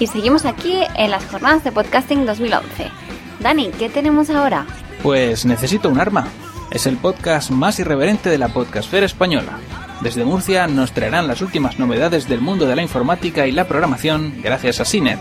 Y 0.00 0.06
seguimos 0.06 0.46
aquí 0.46 0.72
en 0.96 1.10
las 1.10 1.26
jornadas 1.26 1.62
de 1.62 1.72
podcasting 1.72 2.24
2011. 2.24 2.90
Dani, 3.38 3.70
¿qué 3.78 3.90
tenemos 3.90 4.30
ahora? 4.30 4.66
Pues 5.02 5.44
necesito 5.44 5.90
un 5.90 6.00
arma. 6.00 6.26
Es 6.70 6.86
el 6.86 6.96
podcast 6.96 7.50
más 7.50 7.78
irreverente 7.80 8.30
de 8.30 8.38
la 8.38 8.48
podcastfera 8.48 9.04
española. 9.04 9.58
Desde 10.00 10.24
Murcia 10.24 10.66
nos 10.68 10.92
traerán 10.92 11.28
las 11.28 11.42
últimas 11.42 11.78
novedades 11.78 12.26
del 12.28 12.40
mundo 12.40 12.66
de 12.66 12.76
la 12.76 12.82
informática 12.82 13.46
y 13.46 13.52
la 13.52 13.68
programación 13.68 14.40
gracias 14.42 14.80
a 14.80 14.86
Ciner. 14.86 15.18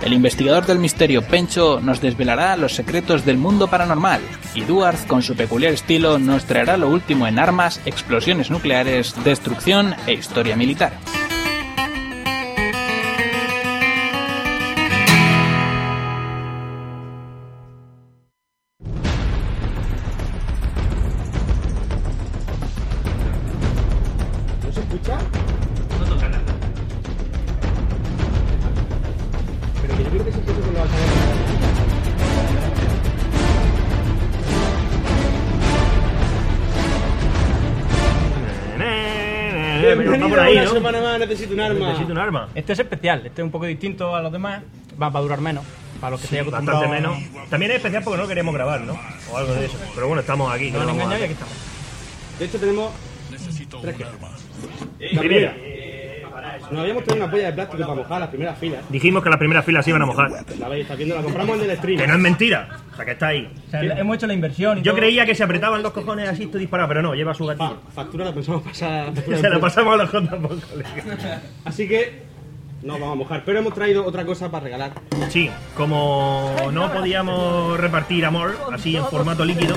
El 0.00 0.12
investigador 0.12 0.64
del 0.64 0.78
misterio 0.78 1.22
Pencho 1.22 1.80
nos 1.80 2.00
desvelará 2.00 2.56
los 2.56 2.74
secretos 2.76 3.24
del 3.24 3.36
mundo 3.36 3.66
paranormal 3.66 4.20
y 4.54 4.60
Duarte, 4.60 5.08
con 5.08 5.22
su 5.22 5.34
peculiar 5.34 5.72
estilo, 5.72 6.20
nos 6.20 6.44
traerá 6.44 6.76
lo 6.76 6.88
último 6.88 7.26
en 7.26 7.40
armas, 7.40 7.80
explosiones 7.84 8.48
nucleares, 8.48 9.12
destrucción 9.24 9.96
e 10.06 10.12
historia 10.12 10.54
militar. 10.54 10.92
Arma. 42.22 42.40
Necesito 42.40 42.48
arma. 42.48 42.58
Este 42.60 42.72
es 42.72 42.78
especial, 42.78 43.26
este 43.26 43.42
es 43.42 43.44
un 43.44 43.50
poco 43.50 43.66
distinto 43.66 44.14
a 44.14 44.22
los 44.22 44.32
demás. 44.32 44.62
Va, 45.00 45.08
va 45.08 45.18
a 45.20 45.22
durar 45.22 45.40
menos. 45.40 45.64
Para 46.00 46.12
los 46.12 46.20
que 46.20 46.28
se 46.28 46.38
hayan 46.40 46.50
Bastante 46.50 46.70
acostumbrado. 46.72 47.16
menos. 47.16 47.48
También 47.50 47.72
es 47.72 47.76
especial 47.78 48.02
porque 48.02 48.20
no 48.22 48.28
queríamos 48.28 48.54
grabar, 48.54 48.80
¿no? 48.80 48.98
O 49.32 49.36
algo 49.36 49.54
de 49.54 49.66
eso. 49.66 49.78
Pero 49.94 50.06
bueno, 50.06 50.20
estamos 50.20 50.52
aquí. 50.52 50.66
¿qué 50.66 50.72
No 50.72 50.80
a 50.80 50.92
engañado 50.92 51.18
y 51.18 51.22
aquí 51.24 51.32
estamos. 51.32 51.54
De 52.38 52.44
hecho, 52.46 52.58
tenemos. 52.58 52.90
tres 53.82 53.96
quejas. 53.96 54.12
La 55.12 55.20
Primera. 55.20 55.56
Nos 56.70 56.80
habíamos 56.80 57.04
traído 57.04 57.24
una 57.24 57.30
polla 57.32 57.46
de 57.46 57.52
plástico 57.52 57.82
para 57.82 57.94
mojar 57.94 58.20
las 58.20 58.28
primeras 58.28 58.58
filas. 58.58 58.84
Dijimos 58.88 59.22
que 59.22 59.28
las 59.30 59.38
primeras 59.38 59.64
filas 59.64 59.84
se 59.84 59.90
iban 59.90 60.02
a 60.02 60.06
mojar. 60.06 60.30
La 60.58 60.68
veis, 60.68 60.82
está 60.82 60.94
viendo, 60.94 61.14
la 61.16 61.22
compramos 61.22 61.60
en 61.62 61.70
el 61.70 61.76
stream. 61.76 61.98
Que 61.98 62.06
no 62.06 62.14
es 62.14 62.20
mentira. 62.20 62.68
O 62.92 62.96
sea, 62.96 63.04
que 63.04 63.10
está 63.12 63.26
ahí. 63.28 63.52
O 63.66 63.70
sea, 63.70 63.82
hemos 63.82 64.16
hecho 64.16 64.26
la 64.26 64.34
inversión 64.34 64.78
y 64.78 64.82
Yo 64.82 64.92
todo. 64.92 65.00
creía 65.00 65.26
que 65.26 65.34
se 65.34 65.42
apretaban 65.42 65.82
los 65.82 65.92
cojones 65.92 66.28
así 66.28 66.44
esto 66.44 66.58
disparado, 66.58 66.88
pero 66.88 67.02
no, 67.02 67.14
lleva 67.14 67.34
su 67.34 67.46
Pa, 67.46 67.54
gatillo. 67.54 67.80
factura 67.94 68.24
la 68.26 68.32
pensamos 68.32 68.62
pasar. 68.62 69.12
Se 69.24 69.50
la 69.50 69.58
pasamos 69.58 69.94
a 69.94 69.96
los 69.96 70.10
J 70.10 70.36
por 70.36 70.60
colega. 70.60 71.42
Así 71.64 71.88
que. 71.88 72.30
No 72.82 72.94
vamos 72.94 73.12
a 73.12 73.14
mojar, 73.14 73.42
pero 73.44 73.58
hemos 73.58 73.74
traído 73.74 74.06
otra 74.06 74.24
cosa 74.24 74.50
para 74.50 74.64
regalar. 74.64 74.92
Sí, 75.28 75.50
como 75.76 76.54
no 76.72 76.90
podíamos 76.90 77.78
repartir 77.78 78.24
amor 78.24 78.56
así 78.72 78.96
en 78.96 79.04
formato 79.04 79.44
líquido, 79.44 79.76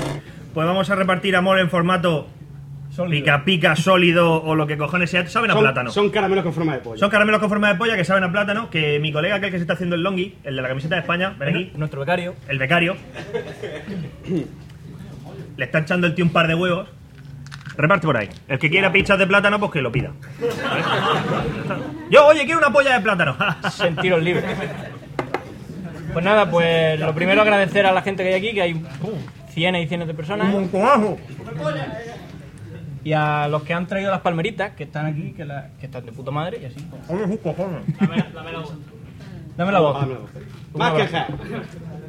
pues 0.53 0.65
vamos 0.65 0.89
a 0.89 0.95
repartir 0.95 1.35
amor 1.35 1.59
en 1.59 1.69
formato 1.69 2.27
pica 3.09 3.43
pica 3.43 3.75
sólido 3.75 4.43
o 4.43 4.55
lo 4.55 4.67
que 4.67 4.77
cojones 4.77 5.09
sea. 5.09 5.25
Saben 5.27 5.51
a 5.51 5.53
Son, 5.53 5.63
plátano. 5.63 5.91
son 5.91 6.09
caramelos 6.09 6.43
con 6.43 6.53
forma 6.53 6.73
de 6.73 6.79
pollo. 6.79 6.99
Son 6.99 7.09
caramelos 7.09 7.39
con 7.39 7.49
forma 7.49 7.69
de 7.69 7.75
polla 7.75 7.95
que 7.95 8.05
saben 8.05 8.23
a 8.23 8.31
plátano. 8.31 8.69
Que 8.69 8.99
mi 8.99 9.11
colega, 9.11 9.39
que 9.39 9.47
es 9.47 9.47
el 9.47 9.51
que 9.51 9.57
se 9.57 9.63
está 9.63 9.73
haciendo 9.73 9.95
el 9.95 10.03
longi, 10.03 10.35
el 10.43 10.55
de 10.55 10.61
la 10.61 10.67
camiseta 10.67 10.95
de 10.95 11.01
España, 11.01 11.35
ven 11.39 11.49
aquí, 11.49 11.71
Nuestro 11.75 11.99
becario. 12.01 12.35
el 12.47 12.59
becario, 12.59 12.95
le 15.57 15.65
está 15.65 15.79
echando 15.79 16.07
el 16.07 16.15
tío 16.15 16.25
un 16.25 16.31
par 16.31 16.47
de 16.47 16.55
huevos. 16.55 16.87
Reparte 17.75 18.05
por 18.05 18.17
ahí. 18.17 18.29
El 18.47 18.59
que 18.59 18.69
quiera 18.69 18.91
pizzas 18.91 19.17
de 19.17 19.25
plátano, 19.25 19.59
pues 19.59 19.71
que 19.71 19.81
lo 19.81 19.91
pida. 19.91 20.11
Yo, 22.11 22.27
oye, 22.27 22.45
quiero 22.45 22.59
una 22.59 22.71
polla 22.71 22.93
de 22.93 23.01
plátano. 23.01 23.35
Sentiros 23.71 24.21
libres. 24.21 24.45
Pues 26.13 26.23
nada, 26.23 26.49
pues 26.51 26.99
lo 26.99 27.15
primero 27.15 27.41
agradecer 27.41 27.87
a 27.87 27.91
la 27.91 28.03
gente 28.03 28.21
que 28.23 28.29
hay 28.29 28.35
aquí, 28.35 28.53
que 28.53 28.61
hay 28.61 28.73
uh, 28.75 29.17
cienes 29.49 29.85
y 29.85 29.87
cienes 29.87 30.07
de 30.07 30.13
personas. 30.13 30.45
Un 30.53 30.61
montonazo. 30.61 31.17
Y 33.03 33.11
a 33.13 33.47
los 33.49 33.63
que 33.63 33.73
han 33.73 33.85
traído 33.87 34.11
las 34.11 34.21
palmeritas, 34.21 34.71
que 34.75 34.83
están 34.85 35.05
aquí, 35.05 35.33
que, 35.33 35.43
la- 35.45 35.69
que 35.79 35.87
están 35.87 36.05
de 36.05 36.11
puta 36.13 36.31
madre, 36.31 36.59
y 36.61 36.65
así. 36.65 36.79
pues. 36.89 37.09
Hombre, 37.09 37.27
sus 37.27 37.39
cojones. 37.39 37.81
Dame 39.57 39.71
la 39.71 39.79
voz. 39.79 39.97
Ah, 39.99 40.05
lo- 40.05 40.77
Más 40.79 40.93
quejas. 40.93 41.27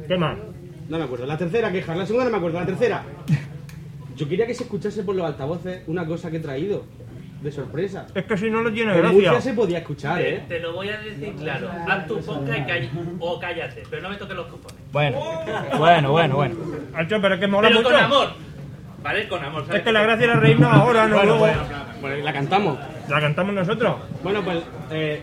¿Qué 0.07 0.17
más? 0.17 0.37
No 0.89 0.97
me 0.97 1.03
acuerdo. 1.03 1.25
La 1.25 1.37
tercera 1.37 1.71
queja. 1.71 1.95
La 1.95 2.05
segunda 2.05 2.25
no 2.25 2.31
me 2.31 2.37
acuerdo. 2.37 2.59
La 2.59 2.65
tercera. 2.65 3.03
Yo 4.15 4.29
quería 4.29 4.47
que 4.47 4.53
se 4.53 4.63
escuchase 4.63 5.03
por 5.03 5.15
los 5.15 5.25
altavoces 5.25 5.81
una 5.87 6.05
cosa 6.05 6.31
que 6.31 6.37
he 6.37 6.41
traído. 6.41 6.85
De 7.41 7.51
sorpresa. 7.51 8.07
Es 8.15 8.25
que 8.25 8.37
si 8.37 8.49
no, 8.49 8.63
no 8.63 8.71
tiene 8.73 8.95
En 8.97 9.01
Murcia 9.05 9.33
gracia. 9.33 9.41
se 9.51 9.53
podía 9.55 9.77
escuchar, 9.79 10.17
Te, 10.17 10.35
¿eh? 10.35 10.43
te 10.47 10.59
lo 10.59 10.73
voy 10.73 10.89
a 10.89 10.97
decir 10.99 11.35
claro. 11.35 11.69
Haz 11.87 12.07
tu 12.07 12.17
podcast 12.19 12.57
y 12.57 12.61
calla- 12.63 12.89
o 13.19 13.39
cállate, 13.39 13.83
pero 13.87 14.01
no 14.01 14.09
me 14.09 14.15
toques 14.15 14.35
los 14.35 14.47
cojones. 14.47 14.77
Bueno, 14.91 15.19
bueno, 15.77 16.11
bueno, 16.11 16.35
bueno. 16.37 16.55
Pero 17.07 17.33
es 17.35 17.39
que 17.39 17.47
mola 17.47 17.67
Pero 17.67 17.81
mucho. 17.81 17.91
con 17.93 17.99
amor. 18.03 18.29
¿Vale? 19.05 19.27
Con 19.27 19.43
amor, 19.43 19.65
¿sabes? 19.67 19.79
Es 19.81 19.85
que 19.85 19.91
la 19.91 20.01
gracia 20.01 20.23
era 20.25 20.35
reírnos 20.39 20.73
ahora, 20.73 21.07
no 21.07 21.23
luego. 21.23 21.47
Pues 22.01 22.23
la 22.23 22.33
cantamos. 22.33 22.79
La 23.07 23.21
cantamos 23.21 23.53
nosotros. 23.53 23.97
Bueno, 24.23 24.43
pues 24.43 24.63
eh, 24.89 25.21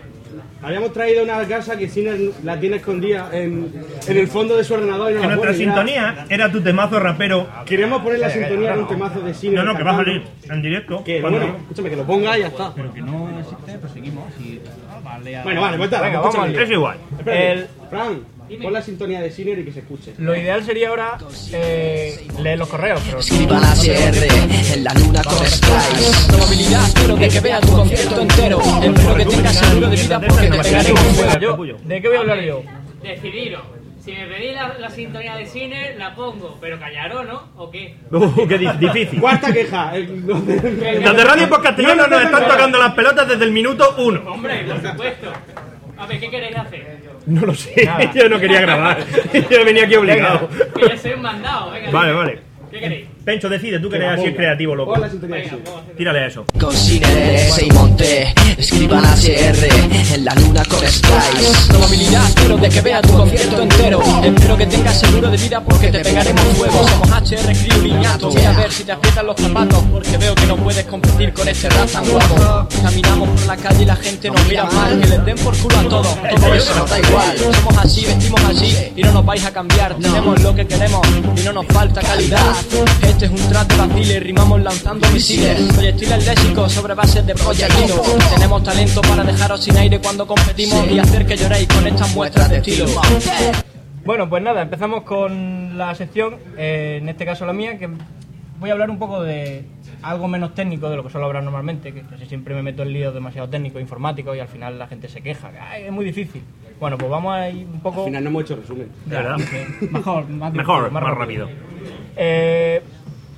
habíamos 0.61 0.93
traído 0.93 1.21
una 1.23 1.45
casa 1.45 1.77
que 1.77 1.89
Siner 1.89 2.17
la 2.45 2.57
tiene 2.57 2.77
escondida 2.77 3.29
en, 3.33 3.73
en 4.07 4.17
el 4.17 4.27
fondo 4.29 4.55
de 4.55 4.63
su 4.63 4.73
ordenador. 4.75 5.11
Y 5.11 5.15
no 5.15 5.21
Que 5.21 5.27
nuestra 5.27 5.47
pone, 5.51 5.57
sintonía 5.65 6.25
era 6.29 6.49
tu 6.49 6.61
temazo 6.61 6.97
rapero. 6.97 7.45
Queremos 7.65 8.01
poner 8.01 8.19
la 8.19 8.29
sintonía 8.29 8.71
de 8.73 8.79
un 8.83 8.87
temazo 8.87 9.19
de 9.19 9.33
Siner. 9.33 9.55
No, 9.65 9.73
no, 9.73 9.77
que 9.77 9.83
va 9.83 9.91
a 9.91 9.95
salir 9.97 10.23
en 10.49 10.61
directo. 10.61 11.03
Que 11.03 11.19
bueno, 11.21 11.37
escúchame, 11.43 11.89
que 11.89 11.95
lo 11.97 12.03
ponga 12.05 12.37
y 12.37 12.41
ya 12.41 12.47
está. 12.47 12.73
Pero 12.73 12.93
que 12.93 13.01
no 13.01 13.37
existe, 13.37 13.77
pues 13.79 13.91
seguimos. 13.91 14.23
Y, 14.39 14.61
vale, 15.03 15.37
a- 15.37 15.43
Bueno, 15.43 15.59
vale, 15.59 15.75
pues 15.77 15.91
está. 15.91 16.01
Venga, 16.01 16.21
vamos 16.21 16.47
Es 16.57 16.69
igual. 16.71 16.97
Espérate. 17.19 17.51
El- 17.51 17.67
Fran, 17.89 18.19
pon 18.61 18.73
la 18.73 18.81
sintonía 18.81 19.21
de 19.21 19.31
Siner 19.31 19.59
y 19.59 19.65
que 19.65 19.71
se 19.71 19.79
escuche. 19.79 20.13
Lo 20.17 20.35
ideal 20.35 20.63
sería 20.63 20.89
ahora 20.89 21.17
eh, 21.51 22.27
leer 22.41 22.59
los 22.59 22.67
correos, 22.67 23.01
pero 23.05 23.19
Escriban 23.19 23.63
a 23.63 23.73
CR 23.73 24.73
en 24.73 24.83
la 24.83 24.93
luna 24.93 25.21
con 25.23 25.45
Skies. 25.45 26.25
Probabilidad, 26.27 26.93
quiero 26.95 27.15
de 27.15 27.27
que 27.29 27.39
vea 27.39 27.59
tu 27.61 27.71
concierto 27.71 28.21
entero. 28.21 28.59
Espero 28.61 29.15
que 29.15 29.25
tengas 29.25 29.55
seguro 29.57 29.87
de 29.89 29.95
vida 29.95 30.19
porque 30.21 30.47
te 30.49 30.59
pegaré 30.59 30.89
con 30.91 30.97
fuego. 31.05 31.65
yo, 31.65 31.77
¿de 31.83 32.01
qué 32.01 32.07
voy 32.07 32.17
a 32.17 32.19
hablar 32.21 32.41
yo? 32.41 32.63
Decidiros. 33.01 33.61
Si 34.03 34.11
me 34.11 34.25
pedís 34.27 34.53
la, 34.53 34.77
la 34.79 34.89
sintonía 34.89 35.37
de 35.37 35.45
cine, 35.45 35.95
la 35.97 36.13
pongo. 36.13 36.57
Pero 36.59 36.77
callaros, 36.77 37.25
¿no? 37.25 37.43
¿O 37.55 37.71
qué? 37.71 37.95
Uh, 38.11 38.45
qué 38.49 38.57
di- 38.57 38.67
difícil. 38.77 39.21
Cuarta 39.21 39.53
queja. 39.53 39.95
el- 39.95 40.25
Los 40.27 40.45
de 40.45 41.23
Radio 41.23 41.47
por 41.47 41.63
Castellano 41.63 42.05
nos 42.07 42.21
están 42.21 42.45
tocando 42.47 42.77
las 42.79 42.93
pelotas 42.93 43.29
desde 43.29 43.45
el 43.45 43.51
minuto 43.53 43.95
uno. 43.99 44.21
Hombre, 44.29 44.65
por 44.65 44.91
supuesto. 44.91 45.31
A 45.97 46.05
ver, 46.05 46.19
¿qué 46.19 46.29
queréis 46.29 46.57
hacer? 46.57 46.97
No 47.25 47.45
lo 47.45 47.53
sé, 47.55 47.89
yo 48.15 48.27
no 48.29 48.39
quería 48.39 48.61
grabar. 48.61 48.97
Yo 49.49 49.65
venía 49.65 49.85
aquí 49.85 49.95
obligado. 49.95 50.49
Que 50.75 50.89
ya 50.89 50.97
soy 50.97 51.13
un 51.13 51.21
mandado. 51.21 51.71
Venga, 51.71 51.91
Vale, 51.91 52.07
venga. 52.11 52.23
vale. 52.23 52.39
¿Qué 52.71 52.79
queréis? 52.79 53.07
Pencho, 53.23 53.47
decide, 53.47 53.79
tú 53.79 53.89
que 53.89 53.95
eres 53.95 54.19
así 54.19 54.33
creativo, 54.33 54.75
loco. 54.75 54.95
Tírale 55.95 56.19
a 56.19 56.27
eso. 56.27 56.45
Con 56.59 56.73
Cines 56.73 57.61
y 57.61 57.71
Monte, 57.71 58.33
escriban 58.57 59.05
a 59.05 59.15
CR 59.15 60.13
en 60.13 60.25
la 60.25 60.35
luna 60.35 60.61
con 60.65 60.79
Skies. 60.79 61.67
Probabilidad, 61.69 62.33
quiero 62.35 62.57
de 62.57 62.69
que 62.69 62.81
vea 62.81 63.01
tu 63.01 63.13
concierto 63.13 63.61
entero. 63.61 64.01
Espero 64.23 64.57
que 64.57 64.65
tengas 64.65 64.99
seguro 64.99 65.31
de 65.31 65.37
vida 65.37 65.63
porque 65.63 65.87
te 65.87 65.99
pegaremos 65.99 66.43
fuego. 66.57 66.85
Somos 66.85 67.09
HR 67.09 67.53
Crew 67.53 67.81
Liñato. 67.83 68.29
Voy 68.29 68.41
a 68.41 68.51
ver 68.51 68.71
si 68.73 68.83
te 68.83 68.91
aprietan 68.91 69.25
los 69.25 69.37
zapatos 69.37 69.83
porque 69.89 70.17
veo 70.17 70.35
que 70.35 70.45
no 70.45 70.57
puedes 70.57 70.83
competir 70.85 71.31
con 71.31 71.47
este 71.47 71.69
rap 71.69 71.89
tan 71.89 72.05
guapo. 72.09 72.67
Caminamos 72.81 73.29
por 73.29 73.47
la 73.47 73.55
calle 73.55 73.83
y 73.83 73.85
la 73.85 73.95
gente 73.95 74.29
nos 74.31 74.45
mira 74.47 74.65
mal. 74.65 74.99
Que 74.99 75.07
les 75.07 75.25
den 75.25 75.37
por 75.37 75.57
culo 75.57 75.77
a 75.77 75.83
todos. 75.83 76.17
Todo 76.35 76.53
eso 76.53 76.75
nos 76.75 76.89
da 76.89 76.99
igual. 76.99 77.37
Somos 77.37 77.77
así, 77.77 78.05
vestimos 78.05 78.41
así 78.43 78.91
y 78.97 79.01
no 79.01 79.13
nos 79.13 79.25
vais 79.25 79.45
a 79.45 79.53
cambiar. 79.53 79.95
Tenemos 79.95 80.41
lo 80.41 80.53
que 80.53 80.67
queremos 80.67 81.07
y 81.37 81.41
no 81.41 81.53
nos 81.53 81.65
falta 81.67 82.01
calidad. 82.01 82.53
Este 83.13 83.25
es 83.25 83.31
un 83.31 83.49
trap 83.49 83.67
de 83.71 83.77
vacile, 83.77 84.19
rimamos 84.19 84.61
lanzando 84.61 85.07
misiles. 85.11 85.61
Proyectiles 85.73 86.25
léxicos 86.27 86.71
sobre 86.71 86.93
bases 86.93 87.25
de 87.25 87.33
proyectiles. 87.35 88.01
Tenemos 88.35 88.63
talento 88.63 89.01
para 89.01 89.23
dejaros 89.23 89.63
sin 89.63 89.77
aire 89.77 89.99
cuando 89.99 90.25
competimos 90.27 90.87
y 90.91 90.99
hacer 90.99 91.25
que 91.25 91.37
lloréis 91.37 91.67
con 91.67 91.87
estas 91.87 92.13
muestras 92.15 92.49
de 92.49 92.57
estilo. 92.57 92.85
Bueno, 94.05 94.27
pues 94.29 94.43
nada, 94.43 94.63
empezamos 94.63 95.03
con 95.03 95.77
la 95.77 95.95
sección, 95.95 96.35
eh, 96.57 96.99
en 97.01 97.07
este 97.07 97.25
caso 97.25 97.45
la 97.45 97.53
mía, 97.53 97.77
que 97.77 97.87
voy 98.59 98.69
a 98.69 98.73
hablar 98.73 98.89
un 98.89 98.99
poco 98.99 99.21
de 99.23 99.63
algo 100.01 100.27
menos 100.27 100.53
técnico 100.53 100.89
de 100.89 100.97
lo 100.97 101.03
que 101.03 101.09
suelo 101.09 101.27
hablar 101.27 101.43
normalmente, 101.43 101.93
que 101.93 102.01
casi 102.01 102.25
siempre 102.25 102.53
me 102.55 102.63
meto 102.63 102.83
en 102.83 102.91
líos 102.91 103.13
demasiado 103.13 103.47
técnicos, 103.47 103.81
informáticos 103.81 104.35
y 104.35 104.39
al 104.41 104.49
final 104.49 104.77
la 104.77 104.87
gente 104.87 105.07
se 105.07 105.21
queja, 105.21 105.51
que 105.51 105.59
"Ay, 105.59 105.83
es 105.83 105.91
muy 105.91 106.03
difícil. 106.03 106.41
Bueno, 106.79 106.97
pues 106.97 107.09
vamos 107.09 107.33
a 107.33 107.47
ir 107.49 107.65
un 107.65 107.79
poco... 107.79 108.01
Al 108.01 108.07
final 108.07 108.23
no 108.25 108.29
hemos 108.31 108.43
hecho 108.43 108.55
resumen. 108.57 108.89
Ya, 109.05 109.21
¿Verdad? 109.21 109.37
Mejor, 109.91 110.27
más, 110.29 110.53
Mejor, 110.53 110.75
divertido, 110.89 110.91
más 111.01 111.17
rápido. 111.17 111.49
Eh, 112.17 112.81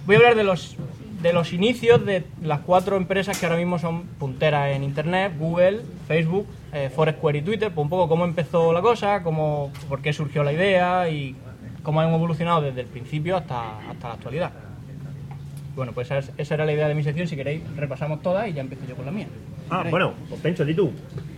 voy 0.05 0.15
a 0.15 0.19
hablar 0.19 0.35
de 0.35 0.43
los 0.43 0.75
de 1.21 1.33
los 1.33 1.53
inicios 1.53 2.05
de 2.05 2.23
las 2.43 2.59
cuatro 2.59 2.97
empresas 2.97 3.39
que 3.39 3.47
ahora 3.47 3.57
mismo 3.57 3.79
son 3.79 4.03
punteras 4.03 4.75
en 4.75 4.83
internet, 4.83 5.33
Google, 5.39 5.81
Facebook, 6.07 6.45
eh, 6.71 6.91
Foursquare 6.93 7.39
y 7.39 7.41
Twitter, 7.41 7.71
pues 7.73 7.83
un 7.83 7.89
poco 7.89 8.07
cómo 8.07 8.25
empezó 8.25 8.71
la 8.71 8.81
cosa, 8.81 9.23
cómo, 9.23 9.71
por 9.89 10.03
qué 10.03 10.13
surgió 10.13 10.43
la 10.43 10.53
idea 10.53 11.09
y 11.09 11.35
cómo 11.81 11.99
han 12.01 12.13
evolucionado 12.13 12.61
desde 12.61 12.81
el 12.81 12.87
principio 12.87 13.37
hasta, 13.37 13.89
hasta 13.89 14.09
la 14.09 14.13
actualidad. 14.13 14.51
Bueno, 15.75 15.93
pues 15.93 16.11
esa, 16.11 16.31
esa 16.37 16.53
era 16.53 16.63
la 16.63 16.73
idea 16.73 16.87
de 16.87 16.93
mi 16.93 17.03
sección, 17.03 17.27
si 17.27 17.35
queréis 17.35 17.63
repasamos 17.75 18.21
todas 18.21 18.47
y 18.47 18.53
ya 18.53 18.61
empiezo 18.61 18.85
yo 18.87 18.95
con 18.95 19.05
la 19.05 19.11
mía. 19.11 19.27
Ah, 19.71 19.83
bueno, 19.89 20.13
pues 20.29 20.39
Pencho, 20.41 20.63
di 20.63 20.75
tú. 20.75 20.91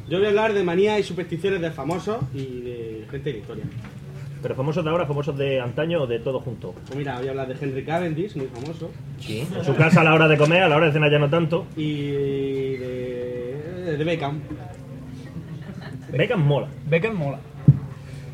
Yo 0.09 0.17
voy 0.17 0.25
a 0.25 0.29
hablar 0.29 0.51
de 0.53 0.63
manías 0.63 0.99
y 0.99 1.03
supersticiones 1.03 1.61
de 1.61 1.71
famosos 1.71 2.17
y 2.33 2.61
de 2.61 3.07
gente 3.09 3.29
de 3.29 3.33
la 3.33 3.39
historia. 3.39 3.63
Pero 4.41 4.55
famosos 4.55 4.83
de 4.83 4.89
ahora, 4.89 5.05
famosos 5.05 5.37
de 5.37 5.59
antaño 5.59 6.03
o 6.03 6.07
de 6.07 6.19
todo 6.19 6.39
junto. 6.39 6.73
Pues 6.85 6.95
mira, 6.95 7.17
voy 7.17 7.27
a 7.27 7.31
hablar 7.31 7.47
de 7.47 7.55
Henry 7.59 7.83
Cavendish, 7.83 8.35
muy 8.35 8.47
famoso. 8.47 8.91
Sí. 9.19 9.47
En 9.55 9.65
su 9.65 9.75
casa 9.75 10.01
a 10.01 10.03
la 10.03 10.13
hora 10.13 10.27
de 10.27 10.37
comer, 10.37 10.63
a 10.63 10.69
la 10.69 10.75
hora 10.75 10.87
de 10.87 10.91
cenar 10.93 11.11
ya 11.11 11.19
no 11.19 11.29
tanto. 11.29 11.65
Y 11.75 12.11
de, 12.77 13.95
de 13.97 14.03
Beckham. 14.03 14.41
Beckham 16.11 16.45
mola. 16.45 16.67
Beckham 16.87 17.15
mola. 17.15 17.39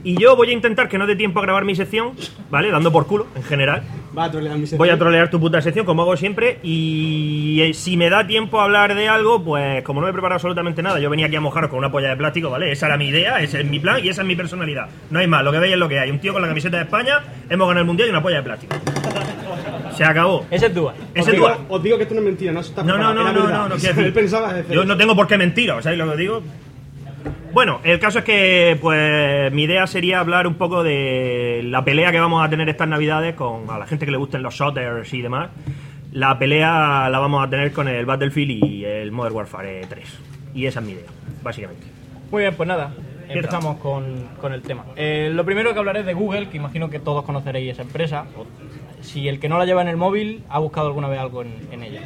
Y 0.04 0.20
yo 0.20 0.36
voy 0.36 0.50
a 0.50 0.54
intentar 0.54 0.90
que 0.90 0.98
no 0.98 1.08
dé 1.08 1.16
tiempo 1.16 1.40
a 1.40 1.44
grabar 1.44 1.64
mi 1.64 1.76
sección, 1.76 2.12
¿vale? 2.50 2.70
Dando 2.72 2.92
por 2.92 3.08
culo, 3.08 3.28
en 3.36 3.44
general. 3.44 3.84
Va 4.18 4.26
a 4.26 4.32
trolear 4.32 4.56
mi 4.56 4.62
sección. 4.62 4.78
Voy 4.78 4.90
a 4.90 4.98
trolear 4.98 5.30
tu 5.30 5.40
puta 5.40 5.62
sección, 5.62 5.86
como 5.86 6.02
hago 6.02 6.18
siempre. 6.18 6.60
Y 6.62 7.62
eh, 7.62 7.74
si 7.74 7.96
me 7.96 8.10
da 8.10 8.28
tiempo 8.28 8.60
a 8.60 8.66
hablar 8.66 8.96
de 8.96 9.08
algo, 9.08 9.42
pues 9.42 9.82
como 9.84 10.02
no 10.02 10.08
me 10.08 10.12
he 10.12 10.14
preparado 10.14 10.36
absolutamente 10.36 10.84
nada, 10.84 11.00
yo 11.00 11.10
venía 11.10 11.28
aquí 11.28 11.38
a 11.38 11.42
mojaros 11.42 11.70
con 11.70 11.80
una 11.80 11.90
polla 11.90 12.10
de 12.10 12.18
plástico, 12.18 12.50
¿vale? 12.50 12.72
Esa 12.72 12.88
era 12.88 12.98
mi 12.98 13.08
idea, 13.08 13.40
ese 13.42 13.62
es 13.62 13.66
mi 13.66 13.80
plan 13.80 14.04
y 14.04 14.10
esa 14.10 14.24
es 14.24 14.28
mi 14.28 14.36
personalidad. 14.36 14.90
No 15.10 15.20
hay 15.20 15.28
más, 15.28 15.42
lo 15.44 15.52
que 15.54 15.60
veis 15.60 15.74
es 15.74 15.80
lo 15.80 15.88
que 15.88 16.00
hay. 16.00 16.12
Un 16.12 16.20
tío 16.20 16.34
con 16.34 16.42
la 16.42 16.50
camiseta 16.50 16.78
de 16.78 16.84
España, 16.84 17.22
hemos 17.50 17.68
ganado 17.68 17.82
el 17.82 17.88
mundial 17.88 18.10
y 18.10 18.12
una 18.12 18.22
polla 18.22 18.38
de 18.38 18.44
plástico. 18.44 18.76
Se 19.96 20.04
acabó. 20.04 20.46
Ese 20.50 20.66
es 20.66 20.76
Dua. 20.76 20.94
Ese 21.14 21.22
os, 21.22 21.28
es 21.28 21.34
digo, 21.34 21.48
Dua. 21.48 21.60
os 21.70 21.84
digo 21.84 21.98
que 21.98 22.04
esto 22.04 22.16
no 22.16 22.22
es 22.22 22.26
mentira, 22.26 22.52
no 22.52 22.60
está 22.60 22.84
No, 22.84 22.98
no, 22.98 23.14
no, 23.14 23.32
no, 23.32 23.48
no, 23.48 23.70
no, 23.70 23.76
decir, 23.78 23.98
Él 24.00 24.12
pensaba 24.14 24.54
Yo 24.70 24.84
no 24.84 24.98
tengo 24.98 25.16
por 25.16 25.28
qué 25.28 25.38
mentir, 25.38 25.72
¿sabéis 25.82 25.98
lo 25.98 26.12
que 26.12 26.18
digo? 26.18 26.44
Bueno, 27.54 27.82
el 27.84 28.00
caso 28.00 28.20
es 28.20 28.26
que 28.26 28.76
pues 28.82 29.54
mi 29.54 29.64
idea 29.64 29.86
sería 29.86 30.20
hablar 30.20 30.48
un 30.48 30.56
poco 30.56 30.82
de 30.82 31.62
la 31.64 31.86
pelea 31.86 32.12
que 32.12 32.20
vamos 32.20 32.44
a 32.44 32.50
tener 32.50 32.68
estas 32.68 32.88
navidades 32.88 33.36
con 33.36 33.70
a 33.70 33.78
la 33.78 33.86
gente 33.86 34.06
que 34.06 34.12
le 34.12 34.18
gusten 34.18 34.42
los 34.42 34.56
shooters 34.56 35.14
y 35.14 35.22
demás. 35.22 35.52
La 36.12 36.40
pelea 36.40 37.08
la 37.12 37.20
vamos 37.20 37.46
a 37.46 37.50
tener 37.52 37.72
con 37.72 37.88
el 37.88 38.08
Battlefield 38.08 38.64
y 38.66 38.86
el 38.86 39.12
Modern 39.12 39.36
Warfare 39.36 39.86
3. 39.88 40.20
Y 40.56 40.66
esa 40.66 40.80
es 40.80 40.86
mi 40.88 40.94
idea, 40.94 41.06
básicamente. 41.44 41.86
Muy 42.32 42.42
bien, 42.42 42.56
pues 42.56 42.68
nada, 42.68 42.92
empezamos 43.30 43.78
con, 43.78 44.30
con 44.42 44.52
el 44.52 44.64
tema. 44.64 44.86
Eh, 44.96 45.30
lo 45.32 45.46
primero 45.46 45.74
que 45.74 45.80
hablaré 45.80 46.00
es 46.00 46.08
de 46.08 46.16
Google, 46.16 46.50
que 46.50 46.58
imagino 46.58 46.90
que 46.90 46.98
todos 46.98 47.24
conoceréis 47.24 47.74
esa 47.74 47.84
empresa. 47.84 48.26
si 49.02 49.28
el 49.28 49.40
que 49.40 49.48
no 49.48 49.60
la 49.60 49.66
lleva 49.66 49.84
en 49.84 49.90
el 49.90 49.98
móvil 49.98 50.44
ha 50.50 50.58
buscado 50.58 50.88
alguna 50.88 51.08
vez 51.08 51.20
algo 51.20 51.44
en, 51.44 51.54
en 51.72 51.84
ella. 51.84 52.02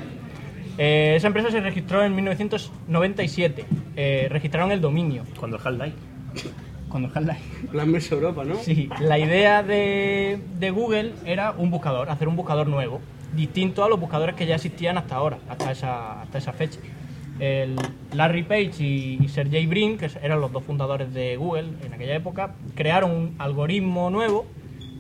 Eh, 0.78 1.14
esa 1.16 1.28
empresa 1.28 1.50
se 1.52 1.60
registró 1.60 2.04
en 2.04 2.16
1997. 2.16 3.66
Eh, 3.96 4.28
registraron 4.30 4.72
el 4.72 4.82
dominio. 4.82 5.24
Cuando 5.40 5.58
el 5.58 5.64
Half-Life. 5.66 5.98
Cuando 6.90 7.10
el 7.10 7.18
Half-Life. 7.18 7.68
Plan 7.72 7.92
Mesa 7.92 8.16
Europa, 8.16 8.44
¿no? 8.44 8.56
Sí, 8.56 8.90
la 9.00 9.18
idea 9.18 9.64
de, 9.64 10.40
de 10.60 10.72
Google 10.72 11.14
era 11.26 11.52
un 11.52 11.72
buscador, 11.72 12.10
hacer 12.10 12.28
un 12.28 12.36
buscador 12.36 12.68
nuevo, 12.68 13.02
distinto 13.36 13.84
a 13.84 13.90
los 13.90 14.00
buscadores 14.00 14.36
que 14.36 14.46
ya 14.46 14.56
existían 14.56 14.98
hasta 14.98 15.16
ahora, 15.16 15.40
hasta 15.50 15.72
esa, 15.72 16.22
hasta 16.22 16.38
esa 16.38 16.54
fecha. 16.54 16.80
El 17.40 17.76
Larry 18.14 18.44
Page 18.44 18.74
y, 18.80 19.20
y 19.22 19.28
Sergey 19.30 19.68
Brin, 19.68 19.98
que 19.98 20.10
eran 20.24 20.42
los 20.42 20.52
dos 20.52 20.64
fundadores 20.64 21.14
de 21.14 21.38
Google 21.38 21.70
en 21.86 21.94
aquella 21.94 22.16
época, 22.16 22.56
crearon 22.76 23.12
un 23.12 23.36
algoritmo 23.38 24.10
nuevo 24.10 24.48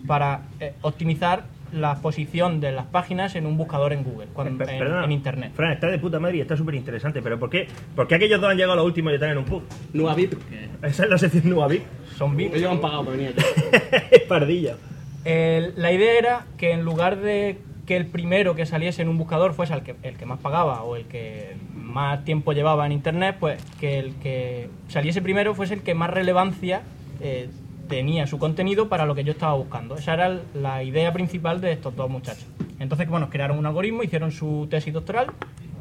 para 0.06 0.41
eh, 0.59 0.74
optimizar 0.81 1.45
la 1.72 1.96
posición 2.02 2.60
de 2.60 2.72
las 2.72 2.86
páginas 2.86 3.36
en 3.36 3.46
un 3.46 3.58
buscador 3.58 3.94
en 3.94 4.04
Google, 4.04 4.28
cuando- 4.34 4.58
Per- 4.58 4.69
en, 4.74 4.80
perdona, 4.80 5.06
en 5.06 5.12
Internet. 5.12 5.52
Fran, 5.56 5.72
está 5.74 5.88
de 5.88 6.00
puta 6.00 6.19
madre 6.19 6.38
y 6.38 6.42
está 6.42 6.56
súper 6.58 6.75
interesante, 6.75 7.22
pero 7.22 7.38
¿por 7.40 7.50
qué, 7.50 7.68
¿por 7.96 8.08
qué 8.08 8.16
aquellos 8.16 8.40
dos 8.42 8.50
han 8.50 8.58
llegado 8.58 8.74
a 8.74 8.75
lo 8.78 8.86
último 8.86 9.10
y 9.12 9.16
están 9.16 9.31
en 9.31 9.40
un 9.40 9.46
pub? 9.46 9.64
Nueva 9.94 10.16
VIP. 10.16 10.34
Esa 10.81 11.04
es 11.04 11.10
la 11.10 11.18
sección 11.18 11.50
Nueva 11.50 11.68
VIP. 11.68 11.84
Son 12.16 12.36
bits. 12.36 12.56
Ellos 12.56 12.72
han 12.72 12.80
pagado 12.81 13.06
para 13.06 13.18
venir 13.18 13.34
aquí. 13.38 13.44
Es 14.12 14.22
pardilla. 14.24 14.75
El- 15.25 15.74
la 15.75 15.92
idea 15.92 16.18
era 16.18 16.46
que 16.58 16.72
en 16.72 16.84
lugar 16.84 17.18
de 17.18 17.58
que 17.86 17.96
el 17.96 18.06
primero 18.08 18.54
que 18.56 18.66
saliese 18.66 19.02
en 19.02 19.08
un 19.08 19.18
buscador 19.18 19.54
fuese 19.54 19.74
el 19.74 19.81
que, 19.81 19.96
el 20.04 20.18
que 20.18 20.25
más 20.25 20.40
pagaba 20.40 20.84
o 20.84 20.96
el 20.98 21.06
que 21.06 21.56
más 21.74 22.24
tiempo 22.25 22.52
llevaba 22.52 22.86
en 22.86 22.92
internet, 22.92 23.38
pues 23.40 23.63
que 23.80 23.98
el 24.00 24.16
que 24.16 24.70
saliese 24.90 25.22
primero 25.22 25.56
fuese 25.56 25.74
el 25.75 25.81
que 25.84 25.94
más 25.94 26.10
relevancia 26.10 26.81
eh, 27.22 27.50
tenía 27.88 28.28
su 28.28 28.38
contenido 28.38 28.89
para 28.89 29.06
lo 29.06 29.16
que 29.16 29.24
yo 29.24 29.31
estaba 29.31 29.54
buscando. 29.54 29.95
Esa 29.95 30.13
era 30.13 30.42
la 30.54 30.84
idea 30.84 31.12
principal 31.13 31.62
de 31.62 31.72
estos 31.72 31.95
dos 31.95 32.10
muchachos. 32.10 32.45
Entonces, 32.80 33.07
bueno, 33.10 33.30
crearon 33.30 33.57
un 33.57 33.66
algoritmo, 33.66 34.04
hicieron 34.04 34.31
su 34.31 34.68
tesis 34.69 34.94
doctoral. 34.94 35.28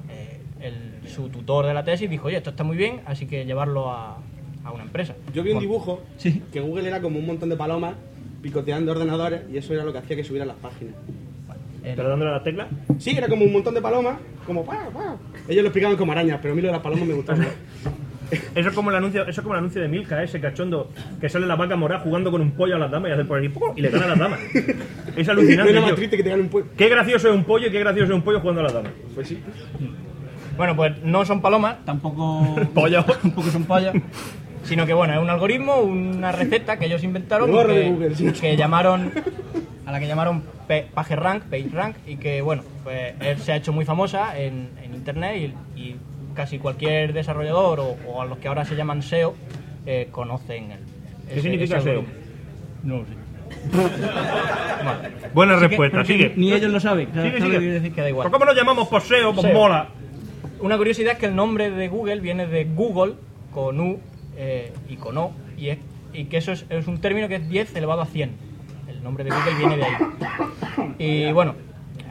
eh, 0.08 0.40
el- 0.60 1.08
su 1.08 1.28
tutor 1.28 1.66
de 1.66 1.74
la 1.74 1.84
tesis 1.84 2.08
dijo, 2.10 2.26
oye, 2.28 2.36
esto 2.38 2.50
está 2.50 2.64
muy 2.64 2.76
bien, 2.76 3.00
así 3.06 3.26
que 3.26 3.44
llevarlo 3.44 3.90
a, 3.90 4.18
a 4.64 4.70
una 4.72 4.82
empresa. 4.84 5.14
Yo 5.34 5.42
vi 5.42 5.52
un 5.52 5.60
dibujo 5.60 6.02
Sí. 6.16 6.42
que 6.52 6.60
Google 6.60 6.88
era 6.88 7.00
como 7.00 7.18
un 7.18 7.26
montón 7.26 7.48
de 7.48 7.56
palomas 7.56 7.94
picoteando 8.42 8.92
ordenadores 8.92 9.42
y 9.52 9.56
eso 9.56 9.72
era 9.74 9.84
lo 9.84 9.92
que 9.92 9.98
hacía 9.98 10.16
que 10.16 10.24
subieran 10.24 10.48
las 10.48 10.56
páginas. 10.58 10.94
¿Pero 11.82 12.08
dándole 12.08 12.30
a 12.32 12.34
las 12.34 12.44
teclas? 12.44 12.66
Sí, 12.98 13.10
era 13.16 13.28
como 13.28 13.44
un 13.44 13.52
montón 13.52 13.72
de 13.74 13.80
palomas, 13.80 14.18
como 14.44 14.64
pa, 14.64 14.88
pa. 14.92 15.16
Ellos 15.48 15.62
lo 15.62 15.68
explicaban 15.68 15.96
como 15.96 16.10
arañas, 16.12 16.38
pero 16.42 16.52
a 16.52 16.56
mí 16.56 16.60
lo 16.62 16.68
de 16.68 16.72
las 16.72 16.82
palomas 16.82 17.06
me 17.06 17.14
gustaba. 17.14 17.38
Eso 18.30 18.68
es 18.68 18.74
como 18.74 18.90
el 18.90 18.96
anuncio, 18.96 19.22
eso 19.22 19.30
es 19.30 19.40
como 19.40 19.54
el 19.54 19.58
anuncio 19.58 19.80
de 19.80 19.88
Milka, 19.88 20.22
ese 20.22 20.40
cachondo 20.40 20.90
que 21.20 21.28
sale 21.28 21.46
la 21.46 21.54
vaca 21.56 21.76
morada 21.76 22.00
jugando 22.00 22.30
con 22.30 22.40
un 22.40 22.52
pollo 22.52 22.76
a 22.76 22.78
las 22.78 22.90
damas 22.90 23.10
y 23.10 23.14
hace 23.14 23.24
por 23.24 23.38
ahí 23.38 23.48
¡pum! 23.48 23.72
y 23.76 23.82
le 23.82 23.90
gana 23.90 24.06
a 24.06 24.08
las 24.08 24.18
damas. 24.18 24.40
Es 25.16 25.26
no 25.26 25.32
alucinante. 25.32 25.70
es 25.70 25.74
nada 25.74 25.86
más 25.86 25.96
triste 25.96 26.16
que 26.18 26.22
te 26.22 26.34
un 26.34 26.48
pueblo. 26.48 26.70
Qué 26.76 26.88
gracioso 26.88 27.28
es 27.28 27.34
un 27.34 27.44
pollo 27.44 27.68
y 27.68 27.70
qué 27.70 27.80
gracioso 27.80 28.12
es 28.12 28.16
un 28.16 28.22
pollo 28.22 28.40
jugando 28.40 28.60
a 28.60 28.64
las 28.64 28.74
damas. 28.74 28.92
Pues 29.14 29.28
sí. 29.28 29.40
Bueno, 30.56 30.76
pues 30.76 31.02
no 31.02 31.24
son 31.24 31.40
palomas, 31.40 31.84
tampoco 31.84 32.56
Pollo. 32.74 33.04
tampoco 33.22 33.48
son 33.48 33.64
pollas, 33.64 33.94
sino 34.64 34.84
que 34.86 34.92
bueno, 34.94 35.14
es 35.14 35.20
un 35.20 35.30
algoritmo, 35.30 35.80
una 35.80 36.32
receta 36.32 36.78
que 36.78 36.86
ellos 36.86 37.02
inventaron 37.04 37.50
que, 37.50 37.88
Google, 37.90 38.14
sí. 38.14 38.32
que 38.32 38.56
llamaron 38.56 39.12
a 39.86 39.92
la 39.92 40.00
que 40.00 40.06
llamaron 40.06 40.42
PageRank, 40.94 41.44
PageRank 41.44 41.96
y 42.06 42.16
que 42.16 42.42
bueno, 42.42 42.62
pues 42.82 43.14
se 43.42 43.52
ha 43.52 43.56
hecho 43.56 43.72
muy 43.72 43.84
famosa 43.84 44.38
en, 44.38 44.70
en 44.82 44.94
internet 44.94 45.52
y, 45.76 45.80
y 45.80 45.96
casi 46.36 46.58
cualquier 46.60 47.12
desarrollador 47.12 47.80
o, 47.80 47.96
o 48.06 48.22
a 48.22 48.26
los 48.26 48.38
que 48.38 48.46
ahora 48.48 48.64
se 48.64 48.76
llaman 48.76 49.02
SEO 49.02 49.34
eh, 49.86 50.08
conocen 50.12 50.70
el. 50.72 50.78
¿Qué 51.34 51.40
significa 51.42 51.80
SEO? 51.80 52.00
algoritmo. 52.00 52.14
No 52.84 52.96
lo 52.98 53.04
sé. 53.04 53.10
Buena 55.34 55.56
respuesta, 55.56 55.96
pero 55.98 56.06
que 56.06 56.12
sigue. 56.12 56.32
Ni 56.36 56.52
ellos 56.52 56.70
lo 56.72 56.80
saben. 56.80 57.08
Sigue, 57.08 57.16
¿sabes 57.16 57.32
lo 57.40 57.46
sigue. 57.46 57.52
que 57.52 57.58
quiero 57.58 57.74
decir? 57.74 57.92
Que 57.94 58.00
da 58.02 58.08
igual. 58.08 58.24
¿Por 58.24 58.32
¿Cómo 58.32 58.44
nos 58.44 58.56
llamamos 58.56 58.88
por 58.88 59.02
SEO? 59.02 59.32
Pues 59.32 59.46
SEO. 59.46 59.54
mola. 59.54 59.88
Una 60.60 60.76
curiosidad 60.76 61.12
es 61.14 61.18
que 61.18 61.26
el 61.26 61.34
nombre 61.36 61.70
de 61.70 61.88
Google 61.88 62.20
viene 62.20 62.46
de 62.46 62.64
Google 62.64 63.14
con 63.52 63.78
U 63.80 64.00
eh, 64.36 64.72
y 64.88 64.96
con 64.96 65.18
O, 65.18 65.32
y, 65.58 65.68
es- 65.68 65.78
y 66.12 66.24
que 66.24 66.38
eso 66.38 66.52
es, 66.52 66.64
es 66.70 66.86
un 66.86 67.00
término 67.00 67.28
que 67.28 67.36
es 67.36 67.48
10 67.48 67.76
elevado 67.76 68.00
a 68.02 68.06
100. 68.06 68.30
El 68.88 69.02
nombre 69.02 69.24
de 69.24 69.30
Google 69.30 69.54
viene 69.58 69.76
de 69.76 69.84
ahí. 69.84 69.94
Y 70.98 71.32
bueno, 71.32 71.54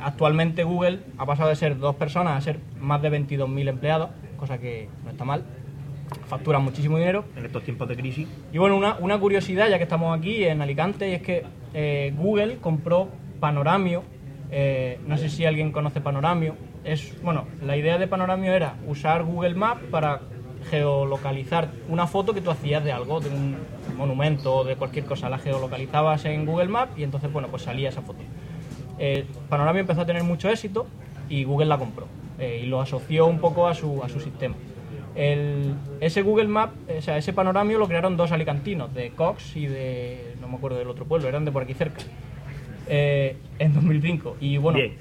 actualmente 0.04 0.63
Google 0.63 1.00
ha 1.18 1.25
pasado 1.25 1.50
de 1.50 1.56
ser 1.56 1.78
dos 1.80 1.95
personas 1.95 2.38
a 2.38 2.42
ser 2.42 2.59
más 2.80 3.02
de 3.02 3.09
22.000 3.11 3.68
empleados, 3.68 4.09
cosa 4.35 4.57
que 4.57 4.89
no 5.04 5.11
está 5.11 5.25
mal. 5.25 5.44
Facturan 6.27 6.63
muchísimo 6.63 6.97
dinero. 6.97 7.25
En 7.35 7.45
estos 7.45 7.63
tiempos 7.63 7.87
de 7.87 7.95
crisis. 7.95 8.27
Y 8.54 8.57
bueno, 8.57 8.77
una, 8.77 8.95
una 8.99 9.19
curiosidad, 9.19 9.69
ya 9.69 9.77
que 9.77 9.83
estamos 9.83 10.18
aquí 10.18 10.44
en 10.44 10.61
Alicante, 10.61 11.09
y 11.09 11.13
es 11.13 11.21
que 11.21 11.44
eh, 11.73 12.13
Google 12.15 12.57
compró 12.57 13.09
Panoramio. 13.39 14.04
eh, 14.51 14.99
no 15.07 15.18
sé 15.18 15.30
si 15.30 15.45
alguien 15.45 15.71
conoce 15.71 16.01
Panoramio. 16.01 16.56
Es, 16.83 17.19
bueno, 17.23 17.45
la 17.63 17.75
idea 17.75 17.97
de 17.97 18.07
Panoramio 18.07 18.54
era 18.54 18.75
usar 18.87 19.23
Google 19.23 19.56
Maps 19.56 19.81
para 19.89 20.21
geolocalizar 20.69 21.69
una 21.89 22.07
foto 22.07 22.33
que 22.33 22.42
tú 22.42 22.51
hacías 22.51 22.83
de 22.83 22.92
algo, 22.92 23.19
de 23.19 23.30
un 23.30 23.56
monumento 23.97 24.57
o 24.57 24.63
de 24.63 24.75
cualquier 24.75 25.06
cosa. 25.06 25.30
La 25.30 25.39
geolocalizabas 25.39 26.25
en 26.25 26.45
Google 26.45 26.68
Maps 26.68 26.97
y 26.97 27.04
entonces, 27.04 27.31
bueno, 27.31 27.47
pues 27.49 27.63
salía 27.63 27.89
esa 27.89 28.01
foto. 28.01 28.19
Eh, 28.99 29.25
Panoramio 29.49 29.81
empezó 29.81 30.01
a 30.01 30.06
tener 30.06 30.23
mucho 30.23 30.49
éxito 30.49 30.85
y 31.27 31.44
Google 31.44 31.65
la 31.65 31.77
compró 31.77 32.07
eh, 32.39 32.61
y 32.63 32.65
lo 32.68 32.81
asoció 32.81 33.25
un 33.27 33.39
poco 33.39 33.68
a 33.68 33.73
su, 33.75 34.04
a 34.04 34.09
su 34.09 34.19
sistema. 34.19 34.56
El- 35.15 35.73
ese 36.01 36.21
Google 36.21 36.47
Map, 36.47 36.71
o 36.97 37.01
sea, 37.01 37.18
ese 37.18 37.31
panoramio 37.33 37.77
lo 37.80 37.87
crearon 37.87 38.18
dos 38.18 38.31
alicantinos, 38.31 38.94
de 38.94 39.11
Cox 39.11 39.56
y 39.56 39.68
de, 39.68 40.35
no 40.42 40.47
me 40.47 40.56
acuerdo 40.56 40.77
del 40.77 40.89
otro 40.89 41.06
pueblo, 41.06 41.27
eran 41.27 41.45
de 41.45 41.51
por 41.51 41.63
aquí 41.63 41.73
cerca, 41.73 42.01
eh, 42.87 43.37
en 43.59 43.73
2005. 43.73 44.37
Y 44.42 44.57
bueno, 44.57 44.77
Bien. 44.80 44.94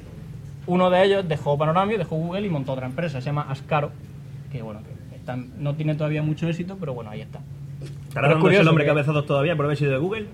uno 0.66 0.90
de 0.90 1.04
ellos 1.04 1.28
dejó 1.28 1.58
Panoramio, 1.58 1.98
dejó 1.98 2.16
Google 2.16 2.46
y 2.46 2.50
montó 2.50 2.72
otra 2.72 2.86
empresa, 2.86 3.20
se 3.20 3.26
llama 3.26 3.46
Ascaro, 3.48 3.90
que 4.52 4.62
bueno, 4.62 4.80
que 5.10 5.16
está- 5.16 5.36
no 5.36 5.74
tiene 5.74 5.94
todavía 5.96 6.22
mucho 6.22 6.48
éxito, 6.48 6.76
pero 6.78 6.94
bueno, 6.94 7.10
ahí 7.10 7.20
está. 7.22 7.40
¿Estará 8.08 8.30
es 8.30 8.36
curioso 8.36 8.62
nombre 8.64 8.84
que- 8.84 8.90
cabezados 8.90 9.26
todavía 9.26 9.56
por 9.56 9.64
haber 9.64 9.76
sido 9.76 9.90
de 9.92 9.98
Google? 9.98 10.26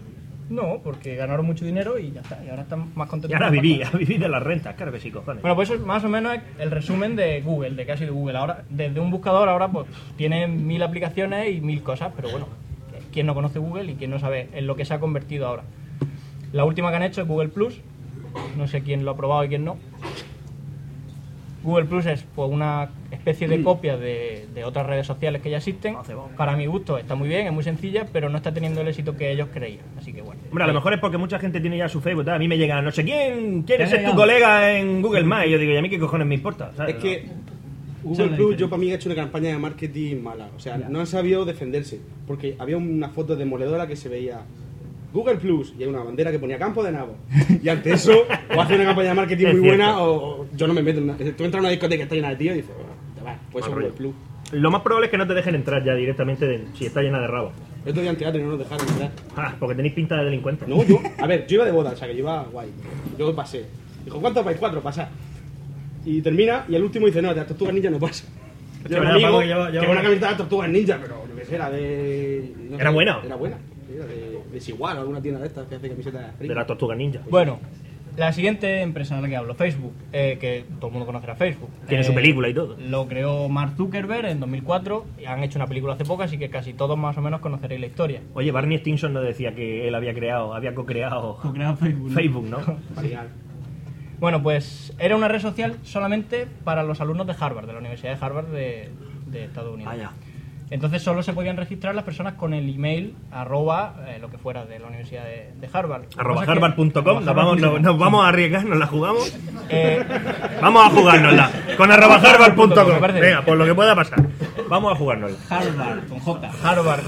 No, 0.50 0.80
porque 0.83 1.14
ganaron 1.14 1.47
mucho 1.47 1.64
dinero 1.64 1.97
y 1.97 2.11
ya 2.11 2.23
está, 2.23 2.45
y 2.45 2.49
ahora 2.50 2.62
están 2.62 2.90
más 2.97 3.09
contentos. 3.09 3.30
Y 3.30 3.35
ahora 3.35 3.50
viví, 3.50 3.83
a 3.83 3.90
vivir 3.97 4.19
de 4.19 4.28
las 4.28 4.42
rentas, 4.42 4.75
claro 4.75 4.90
que 4.90 4.99
sí, 4.99 5.12
cojones. 5.12 5.42
Bueno, 5.42 5.54
pues 5.54 5.71
eso 5.71 5.78
es 5.78 5.87
más 5.87 6.02
o 6.02 6.09
menos 6.09 6.37
el 6.59 6.73
resumen 6.73 7.14
de 7.14 7.40
Google, 7.40 7.71
de 7.71 7.90
ha 7.90 7.97
sido 7.97 8.12
Google. 8.14 8.37
Ahora, 8.37 8.64
desde 8.69 8.99
un 8.99 9.12
buscador 9.12 9.49
ahora 9.49 9.69
pues 9.69 9.87
tiene 10.16 10.49
mil 10.49 10.83
aplicaciones 10.83 11.54
y 11.54 11.61
mil 11.61 11.85
cosas, 11.85 12.12
pero 12.16 12.30
bueno, 12.30 12.49
¿quién 13.12 13.26
no 13.26 13.35
conoce 13.35 13.61
Google 13.61 13.92
y 13.92 13.95
quién 13.95 14.11
no 14.11 14.19
sabe 14.19 14.49
en 14.52 14.66
lo 14.66 14.75
que 14.75 14.85
se 14.85 14.92
ha 14.92 14.99
convertido 14.99 15.47
ahora? 15.47 15.62
La 16.52 16.64
última 16.64 16.90
que 16.90 16.97
han 16.97 17.04
hecho 17.04 17.23
es 17.23 17.28
Google 17.28 17.50
Plus, 17.50 17.80
no 18.57 18.66
sé 18.66 18.83
quién 18.83 19.04
lo 19.04 19.12
ha 19.12 19.16
probado 19.16 19.45
y 19.45 19.49
quién 19.49 19.64
no. 19.64 19.76
Google 21.62 21.85
Plus 21.85 22.07
es 22.07 22.25
pues, 22.35 22.50
una 22.50 22.88
especie 23.11 23.47
de 23.47 23.62
copia 23.62 23.97
de, 23.97 24.47
de 24.55 24.64
otras 24.64 24.87
redes 24.87 25.07
sociales 25.07 25.43
que 25.43 25.50
ya 25.50 25.59
existen. 25.59 25.97
Para 26.37 26.57
mi 26.57 26.67
gusto 26.67 26.97
está 26.97 27.14
muy 27.14 27.29
bien, 27.29 27.47
es 27.47 27.52
muy 27.52 27.62
sencilla, 27.62 28.07
pero 28.12 28.29
no 28.29 28.38
está 28.38 28.52
teniendo 28.52 28.81
el 28.81 28.88
éxito 28.88 29.17
que 29.17 29.31
ellos 29.31 29.49
creían. 29.52 29.85
Así 29.99 30.12
que 30.12 30.23
bueno. 30.23 30.40
Hombre, 30.49 30.64
a 30.64 30.67
lo 30.67 30.75
mejor 30.75 30.95
es 30.95 31.00
porque 31.00 31.19
mucha 31.19 31.38
gente 31.38 31.61
tiene 31.61 31.76
ya 31.76 31.88
su 31.88 32.00
Facebook. 32.00 32.29
A 32.31 32.38
mí 32.38 32.49
me 32.49 32.57
llega, 32.57 32.81
no 32.81 32.90
sé 32.90 33.05
quién, 33.05 33.64
ser 33.67 33.88
ya. 33.88 34.11
tu 34.11 34.17
colega 34.17 34.73
en 34.73 35.02
Google 35.02 35.25
Maps. 35.25 35.47
Y 35.47 35.50
yo 35.50 35.59
digo, 35.59 35.73
¿y 35.73 35.76
a 35.76 35.83
mí 35.83 35.90
qué 35.90 35.99
cojones 35.99 36.26
me 36.26 36.37
importa? 36.37 36.73
¿sabes? 36.76 36.97
Es 36.97 37.02
que 37.02 37.29
Google 38.02 38.26
es 38.26 38.33
Plus, 38.33 38.57
yo 38.57 38.71
para 38.71 38.81
mí 38.81 38.90
he 38.90 38.95
hecho 38.95 39.09
una 39.09 39.17
campaña 39.17 39.50
de 39.50 39.59
marketing 39.59 40.23
mala. 40.23 40.49
O 40.57 40.61
sea, 40.61 40.79
no 40.79 41.00
han 41.00 41.07
sabido 41.07 41.45
defenderse. 41.45 42.00
Porque 42.26 42.57
había 42.59 42.76
una 42.76 43.11
foto 43.11 43.37
demoledora 43.37 43.87
que 43.87 43.97
se 43.97 44.09
veía 44.09 44.40
Google 45.12 45.37
Plus 45.37 45.75
y 45.79 45.83
hay 45.83 45.88
una 45.88 46.02
bandera 46.05 46.31
que 46.31 46.38
ponía 46.38 46.59
campo 46.59 46.83
de 46.85 46.93
nabo. 46.93 47.17
Y 47.62 47.69
ante 47.69 47.93
eso, 47.93 48.12
o 48.57 48.61
hace 48.61 48.75
una 48.76 48.85
campaña 48.85 49.09
de 49.11 49.14
marketing 49.14 49.47
Es 49.47 49.52
muy 49.55 49.62
cierto. 49.62 49.76
buena 49.85 50.02
o, 50.02 50.40
o 50.43 50.47
yo 50.57 50.67
no 50.67 50.75
me 50.75 50.83
meto 50.83 50.99
en 50.99 51.05
una. 51.05 51.17
Tú 51.17 51.25
entras 51.45 51.55
a 51.55 51.59
una 51.61 51.69
discoteca 51.71 51.97
que 51.99 52.02
está 52.05 52.14
llena 52.14 52.31
de 52.31 52.37
tíos 52.37 52.55
y 52.55 52.61
dices, 52.62 52.75
bueno, 52.76 52.93
te 53.17 53.23
vas, 53.25 53.38
pues 53.52 53.67
Google. 53.67 53.88
Plus. 53.90 54.14
Lo 54.52 54.71
más 54.71 54.83
probable 54.83 55.07
es 55.07 55.11
que 55.11 55.19
no 55.19 55.26
te 55.26 55.35
dejen 55.35 55.55
entrar 55.55 55.85
ya 55.85 55.95
directamente 55.95 56.47
de- 56.47 56.64
si 56.75 56.87
está 56.87 57.02
llena 57.02 57.21
de 57.21 57.26
rabos. 57.29 57.52
Otro 57.87 58.02
día 58.02 58.11
en 58.11 58.17
teatro 58.17 58.40
y 58.40 58.45
no 58.45 58.50
nos 58.50 58.59
dejaron 58.59 58.87
entrar. 58.88 59.11
Ah, 59.37 59.55
porque 59.59 59.75
tenéis 59.75 59.95
pinta 59.95 60.17
de 60.17 60.25
delincuentes. 60.25 60.69
No, 60.69 60.83
yo, 60.85 60.99
a 61.19 61.26
ver, 61.26 61.47
yo 61.47 61.55
iba 61.57 61.64
de 61.64 61.73
boda, 61.73 61.90
o 61.93 61.97
sea 61.97 62.07
que 62.09 62.14
yo 62.14 62.21
iba 62.21 62.43
guay. 62.45 62.69
Yo 63.19 63.35
pasé. 63.35 63.64
Dijo, 64.05 64.21
¿cuántos 64.21 64.45
vais? 64.45 64.59
Cuatro, 64.59 64.81
pasar. 64.83 65.09
Y 66.05 66.21
termina, 66.23 66.64
y 66.69 66.75
el 66.75 66.83
último 66.83 67.07
dice, 67.07 67.21
no, 67.23 67.29
de 67.31 67.37
las 67.37 67.47
tortugas 67.47 67.75
ninja 67.75 67.90
no 67.90 67.99
pasa. 67.99 68.25
Yo 68.88 68.97
un 68.97 69.05
verdad, 69.05 69.14
amigo 69.14 69.40
que 69.40 69.47
lleva- 69.47 69.71
lleva 69.71 69.85
que 69.85 69.90
una 69.93 70.02
camiseta 70.02 70.31
de 70.31 70.35
tortugas 70.37 70.69
ninja, 70.71 70.99
pero 71.00 71.25
yo 71.29 71.37
qué 71.37 71.45
sé, 71.45 71.55
era 71.55 71.71
de. 71.71 72.52
no 72.71 72.76
¿Era 72.76 72.90
sé, 72.90 72.95
buena? 72.95 73.21
Era 73.25 73.37
buena. 73.37 73.57
De, 73.94 74.06
de 74.06 74.40
Desigual, 74.52 74.99
alguna 74.99 75.20
tienda 75.20 75.40
de 75.40 75.47
estas 75.47 75.66
que 75.68 75.75
hace 75.76 75.88
camisetas 75.88 76.38
De 76.38 76.54
las 76.54 76.66
tortugas 76.66 76.97
ninja. 76.99 77.20
Bueno, 77.30 77.59
la 78.16 78.32
siguiente 78.32 78.82
empresa 78.82 79.16
de 79.16 79.23
la 79.23 79.28
que 79.28 79.37
hablo, 79.37 79.54
Facebook, 79.54 79.92
eh, 80.12 80.37
que 80.40 80.64
todo 80.78 80.88
el 80.88 80.92
mundo 80.92 81.06
conocerá 81.06 81.37
Facebook. 81.37 81.70
Tiene 81.87 82.02
Eh, 82.02 82.06
su 82.06 82.12
película 82.12 82.49
y 82.49 82.54
todo. 82.54 82.76
Lo 82.78 83.06
creó 83.06 83.49
Mark 83.49 83.75
Zuckerberg 83.76 84.26
en 84.26 84.40
2004 84.40 85.04
y 85.20 85.25
han 85.26 85.42
hecho 85.44 85.59
una 85.59 85.66
película 85.66 85.94
hace 85.94 86.04
poco, 86.04 86.23
así 86.25 86.37
que 86.37 86.50
casi 86.50 86.73
todos 86.75 86.99
más 86.99 87.16
o 87.16 87.23
menos 87.23 87.40
conoceréis 87.40 87.80
la 87.80 87.87
historia. 87.87 88.20
Oye, 88.35 88.50
Barney 88.50 88.78
Stinson 88.78 89.12
nos 89.12 89.23
decía 89.25 89.54
que 89.54 89.87
él 89.88 89.94
había 89.94 90.12
creado, 90.12 90.54
había 90.54 90.75
co-creado 90.75 91.38
Co-creado 91.40 91.76
Facebook, 91.76 92.11
¿no? 92.11 92.14
Facebook, 92.14 92.44
¿no? 92.49 92.59
Bueno, 94.18 94.42
pues 94.42 94.92
era 94.99 95.16
una 95.16 95.28
red 95.28 95.40
social 95.40 95.76
solamente 95.82 96.47
para 96.64 96.82
los 96.82 97.00
alumnos 97.00 97.26
de 97.26 97.35
Harvard, 97.38 97.66
de 97.66 97.73
la 97.73 97.78
Universidad 97.78 98.18
de 98.18 98.25
Harvard 98.26 98.47
de, 98.49 98.90
de 99.28 99.44
Estados 99.44 99.73
Unidos. 99.73 99.92
Vaya. 99.94 100.11
Entonces 100.71 101.03
solo 101.03 101.23
se 101.25 101.33
podían 101.33 101.57
registrar 101.57 101.95
las 101.97 102.05
personas 102.05 102.35
con 102.35 102.55
el 102.55 102.73
email 102.73 103.17
arroba 103.33 103.97
eh, 104.07 104.19
lo 104.21 104.31
que 104.31 104.39
fuera 104.39 104.65
de 104.65 104.79
la 104.79 104.87
Universidad 104.87 105.25
de, 105.25 105.50
de 105.61 105.69
Harvard. 105.73 106.05
Arroba 106.17 106.43
harvard.com, 106.43 107.25
nos 107.25 107.35
vamos, 107.35 107.61
nos, 107.61 107.81
nos 107.81 107.99
vamos 107.99 108.25
a 108.25 108.29
arriesgar, 108.29 108.65
nos 108.65 108.79
la 108.79 108.87
jugamos. 108.87 109.37
Eh, 109.73 110.05
Vamos 110.61 110.85
a 110.85 110.91
jugárnosla. 110.91 111.50
Con 111.77 111.93
arroba 111.93 112.17
harvard.com. 112.17 113.00
parece 113.00 113.21
Venga, 113.21 113.45
por 113.45 113.57
lo 113.57 113.65
que 113.65 113.73
pueda 113.73 113.95
pasar. 113.95 114.21
Vamos 114.69 114.93
a 114.93 114.97
jugárnosla. 114.97 115.39
Harvard, 115.49 116.09
con 116.09 116.19
J. 116.19 116.50
Harvard. 116.65 117.03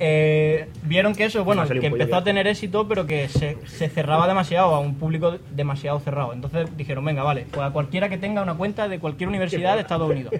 Eh, 0.00 0.68
vieron 0.82 1.14
que 1.14 1.24
eso, 1.24 1.44
bueno, 1.44 1.66
que 1.66 1.86
empezó 1.86 2.16
a 2.16 2.24
tener 2.24 2.46
éxito, 2.46 2.86
pero 2.86 3.06
que 3.06 3.28
se, 3.28 3.56
se 3.66 3.88
cerraba 3.88 4.28
demasiado 4.28 4.74
a 4.74 4.80
un 4.80 4.96
público 4.96 5.38
demasiado 5.50 5.98
cerrado. 6.00 6.34
Entonces 6.34 6.68
dijeron, 6.76 7.06
venga, 7.06 7.22
vale, 7.22 7.46
pues 7.50 7.66
a 7.66 7.70
cualquiera 7.70 8.10
que 8.10 8.18
tenga 8.18 8.42
una 8.42 8.54
cuenta 8.54 8.86
de 8.86 8.98
cualquier 8.98 9.28
universidad 9.28 9.76
de 9.76 9.80
Estados 9.80 10.10
Unidos. 10.10 10.34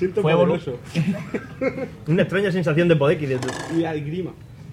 Siento 0.00 0.22
Fue 0.22 0.32
poderoso. 0.34 0.78
Una 2.08 2.22
extraña 2.22 2.50
sensación 2.50 2.88
de 2.88 2.96
poder 2.96 3.18
que 3.18 3.26
de- 3.26 3.38
Y 3.78 3.84
al 3.84 4.00
grima. 4.00 4.30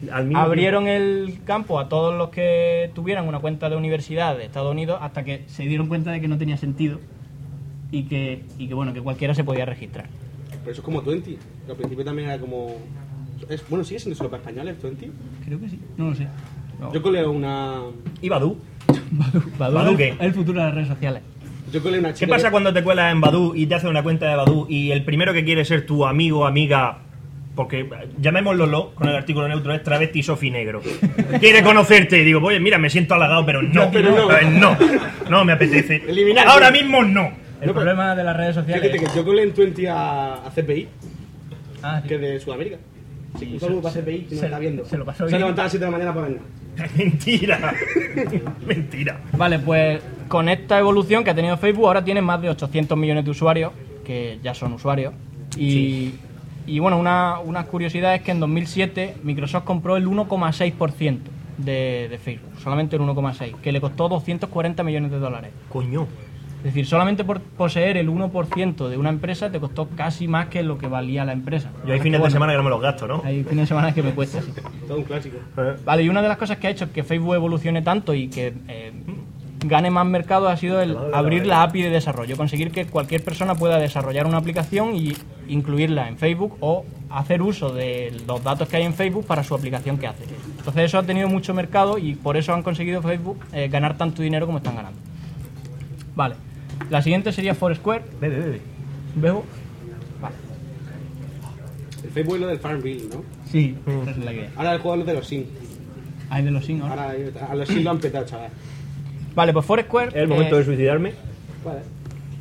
al 0.10 0.26
mismo 0.26 0.40
Abrieron 0.42 0.88
el 0.88 1.40
campo 1.44 1.80
a 1.80 1.90
todos 1.90 2.18
los 2.18 2.30
que 2.30 2.92
tuvieran 2.96 3.28
una 3.28 3.40
cuenta 3.40 3.70
de 3.70 3.76
universidad 3.76 4.38
de 4.38 4.46
Estados 4.46 4.72
Unidos 4.72 5.00
hasta 5.02 5.26
que 5.26 5.44
se 5.48 5.64
dieron 5.64 5.88
cuenta 5.88 6.12
de 6.12 6.22
que 6.22 6.30
no 6.30 6.38
tenía 6.38 6.56
sentido 6.56 7.00
y 7.92 8.04
que, 8.04 8.44
y 8.58 8.70
que 8.70 8.74
bueno, 8.74 8.94
que 8.94 9.02
cualquiera 9.02 9.34
se 9.36 9.44
podía 9.44 9.66
registrar. 9.66 10.06
Pero 10.50 10.72
eso 10.72 10.80
es 10.80 10.86
como 10.86 11.02
20. 11.02 11.32
que 11.32 11.72
Al 11.72 11.76
principio 11.76 12.06
también 12.06 12.30
era 12.30 12.40
como. 12.40 12.78
Es, 13.50 13.68
bueno, 13.68 13.84
sigue 13.84 14.00
siendo 14.00 14.18
solo 14.18 14.30
para 14.30 14.42
españoles 14.44 14.82
20. 14.82 15.12
Creo 15.44 15.60
que 15.60 15.68
sí, 15.68 15.80
no 15.98 16.10
lo 16.12 16.16
sé. 16.16 16.26
No. 16.80 16.94
Yo 16.94 17.02
colé 17.02 17.28
una. 17.28 17.82
¿Y 18.22 18.30
Badu? 18.30 18.58
Badu 19.60 19.76
¿Badu 19.76 19.92
es 19.92 19.98
qué? 19.98 20.16
el 20.22 20.34
futuro 20.34 20.60
de 20.60 20.66
las 20.68 20.74
redes 20.74 20.88
sociales. 20.88 21.22
Yo 21.72 21.82
colé 21.84 22.00
una 22.00 22.14
chica. 22.14 22.26
¿Qué 22.26 22.30
pasa 22.32 22.48
que- 22.48 22.52
cuando 22.52 22.74
te 22.74 22.84
cuelas 22.84 23.12
en 23.12 23.22
Badu 23.22 23.54
y 23.56 23.66
te 23.66 23.76
haces 23.76 23.90
una 23.90 24.04
cuenta 24.04 24.30
de 24.30 24.36
Badu 24.36 24.66
y 24.70 24.92
el 24.92 25.04
primero 25.04 25.34
que 25.34 25.44
quiere 25.44 25.66
ser 25.66 25.86
tu 25.86 26.06
amigo 26.06 26.40
o 26.42 26.46
amiga, 26.46 27.00
porque 27.56 27.82
eh, 27.82 27.88
llamémoslo 28.20 28.94
con 28.96 29.10
el 29.10 29.16
artículo 29.16 29.48
neutro, 29.48 29.74
es 29.74 29.84
travesti 29.84 30.24
Sofi 30.24 30.50
Negro? 30.52 30.82
Quiere 31.40 31.64
conocerte 31.64 32.20
y 32.22 32.24
digo, 32.24 32.40
oye, 32.46 32.60
mira, 32.60 32.78
me 32.78 32.90
siento 32.90 33.16
halagado, 33.16 33.46
pero 33.46 33.62
no, 33.62 33.90
pero 33.92 34.12
no. 34.12 34.32
eh, 34.32 34.46
no, 34.50 34.78
no 35.30 35.44
me 35.46 35.54
apetece. 35.54 36.04
Eliminar. 36.08 36.48
Ahora 36.48 36.72
mismo 36.72 37.04
no. 37.04 37.32
El 37.60 37.68
No, 37.68 37.74
problema 37.74 38.16
de 38.16 38.24
las 38.24 38.38
redes 38.38 38.56
sociales. 38.56 38.84
Fíjate 38.92 39.06
que 39.12 39.16
yo 39.18 39.26
colé 39.26 39.42
en 39.44 39.54
20 39.56 39.90
a, 39.90 40.34
a 40.46 40.52
CPI, 40.52 40.88
Ah, 41.84 42.00
sí. 42.02 42.08
que 42.08 42.16
es 42.16 42.22
de 42.22 42.40
Sudamérica. 42.40 42.78
Sí, 43.40 43.50
un 43.54 43.60
saludo 43.60 43.82
para 43.82 43.96
CPI 43.96 44.20
que 44.22 44.32
nos 44.32 44.40
se- 44.40 44.46
está 44.46 44.60
viendo. 44.60 44.86
se 44.86 44.98
lo 44.98 45.06
pasó 45.06 45.18
Se 45.18 45.24
ha 45.24 45.28
bien. 45.38 45.40
levantado 45.40 45.62
a 45.62 45.66
las 45.66 45.72
7 45.72 45.86
de 45.86 45.92
la 45.92 45.98
mañana 45.98 46.14
para 46.14 46.28
venir. 46.28 46.42
Mentira. 46.98 47.74
Mentira. 48.66 49.20
Vale, 49.34 49.60
pues 49.60 50.00
con 50.28 50.50
esta 50.50 50.80
evolución 50.80 51.24
que 51.24 51.30
ha 51.32 51.36
tenido 51.36 51.58
Facebook, 51.58 51.88
ahora 51.88 52.04
tiene 52.04 52.22
más 52.22 52.42
de 52.42 52.50
800 52.50 52.98
millones 52.98 53.26
de 53.26 53.32
usuarios, 53.32 53.72
que 54.06 54.40
ya 54.44 54.54
son 54.54 54.74
usuarios. 54.74 55.14
Y, 55.58 56.14
y 56.66 56.80
bueno, 56.80 56.98
una, 56.98 57.40
una 57.40 57.64
curiosidad 57.66 58.16
es 58.16 58.22
que 58.22 58.32
en 58.32 58.40
2007 58.40 59.18
Microsoft 59.24 59.64
compró 59.64 59.98
el 59.98 60.08
1,6% 60.08 61.20
de, 61.58 62.08
de 62.10 62.18
Facebook, 62.18 62.52
solamente 62.62 62.96
el 62.96 63.02
1,6%, 63.02 63.56
que 63.62 63.72
le 63.72 63.82
costó 63.82 64.10
240 64.10 64.84
millones 64.84 65.12
de 65.12 65.20
dólares. 65.20 65.52
Coño. 65.70 66.08
Es 66.60 66.64
decir, 66.74 66.88
solamente 66.88 67.24
por 67.24 67.40
poseer 67.40 67.98
el 67.98 68.10
1% 68.10 68.90
de 68.90 68.98
una 68.98 69.10
empresa 69.10 69.52
te 69.52 69.60
costó 69.60 69.90
casi 69.90 70.28
más 70.28 70.48
que 70.48 70.64
lo 70.64 70.78
que 70.78 70.88
valía 70.88 71.24
la 71.24 71.32
empresa. 71.32 71.72
Yo 71.86 71.94
hay 71.94 72.00
fines 72.00 72.14
de 72.14 72.22
Bueno, 72.22 72.34
semana 72.34 72.54
que 72.54 72.58
no 72.58 72.64
me 72.64 72.70
los 72.72 72.82
gasto, 72.82 73.08
¿no? 73.08 73.22
Hay 73.24 73.44
fines 73.44 73.64
de 73.64 73.68
semana 73.68 73.94
que 73.94 74.02
me 74.02 74.12
cuesta, 74.12 74.42
sí. 74.42 74.52
Todo 74.88 74.98
un 74.98 75.04
clásico. 75.04 75.38
Eh, 75.58 75.76
Vale, 75.86 76.04
y 76.04 76.10
una 76.10 76.22
de 76.22 76.28
las 76.28 76.38
cosas 76.38 76.58
que 76.58 76.68
ha 76.68 76.70
hecho 76.72 76.92
que 76.92 77.04
Facebook 77.04 77.36
evolucione 77.36 77.84
tanto 77.84 78.14
y 78.14 78.28
que 78.28 78.54
eh, 78.68 78.92
gane 79.60 79.90
más 79.90 80.06
mercado 80.06 80.50
ha 80.50 80.58
sido 80.58 80.82
el 80.82 80.96
abrir 81.14 81.46
la 81.48 81.64
API 81.64 81.84
de 81.84 81.90
desarrollo, 81.90 82.38
conseguir 82.38 82.72
que 82.72 82.86
cualquier 82.86 83.24
persona 83.24 83.56
pueda 83.56 83.80
desarrollar 83.80 84.28
una 84.28 84.38
aplicación 84.38 84.96
y 84.96 85.16
incluirla 85.48 86.08
en 86.08 86.18
Facebook 86.18 86.58
o 86.60 86.86
hacer 87.10 87.42
uso 87.42 87.74
de 87.74 88.16
los 88.28 88.44
datos 88.44 88.68
que 88.68 88.78
hay 88.78 88.84
en 88.84 88.94
Facebook 88.94 89.26
para 89.26 89.44
su 89.44 89.56
aplicación 89.56 89.98
que 89.98 90.08
hace. 90.08 90.26
Entonces 90.58 90.84
eso 90.84 90.98
ha 91.00 91.04
tenido 91.04 91.28
mucho 91.28 91.54
mercado 91.54 91.98
y 91.98 92.16
por 92.16 92.38
eso 92.38 92.54
han 92.54 92.64
conseguido 92.64 93.02
Facebook 93.02 93.40
eh, 93.54 93.68
ganar 93.70 93.98
tanto 93.98 94.22
dinero 94.22 94.46
como 94.46 94.60
están 94.60 94.76
ganando. 94.76 95.00
Vale, 96.16 96.36
la 96.90 97.02
siguiente 97.02 97.32
sería 97.32 97.56
Foursquare. 97.56 98.04
Bebe, 98.20 98.40
bebe. 98.40 98.62
¿Bebo? 99.16 99.46
Vale. 100.22 100.36
El 102.04 102.10
Facebook 102.12 102.36
es 102.36 102.42
lo 102.42 102.48
del 102.48 102.60
Farmville, 102.60 103.10
¿no? 103.14 103.24
Sí, 103.50 103.76
esa 103.86 104.12
es 104.12 104.18
la 104.18 104.34
idea. 104.34 104.52
Ahora 104.56 104.74
el 104.74 104.80
juego 104.80 104.96
es 104.96 105.00
lo 105.00 105.06
de 105.06 105.14
los 105.14 105.28
Sims. 105.28 105.48
Hay 106.30 106.44
de 106.44 106.52
los 106.52 106.66
Sims 106.66 106.82
ahora. 106.82 107.04
Ahora 107.04 107.48
a 107.50 107.56
los 107.56 107.68
Sims 107.68 107.84
lo 107.84 107.92
han 107.92 108.00
petado, 108.00 108.26
chaval. 108.26 108.52
Vale, 109.38 109.54
pues 109.54 109.68
Foursquare... 109.68 110.08
Es 110.08 110.16
el 110.16 110.28
momento 110.28 110.56
eh, 110.56 110.58
de 110.60 110.66
suicidarme. 110.66 111.14
Vale. 111.64 111.82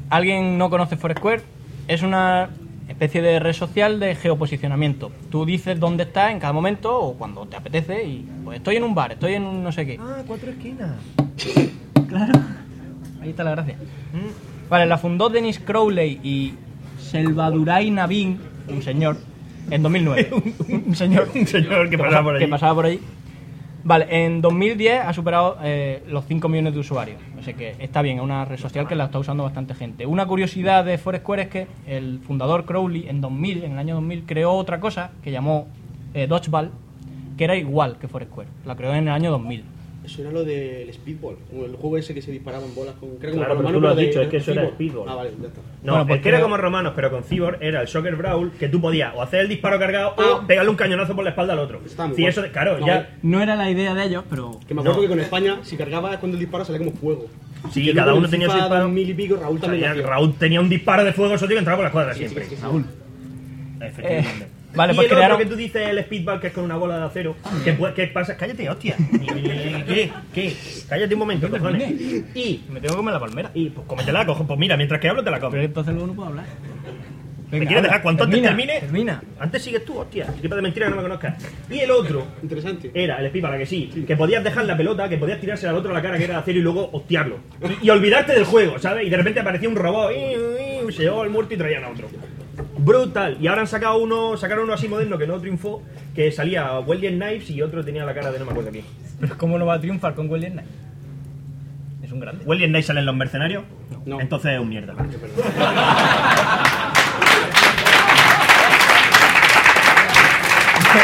¿Alguien 0.08 0.56
no 0.56 0.70
conoce 0.70 0.96
Foursquare? 0.96 1.42
Es 1.88 2.00
una 2.00 2.48
especie 2.88 3.20
de 3.20 3.38
red 3.38 3.52
social 3.52 4.00
de 4.00 4.14
geoposicionamiento. 4.14 5.12
Tú 5.30 5.44
dices 5.44 5.78
dónde 5.78 6.04
estás 6.04 6.30
en 6.32 6.40
cada 6.40 6.54
momento 6.54 6.98
o 6.98 7.12
cuando 7.18 7.44
te 7.44 7.54
apetece 7.54 8.02
y 8.04 8.26
pues 8.42 8.56
estoy 8.56 8.76
en 8.76 8.84
un 8.84 8.94
bar, 8.94 9.12
estoy 9.12 9.34
en 9.34 9.42
un 9.42 9.62
no 9.62 9.72
sé 9.72 9.84
qué. 9.84 9.98
Ah, 10.00 10.22
cuatro 10.26 10.50
esquinas. 10.50 10.92
Claro. 12.08 12.32
Ahí 13.20 13.30
está 13.30 13.42
la 13.42 13.50
gracia. 13.50 13.76
Vale, 14.70 14.86
la 14.86 14.96
fundó 14.96 15.28
Dennis 15.28 15.58
Crowley 15.58 16.20
y 16.22 16.54
Selvaduray 17.00 17.90
Navin, 17.90 18.38
un 18.68 18.80
señor, 18.80 19.16
en 19.68 19.82
2009. 19.82 20.30
un, 20.32 20.82
un 20.86 20.94
señor. 20.94 21.28
Un 21.34 21.46
señor 21.46 21.90
que 21.90 21.98
pasaba 21.98 22.22
por 22.22 22.36
allí. 22.36 22.44
Que 22.44 22.50
pasaba 22.50 22.74
por 22.74 22.86
allí. 22.86 23.00
Vale, 23.86 24.08
en 24.10 24.40
2010 24.40 25.04
ha 25.04 25.12
superado 25.12 25.58
eh, 25.62 26.02
los 26.08 26.24
5 26.24 26.48
millones 26.48 26.74
de 26.74 26.80
usuarios. 26.80 27.20
O 27.38 27.42
sea 27.44 27.54
que 27.54 27.76
está 27.78 28.02
bien, 28.02 28.16
es 28.16 28.24
una 28.24 28.44
red 28.44 28.58
social 28.58 28.88
que 28.88 28.96
la 28.96 29.04
está 29.04 29.20
usando 29.20 29.44
bastante 29.44 29.74
gente. 29.74 30.06
Una 30.06 30.26
curiosidad 30.26 30.84
de 30.84 30.98
Foursquare 30.98 31.42
es 31.42 31.48
que 31.48 31.68
el 31.86 32.18
fundador 32.18 32.64
Crowley 32.64 33.08
en 33.08 33.20
2000, 33.20 33.62
en 33.62 33.72
el 33.74 33.78
año 33.78 33.94
2000, 33.94 34.24
creó 34.26 34.54
otra 34.54 34.80
cosa 34.80 35.12
que 35.22 35.30
llamó 35.30 35.68
eh, 36.14 36.26
Dodgeball, 36.26 36.72
que 37.38 37.44
era 37.44 37.54
igual 37.54 37.96
que 38.00 38.08
Foursquare. 38.08 38.48
La 38.64 38.74
creó 38.74 38.92
en 38.92 39.06
el 39.06 39.14
año 39.14 39.30
2000. 39.30 39.62
Eso 40.06 40.22
era 40.22 40.30
lo 40.30 40.44
del 40.44 40.92
Speedball, 40.94 41.36
el 41.52 41.74
juego 41.76 41.98
ese 41.98 42.14
que 42.14 42.22
se 42.22 42.30
disparaban 42.30 42.72
bolas 42.74 42.94
con. 42.94 43.16
Creo 43.16 43.32
que 43.32 43.38
Claro, 43.38 43.56
como 43.56 43.66
pero 43.68 43.78
tú 43.78 43.80
lo 43.82 43.88
has 43.90 43.96
de- 43.96 44.06
dicho, 44.06 44.22
es 44.22 44.28
que 44.28 44.36
eso 44.36 44.52
era 44.52 44.62
Speedball. 44.68 44.74
Speedball. 44.76 45.08
Ah, 45.08 45.14
vale, 45.16 45.30
ya 45.42 45.48
está. 45.48 45.60
No, 45.82 45.92
Bueno, 45.92 46.06
pues 46.06 46.20
que 46.22 46.28
era 46.28 46.40
como 46.40 46.56
romanos, 46.56 46.92
pero 46.94 47.10
con 47.10 47.24
Cyborg 47.24 47.58
era 47.60 47.80
el 47.82 47.88
Soccer 47.88 48.14
Brawl, 48.16 48.52
que 48.52 48.68
tú 48.68 48.80
podías 48.80 49.12
o 49.16 49.20
hacer 49.22 49.40
el 49.40 49.48
disparo 49.48 49.78
cargado 49.78 50.14
o 50.16 50.46
pegarle 50.46 50.70
un 50.70 50.76
cañonazo 50.76 51.14
por 51.14 51.24
la 51.24 51.30
espalda 51.30 51.52
al 51.54 51.58
otro. 51.58 51.80
Está 51.84 52.06
muy 52.06 52.14
Sí, 52.16 52.22
guay. 52.22 52.30
eso, 52.30 52.42
claro, 52.52 52.78
No, 52.78 52.86
ya. 52.86 53.16
No 53.22 53.42
era 53.42 53.56
la 53.56 53.68
idea 53.70 53.94
de 53.94 54.04
ellos, 54.04 54.24
pero... 54.30 54.60
Que 54.66 54.74
me 54.74 54.80
acuerdo 54.80 54.98
No. 54.98 55.02
que 55.02 55.08
con 55.08 55.20
España, 55.20 55.58
si 55.62 55.76
cargabas 55.76 56.16
cuando 56.18 56.36
el 56.36 56.40
disparo 56.40 56.64
salía 56.64 56.78
como 56.86 56.96
fuego. 56.96 57.26
Sí, 57.72 57.90
Y 57.90 57.92
cada 57.94 58.14
uno 58.14 58.26
en 58.26 58.30
tenía 58.30 58.48
su 58.48 58.56
disparo. 58.56 58.88
mil 58.88 59.10
y 59.10 59.14
pico, 59.14 59.36
Raúl 59.36 59.56
O 59.56 59.60
sea, 59.60 59.68
también. 59.70 60.02
Raúl 60.06 60.34
tenía 60.34 60.60
un 60.60 60.68
disparo 60.68 61.04
de 61.04 61.12
fuego 61.12 61.34
exótico 61.34 61.56
y 61.56 61.58
entraba 61.58 61.78
por 61.78 61.84
la 61.84 61.88
escuadra 61.88 62.12
Sí, 62.14 62.20
siempre. 62.20 62.44
sí, 62.44 62.50
sí, 62.50 62.56
sí. 62.56 62.62
Raúl. 62.62 62.84
Efectivamente. 63.80 64.44
Eh, 64.44 64.48
vale, 64.76 64.92
y 64.92 64.96
pues 64.96 65.06
el 65.06 65.12
otro 65.12 65.16
crearon- 65.18 65.38
que 65.38 65.46
tú 65.46 65.56
dices 65.56 65.88
el 65.88 65.98
speedball 66.04 66.40
que 66.40 66.46
es 66.48 66.52
con 66.52 66.64
una 66.64 66.76
bola 66.76 66.98
de 66.98 67.04
acero. 67.04 67.36
¿Qué, 67.64 67.76
pu- 67.78 67.92
qué 67.94 68.06
pasa? 68.08 68.36
Cállate, 68.36 68.68
hostia. 68.68 68.96
¿Qué? 69.86 70.10
¿Qué? 70.34 70.54
Cállate 70.88 71.14
un 71.14 71.18
momento, 71.20 71.48
cojones. 71.50 71.90
Y, 72.34 72.62
Me 72.68 72.80
tengo 72.80 72.94
que 72.94 72.96
comer 72.98 73.14
la 73.14 73.20
palmera. 73.20 73.50
y 73.54 73.70
pues 73.70 73.86
cómetela, 73.86 74.24
cojo. 74.26 74.46
Pues 74.46 74.58
mira, 74.58 74.76
mientras 74.76 75.00
que 75.00 75.08
hablo 75.08 75.24
te 75.24 75.30
la 75.30 75.36
Pero 75.38 75.50
comes. 75.50 75.64
entonces 75.64 75.92
luego 75.94 76.06
no 76.08 76.14
puedo 76.14 76.28
hablar. 76.28 76.44
¿Me 77.48 77.64
quieres 77.64 77.84
dejar? 77.84 78.02
Cuanto 78.02 78.24
antes 78.24 78.40
termina, 78.42 78.56
termine. 78.56 78.80
Termina. 78.80 79.22
Antes 79.38 79.62
sigues 79.62 79.84
tú, 79.84 79.96
hostia. 79.98 80.26
Qué 80.34 80.42
tipo 80.42 80.56
de 80.56 80.62
mentira 80.62 80.86
que 80.86 80.90
no 80.90 80.96
me 80.96 81.02
conozcas. 81.02 81.36
Y 81.70 81.78
el 81.78 81.90
otro 81.92 82.26
Interesante. 82.42 82.90
era 82.92 83.18
el 83.18 83.28
speedball, 83.28 83.54
¿a 83.54 83.58
que 83.58 83.66
sí. 83.66 84.04
Que 84.04 84.16
podías 84.16 84.42
dejar 84.42 84.64
la 84.64 84.76
pelota, 84.76 85.08
que 85.08 85.16
podías 85.16 85.40
tirarse 85.40 85.68
al 85.68 85.76
otro 85.76 85.92
a 85.92 85.94
la 85.94 86.02
cara 86.02 86.18
que 86.18 86.24
era 86.24 86.34
de 86.34 86.40
acero 86.40 86.58
y 86.58 86.62
luego 86.62 86.90
hostiarlo. 86.92 87.38
Y, 87.82 87.86
y 87.86 87.90
olvidarte 87.90 88.32
del 88.32 88.44
juego, 88.44 88.80
¿sabes? 88.80 89.06
Y 89.06 89.10
de 89.10 89.16
repente 89.16 89.38
aparecía 89.38 89.68
un 89.68 89.76
robot. 89.76 90.10
"Iu, 90.10 90.18
iu, 90.18 90.80
¡pum! 90.82 90.90
se 90.90 91.04
llevaba 91.04 91.22
el 91.22 91.30
muerto 91.30 91.54
y 91.54 91.56
traían 91.56 91.84
a 91.84 91.90
otro. 91.90 92.08
Brutal. 92.78 93.38
Y 93.40 93.46
ahora 93.46 93.62
han 93.62 93.66
sacado 93.66 93.98
uno, 93.98 94.36
sacaron 94.36 94.64
uno 94.64 94.74
así 94.74 94.88
moderno 94.88 95.18
que 95.18 95.26
no 95.26 95.38
triunfó, 95.40 95.82
que 96.14 96.30
salía 96.30 96.78
Welding 96.80 97.18
Knives 97.18 97.50
y 97.50 97.62
otro 97.62 97.84
tenía 97.84 98.04
la 98.04 98.14
cara 98.14 98.30
de 98.30 98.38
no 98.38 98.44
me 98.44 98.50
acuerdo 98.52 98.70
quién. 98.70 98.84
Pero 99.20 99.36
¿cómo 99.38 99.58
no 99.58 99.66
va 99.66 99.74
a 99.74 99.80
triunfar 99.80 100.14
con 100.14 100.30
William 100.30 100.52
Knight? 100.52 100.68
Es 102.02 102.12
un 102.12 102.20
grande. 102.20 102.44
¿Welding 102.44 102.68
Knives 102.68 102.86
salen 102.86 103.06
los 103.06 103.16
mercenarios? 103.16 103.64
No. 104.04 104.20
Entonces 104.20 104.52
es 104.52 104.60
un 104.60 104.68
mierda. 104.68 104.94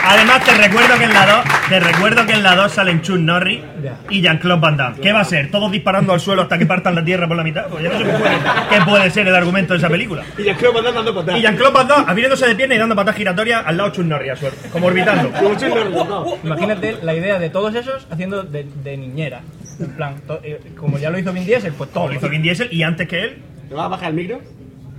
Además 0.05 0.45
te 0.45 0.55
recuerdo 0.55 0.99
que 0.99 1.05
en 1.05 1.13
la 1.13 1.27
2, 1.27 1.45
te 1.69 1.81
recuerdo 1.81 2.27
que 2.27 2.33
en 2.33 2.43
la 2.43 2.55
2 2.57 2.73
salen 2.73 3.03
Chuck 3.03 3.19
Norris 3.19 3.61
y 4.11 4.21
Jean-Claude 4.21 4.61
Van 4.61 4.77
Damme. 4.77 4.97
¿Qué 5.01 5.13
va 5.13 5.21
a 5.21 5.25
ser? 5.25 5.51
¿Todos 5.51 5.71
disparando 5.73 6.13
al 6.13 6.21
suelo 6.21 6.43
hasta 6.43 6.59
que 6.59 6.67
partan 6.67 6.95
la 6.95 7.05
tierra 7.05 7.27
por 7.29 7.37
la 7.37 7.45
mitad? 7.45 7.67
Pues 7.69 7.83
ya 7.85 7.91
no 7.91 7.99
sé 7.99 8.05
qué 8.05 8.11
puede, 8.13 8.35
qué 8.71 8.77
puede 8.91 9.11
ser 9.11 9.29
el 9.29 9.35
argumento 9.35 9.73
de 9.75 9.79
esa 9.79 9.89
película. 9.89 10.23
Y 10.39 10.45
que 10.55 10.69
van 10.69 10.85
dando 10.95 11.15
patadas. 11.15 11.39
Y 11.39 11.43
Jean-Claude 11.43 11.75
Van 11.75 11.89
Damme 11.89 12.05
abriéndose 12.11 12.47
de 12.47 12.55
pierna 12.55 12.75
y 12.75 12.79
dando 12.79 12.95
patas 12.97 13.17
giratorias 13.17 13.63
al 13.67 13.77
lado 13.77 13.91
de 13.91 13.97
Chuck 13.97 14.07
Norris 14.07 14.31
a 14.33 14.37
suerte, 14.37 14.69
como 14.71 14.87
orbitando. 14.87 15.31
Imagínate 16.45 16.99
la 17.03 17.15
idea 17.15 17.39
de 17.39 17.51
todos 17.51 17.75
esos 17.75 18.07
haciendo 18.11 18.43
de, 18.43 18.67
de 18.83 18.97
niñera. 18.97 19.41
En 19.81 19.91
plan, 19.97 20.15
to- 20.27 20.41
eh, 20.43 20.61
como 20.77 20.99
ya 20.99 21.11
lo 21.11 21.19
hizo 21.19 21.33
Vin 21.33 21.45
Diesel, 21.47 21.73
pues 21.73 21.91
todo. 21.91 22.09
Lo 22.09 22.15
hizo 22.15 22.29
Vin 22.29 22.43
Diesel 22.43 22.69
y 22.71 22.83
antes 22.83 23.09
que 23.09 23.23
él. 23.25 23.43
¿Te 23.69 23.75
vas 23.75 23.87
a 23.87 23.89
bajar 23.89 24.09
el 24.11 24.15
micro? 24.15 24.41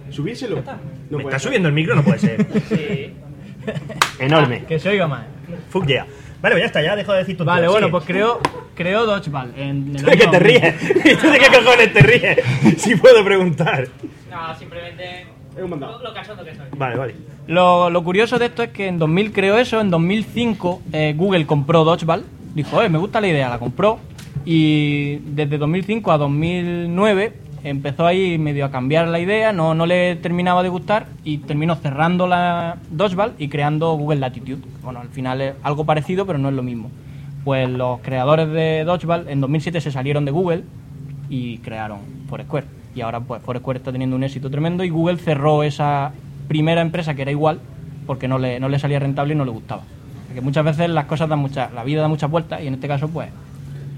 ¿Subírselo? 0.09 0.61
No 1.09 1.17
¿Me 1.17 1.23
está 1.23 1.37
ser. 1.39 1.47
subiendo 1.47 1.67
el 1.69 1.73
micro? 1.75 1.95
No 1.95 2.03
puede 2.03 2.19
ser. 2.19 2.45
Sí. 2.69 3.13
Enorme. 4.19 4.65
Que 4.65 4.79
se 4.79 4.89
oiga 4.89 5.07
más. 5.07 5.23
Fuck 5.69 5.85
yeah. 5.87 6.05
Vale, 6.41 6.55
pues 6.55 6.61
ya 6.63 6.65
está, 6.65 6.81
ya 6.81 6.95
dejo 6.95 7.13
de 7.13 7.19
decir 7.19 7.37
tu 7.37 7.45
Vale, 7.45 7.67
bueno, 7.69 7.89
pues 7.89 8.03
creó, 8.03 8.39
creó 8.75 9.05
Dodgeball 9.05 9.53
en 9.55 9.95
el 9.95 10.05
¿De 10.05 10.11
qué 10.11 10.27
te 10.27 10.39
2000. 10.39 10.39
ríes? 10.41 10.75
¿Y 11.05 11.15
tú 11.15 11.29
de 11.29 11.39
qué 11.39 11.47
cojones 11.47 11.93
te 11.93 11.99
ríes? 12.01 12.37
Si 12.77 12.95
puedo 12.95 13.23
preguntar. 13.23 13.87
No, 14.29 14.57
simplemente. 14.57 15.27
Es 15.55 15.63
un 15.63 15.69
mandado. 15.69 15.99
Lo, 15.99 16.09
lo 16.09 16.13
cachondo 16.13 16.43
que 16.43 16.55
soy. 16.55 16.65
Vale, 16.75 16.95
vale. 16.97 17.15
Lo, 17.47 17.89
lo 17.89 18.03
curioso 18.03 18.39
de 18.39 18.47
esto 18.47 18.63
es 18.63 18.69
que 18.71 18.87
en 18.87 18.99
2000 18.99 19.31
creó 19.31 19.57
eso, 19.57 19.79
en 19.79 19.89
2005 19.89 20.81
eh, 20.91 21.13
Google 21.15 21.45
compró 21.45 21.83
Dodgeball, 21.83 22.23
dijo, 22.55 22.81
eh, 22.81 22.89
me 22.89 22.97
gusta 22.97 23.21
la 23.21 23.27
idea, 23.27 23.49
la 23.49 23.59
compró 23.59 23.99
y 24.45 25.17
desde 25.17 25.57
2005 25.57 26.11
a 26.11 26.17
2009 26.17 27.33
empezó 27.63 28.05
ahí 28.05 28.37
medio 28.37 28.65
a 28.65 28.71
cambiar 28.71 29.07
la 29.07 29.19
idea, 29.19 29.53
no, 29.53 29.73
no 29.73 29.85
le 29.85 30.15
terminaba 30.17 30.63
de 30.63 30.69
gustar 30.69 31.07
y 31.23 31.39
terminó 31.39 31.75
cerrando 31.75 32.27
la 32.27 32.77
Dodgeball 32.91 33.33
y 33.37 33.47
creando 33.47 33.93
Google 33.93 34.19
Latitude. 34.19 34.61
Bueno, 34.83 34.99
al 34.99 35.09
final 35.09 35.41
es 35.41 35.55
algo 35.63 35.85
parecido, 35.85 36.25
pero 36.25 36.37
no 36.39 36.49
es 36.49 36.55
lo 36.55 36.63
mismo. 36.63 36.91
Pues 37.43 37.69
los 37.69 37.99
creadores 38.01 38.49
de 38.49 38.83
Dodgeball 38.83 39.27
en 39.29 39.41
2007 39.41 39.81
se 39.81 39.91
salieron 39.91 40.25
de 40.25 40.31
Google 40.31 40.63
y 41.29 41.59
crearon 41.59 41.99
Foursquare. 42.27 42.65
Y 42.95 43.01
ahora 43.01 43.21
pues 43.21 43.41
Foursquare 43.41 43.77
está 43.77 43.91
teniendo 43.91 44.15
un 44.15 44.23
éxito 44.23 44.49
tremendo 44.49 44.83
y 44.83 44.89
Google 44.89 45.17
cerró 45.17 45.63
esa 45.63 46.11
primera 46.47 46.81
empresa 46.81 47.15
que 47.15 47.23
era 47.23 47.31
igual 47.31 47.59
porque 48.05 48.27
no 48.27 48.37
le, 48.37 48.59
no 48.59 48.69
le 48.69 48.77
salía 48.79 48.99
rentable 48.99 49.33
y 49.33 49.37
no 49.37 49.45
le 49.45 49.51
gustaba. 49.51 49.83
Porque 50.27 50.41
muchas 50.41 50.65
veces 50.65 50.89
las 50.89 51.05
cosas 51.05 51.29
dan 51.29 51.39
muchas, 51.39 51.73
la 51.73 51.83
vida 51.83 52.01
da 52.01 52.07
muchas 52.07 52.29
vueltas 52.29 52.61
y 52.61 52.67
en 52.67 52.73
este 52.75 52.87
caso 52.87 53.07
pues 53.07 53.29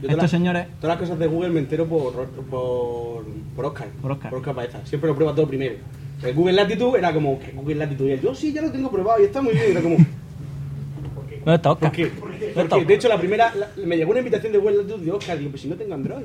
Yo 0.01 0.09
estos 0.09 0.29
señores 0.31 0.67
Todas 0.79 0.95
las 0.99 1.07
cosas 1.07 1.19
de 1.19 1.27
Google 1.27 1.49
me 1.49 1.59
entero 1.59 1.85
por, 1.85 2.13
por, 2.27 3.25
por 3.55 3.65
Oscar. 3.65 3.87
Por 4.01 4.11
Oscar. 4.11 4.29
Por 4.29 4.39
Oscar 4.39 4.55
Baeza. 4.55 4.85
Siempre 4.85 5.09
lo 5.09 5.15
prueba 5.15 5.33
todo 5.33 5.47
primero. 5.47 5.75
El 6.23 6.33
Google 6.33 6.53
Latitude 6.53 6.99
era 6.99 7.13
como, 7.13 7.39
¿qué 7.39 7.51
Google 7.53 7.75
Latitude? 7.75 8.09
Y 8.09 8.11
él, 8.13 8.21
yo 8.21 8.33
sí, 8.35 8.53
ya 8.53 8.61
lo 8.61 8.71
tengo 8.71 8.89
probado 8.91 9.21
y 9.21 9.25
está 9.25 9.41
muy 9.41 9.53
bien. 9.53 9.65
Y 9.67 9.71
era 9.71 9.81
como, 9.81 9.97
¿Dónde 9.97 11.55
está 11.55 11.71
Oscar? 11.71 11.89
¿por 11.91 11.95
qué? 11.95 12.05
¿Dónde 12.09 12.45
está 12.45 12.53
Porque, 12.55 12.73
Oscar? 12.75 12.87
de 12.87 12.93
hecho, 12.93 13.07
la 13.09 13.17
primera, 13.19 13.53
la- 13.55 13.69
me 13.85 13.97
llegó 13.97 14.11
una 14.11 14.19
invitación 14.19 14.51
de 14.53 14.57
Google 14.59 14.77
Latitude 14.77 15.05
de 15.05 15.11
Oscar. 15.11 15.37
Digo, 15.37 15.49
pues 15.51 15.61
si 15.61 15.67
no 15.67 15.75
tengo 15.75 15.93
Android, 15.93 16.23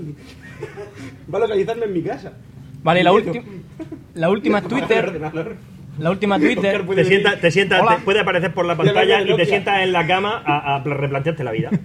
va 1.33 1.39
a 1.39 1.41
localizarme 1.41 1.85
en 1.87 1.93
mi 1.93 2.03
casa. 2.03 2.33
Vale, 2.83 3.01
y 3.01 3.05
la, 3.05 3.13
última 3.13 3.45
la 4.15 4.31
última 4.31 4.59
es 4.59 4.69
Twitter. 4.69 5.21
La 5.99 6.11
última 6.11 6.39
Twitter. 6.39 6.87
Te 6.87 7.05
sientas, 7.05 7.41
te 7.41 7.51
sientas, 7.51 7.83
Hola. 7.83 7.97
te 7.97 8.03
puede 8.03 8.21
aparecer 8.21 8.55
por 8.55 8.65
la 8.65 8.77
pantalla 8.77 9.21
y 9.23 9.37
te 9.37 9.45
sientas 9.45 9.83
en 9.83 9.93
la 9.93 10.07
cama 10.07 10.43
a, 10.47 10.77
a 10.77 10.85
replantearte 10.85 11.45
la 11.45 11.53
vida. 11.53 11.71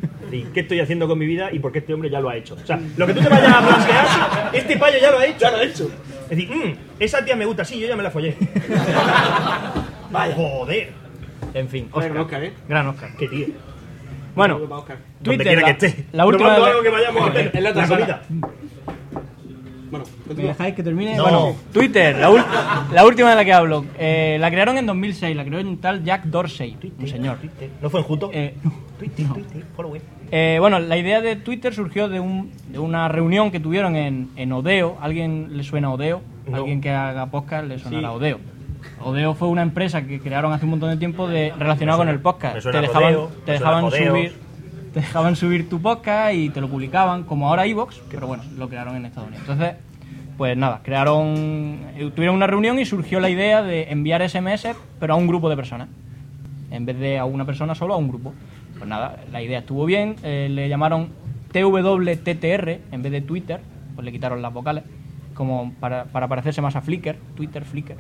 ¿Qué 0.54 0.60
estoy 0.62 0.80
haciendo 0.80 1.08
con 1.08 1.18
mi 1.20 1.26
vida 1.26 1.50
y 1.52 1.60
por 1.60 1.72
qué 1.72 1.80
este 1.80 1.94
hombre 1.94 2.10
ya 2.10 2.20
lo 2.20 2.30
ha 2.30 2.36
hecho? 2.36 2.56
O 2.62 2.66
sea, 2.66 2.80
lo 2.98 3.08
que 3.08 3.14
tú 3.14 3.22
te 3.22 3.30
vayas 3.30 3.54
a 3.54 3.60
plantear, 3.68 4.06
este 4.54 4.78
payo 4.78 4.98
ya 5.02 5.12
lo 5.12 5.20
ha 5.20 5.26
hecho. 5.26 5.40
Ya 5.40 5.52
lo 5.52 5.62
he 5.62 5.66
hecho. 5.68 5.90
Es 6.24 6.30
decir, 6.30 6.50
"Mm, 6.50 6.74
esa 7.00 7.24
tía 7.24 7.36
me 7.36 7.46
gusta, 7.46 7.64
sí, 7.66 7.80
yo 7.80 7.88
ya 7.88 7.96
me 7.96 8.04
la 8.04 8.12
follé. 8.12 8.36
Vaya. 10.12 10.36
Joder. 10.36 10.92
En 11.54 11.68
fin, 11.70 11.88
Oscar. 11.92 12.18
Oscar, 12.18 12.44
¿eh? 12.44 12.54
Gran 12.68 12.88
Oscar. 12.88 13.10
Qué 13.18 13.28
tío. 13.28 13.48
Bueno, 14.36 14.60
Twitter, 15.24 15.48
quiera 15.48 15.62
la, 15.62 15.76
que 15.78 15.86
esté. 15.88 16.06
la 16.12 16.26
última 16.26 16.50
Probando 16.56 16.66
de- 16.66 16.72
algo 16.72 16.84
que 16.84 16.90
vayamos 16.90 17.22
a 17.22 17.32
hacer. 17.32 17.52
En 17.54 17.64
la 17.64 17.74
comida. 17.74 18.22
Bueno, 19.90 20.06
¿Me 20.06 20.26
continúa. 20.28 20.52
dejáis 20.52 20.76
que 20.76 20.84
termine? 20.84 21.16
No. 21.16 21.24
Bueno, 21.24 21.56
Twitter, 21.72 22.18
la, 22.18 22.30
última 23.06 23.30
de 23.30 23.36
la 23.36 23.46
que 23.46 23.54
hablo. 23.54 23.86
Eh, 23.98 24.36
la 24.40 24.52
crearon 24.52 24.78
en 24.78 24.86
2006, 24.86 25.36
la 25.38 25.46
creó 25.46 25.62
un 25.62 25.78
tal 25.78 26.04
Jack 26.04 26.24
Dorsey, 26.26 26.76
un 27.00 27.08
señor. 27.08 27.38
¿No 27.82 27.90
fue 27.90 28.02
en 28.02 28.06
Juto? 28.06 28.30
Eh, 28.34 28.56
Twitter, 29.00 29.26
Twitter, 29.28 29.64
following. 29.76 30.02
Eh, 30.38 30.58
bueno, 30.60 30.80
la 30.80 30.98
idea 30.98 31.22
de 31.22 31.38
Twitter 31.38 31.74
surgió 31.74 32.10
de, 32.10 32.20
un, 32.20 32.52
de 32.70 32.78
una 32.78 33.08
reunión 33.08 33.52
que 33.52 33.62
tuvieron 33.62 33.96
en, 33.96 34.30
en 34.36 34.52
Odeo. 34.52 34.98
¿Alguien 35.00 35.56
le 35.56 35.64
suena 35.64 35.90
Odeo? 35.94 36.22
No. 36.46 36.58
¿Alguien 36.58 36.82
que 36.82 36.92
haga 36.92 37.28
podcast 37.28 37.66
le 37.68 37.80
sonará 37.80 38.10
a 38.10 38.12
Odeo? 38.12 38.40
Odeo 39.02 39.34
fue 39.34 39.48
una 39.48 39.62
empresa 39.62 40.06
que 40.06 40.20
crearon 40.20 40.52
hace 40.52 40.66
un 40.66 40.72
montón 40.72 40.90
de 40.90 40.98
tiempo 40.98 41.30
de, 41.30 41.54
suena- 41.58 41.96
con 41.98 42.10
el 42.10 42.20
podcast. 42.20 42.62
te 42.70 42.82
dejaban, 42.82 43.16
te 43.46 43.52
subir 44.10 44.34
te 44.94 45.00
dejaban 45.02 45.36
subir 45.38 45.70
tu 45.70 45.82
podcast 45.82 46.34
y 46.36 46.50
te 46.50 46.60
lo 46.60 46.68
publicaban, 46.70 47.24
como 47.24 47.48
ahora 47.48 47.66
Evox, 47.66 48.02
pero 48.12 48.28
bueno, 48.28 48.44
lo 48.58 48.68
crearon 48.68 48.96
en 48.98 49.06
Estados 49.06 49.30
Unidos. 49.30 49.48
Entonces, 49.50 49.76
pues 50.38 50.58
nada, 50.58 50.82
crearon, 50.84 51.80
eh, 51.96 52.12
tuvieron 52.14 52.36
una 52.36 52.48
reunión 52.48 52.78
y 52.80 52.86
surgió 52.86 53.22
la 53.22 53.30
idea 53.30 53.62
de 53.64 53.90
enviar 53.92 54.22
SMS, 54.30 54.68
pero 55.00 55.14
a 55.14 55.18
un 55.18 55.28
grupo 55.28 55.50
de 55.50 55.56
personas. 55.56 55.88
En 56.72 56.86
vez 56.86 57.00
de 57.00 57.18
a 57.20 57.26
una 57.26 57.46
persona 57.46 57.74
solo, 57.76 57.94
a 57.94 57.98
un 57.98 58.10
grupo. 58.10 58.34
Pues 58.86 58.90
nada, 58.92 59.18
la 59.32 59.42
idea 59.42 59.58
estuvo 59.58 59.84
bien, 59.88 60.16
eh, 60.22 60.48
le 60.48 60.70
llamaron 60.70 61.10
TWTTR 61.52 62.70
en 62.92 63.02
vez 63.02 63.12
de 63.12 63.22
Twitter, 63.22 63.60
pues 63.96 64.06
le 64.06 64.12
quitaron 64.12 64.44
las 64.44 64.54
vocales, 64.54 64.84
como 65.34 65.74
para, 65.80 66.04
para 66.06 66.28
parecerse 66.28 66.62
más 66.62 66.76
a 66.76 66.82
Flickr, 66.82 67.16
Twitter, 67.36 67.66
Flickr. 67.66 67.96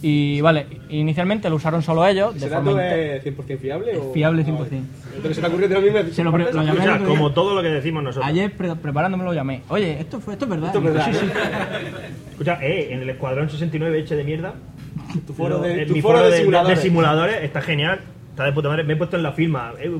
Y 0.00 0.40
vale, 0.40 0.66
inicialmente 0.88 1.50
lo 1.50 1.56
usaron 1.56 1.82
solo 1.82 2.06
ellos, 2.06 2.32
de 2.34 2.46
¿Ese 2.46 2.48
forma 2.48 2.74
dato 2.80 2.94
es 2.94 3.24
100% 3.24 3.58
fiable? 3.58 3.96
o...? 3.98 4.12
fiable 4.12 4.42
Ah, 4.46 4.50
100%. 4.50 4.52
vale. 4.60 4.70
Entonces 5.16 5.34
se 5.34 5.42
le 5.42 5.48
ocurrió 5.48 5.76
a 5.78 5.80
mí 5.80 5.90
me 5.90 6.04
Se 6.12 6.22
lo 6.22 6.30
pre- 6.32 6.52
lo 6.52 6.62
llamé. 6.62 6.78
O 6.78 6.82
sea, 6.84 6.98
como 6.98 7.32
todo 7.32 7.56
lo 7.56 7.62
que 7.62 7.70
decimos 7.70 8.04
nosotros. 8.04 8.24
Ayer 8.30 8.52
pre- 8.52 8.76
preparándome 8.76 9.24
lo 9.24 9.34
llamé. 9.34 9.62
Oye, 9.68 9.98
esto, 9.98 10.20
fue, 10.20 10.34
esto 10.34 10.44
es 10.44 10.50
verdad. 10.52 10.66
Esto 10.68 10.78
es 10.78 10.84
verdad, 10.84 11.06
sí, 11.10 11.18
sí. 11.18 11.26
Escucha, 12.30 12.58
eh, 12.64 12.90
en 12.92 13.02
el 13.02 13.10
Escuadrón 13.10 13.50
69 13.50 13.98
eche 13.98 14.14
de 14.14 14.22
mierda. 14.22 14.54
Tu 15.26 15.32
foro 15.32 15.58
de, 15.58 15.86
tu 15.86 15.94
mi 15.94 16.00
foro 16.02 16.18
foro 16.18 16.26
de 16.30 16.34
de, 16.36 16.38
simuladores. 16.42 16.76
de 16.78 16.82
simuladores 16.84 17.42
está 17.42 17.60
genial. 17.62 17.98
Está. 18.38 18.84
Me 18.84 18.92
he 18.92 18.96
puesto 18.96 19.16
en 19.16 19.22
la 19.22 19.32
firma 19.32 19.72
eh. 19.78 19.90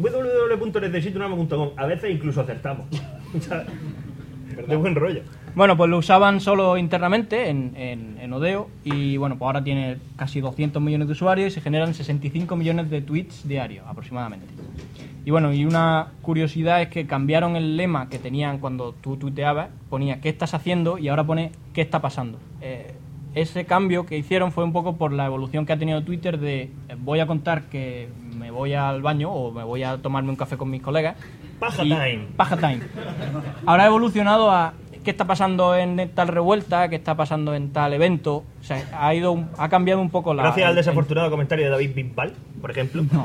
A 1.76 1.86
veces 1.86 2.10
incluso 2.10 2.40
acertamos. 2.40 2.86
De 4.68 4.76
buen 4.76 4.94
rollo. 4.94 5.22
Bueno, 5.54 5.76
pues 5.76 5.90
lo 5.90 5.98
usaban 5.98 6.40
solo 6.40 6.76
internamente 6.76 7.48
en, 7.48 7.74
en, 7.76 8.18
en 8.20 8.32
Odeo 8.32 8.68
y 8.84 9.16
bueno, 9.16 9.36
pues 9.38 9.46
ahora 9.46 9.62
tiene 9.62 9.98
casi 10.16 10.40
200 10.40 10.82
millones 10.82 11.08
de 11.08 11.12
usuarios 11.12 11.48
y 11.48 11.50
se 11.50 11.60
generan 11.60 11.94
65 11.94 12.54
millones 12.56 12.90
de 12.90 13.00
tweets 13.00 13.46
diarios 13.46 13.84
aproximadamente. 13.86 14.46
Y 15.24 15.30
bueno, 15.30 15.52
y 15.52 15.64
una 15.64 16.12
curiosidad 16.22 16.82
es 16.82 16.88
que 16.88 17.06
cambiaron 17.06 17.56
el 17.56 17.76
lema 17.76 18.08
que 18.08 18.18
tenían 18.18 18.58
cuando 18.58 18.92
tú 18.92 19.16
tuiteabas, 19.16 19.68
ponía 19.90 20.20
¿qué 20.20 20.28
estás 20.28 20.54
haciendo? 20.54 20.98
y 20.98 21.08
ahora 21.08 21.24
pone 21.24 21.52
¿qué 21.72 21.82
está 21.82 22.00
pasando? 22.00 22.38
Eh, 22.60 22.94
ese 23.34 23.64
cambio 23.66 24.04
que 24.06 24.16
hicieron 24.18 24.52
fue 24.52 24.64
un 24.64 24.72
poco 24.72 24.96
por 24.96 25.12
la 25.12 25.26
evolución 25.26 25.64
que 25.66 25.72
ha 25.72 25.78
tenido 25.78 26.02
Twitter 26.02 26.38
de 26.38 26.62
eh, 26.62 26.70
voy 26.98 27.20
a 27.20 27.26
contar 27.26 27.64
que 27.64 28.08
me 28.36 28.50
voy 28.50 28.74
al 28.74 29.02
baño 29.02 29.30
o 29.30 29.52
me 29.52 29.62
voy 29.64 29.82
a 29.82 29.98
tomarme 29.98 30.30
un 30.30 30.36
café 30.36 30.56
con 30.56 30.70
mis 30.70 30.82
colegas. 30.82 31.16
Paja 31.58 31.84
y- 31.84 31.88
time. 31.88 32.26
Paja 32.36 32.56
time. 32.56 32.80
Ahora 33.66 33.84
ha 33.84 33.86
evolucionado 33.86 34.50
a 34.50 34.74
qué 35.04 35.10
está 35.12 35.26
pasando 35.26 35.74
en 35.76 36.10
tal 36.14 36.28
revuelta, 36.28 36.88
qué 36.88 36.96
está 36.96 37.16
pasando 37.16 37.54
en 37.54 37.72
tal 37.72 37.92
evento. 37.92 38.44
O 38.60 38.62
sea, 38.62 38.82
ha 38.92 39.14
ido, 39.14 39.44
ha 39.58 39.68
cambiado 39.68 40.00
un 40.00 40.10
poco 40.10 40.34
la. 40.34 40.42
Gracias 40.44 40.64
al 40.66 40.70
el- 40.72 40.76
desafortunado 40.76 41.30
comentario 41.30 41.64
de 41.64 41.70
David 41.70 41.90
Bisbal, 41.94 42.32
por 42.60 42.70
ejemplo. 42.70 43.04
No. 43.12 43.24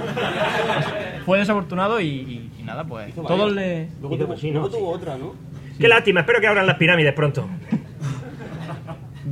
Fue 1.25 1.39
desafortunado 1.39 1.99
y, 2.01 2.05
y- 2.07 2.51
y 2.59 2.63
nada, 2.63 2.83
pues 2.83 3.13
todos 3.15 3.51
le. 3.53 3.89
Luego, 4.01 4.15
Hizo- 4.15 4.25
tuvo, 4.25 4.37
sí, 4.37 4.47
¿no? 4.51 4.59
luego 4.61 4.69
Sí. 4.69 4.77
tuvo 4.77 4.91
otra, 4.91 5.17
¿no? 5.17 5.33
Qué 5.79 5.87
lástima, 5.87 6.19
espero 6.21 6.39
que 6.39 6.47
abran 6.47 6.67
las 6.67 6.77
pirámides 6.77 7.13
pronto. 7.13 7.47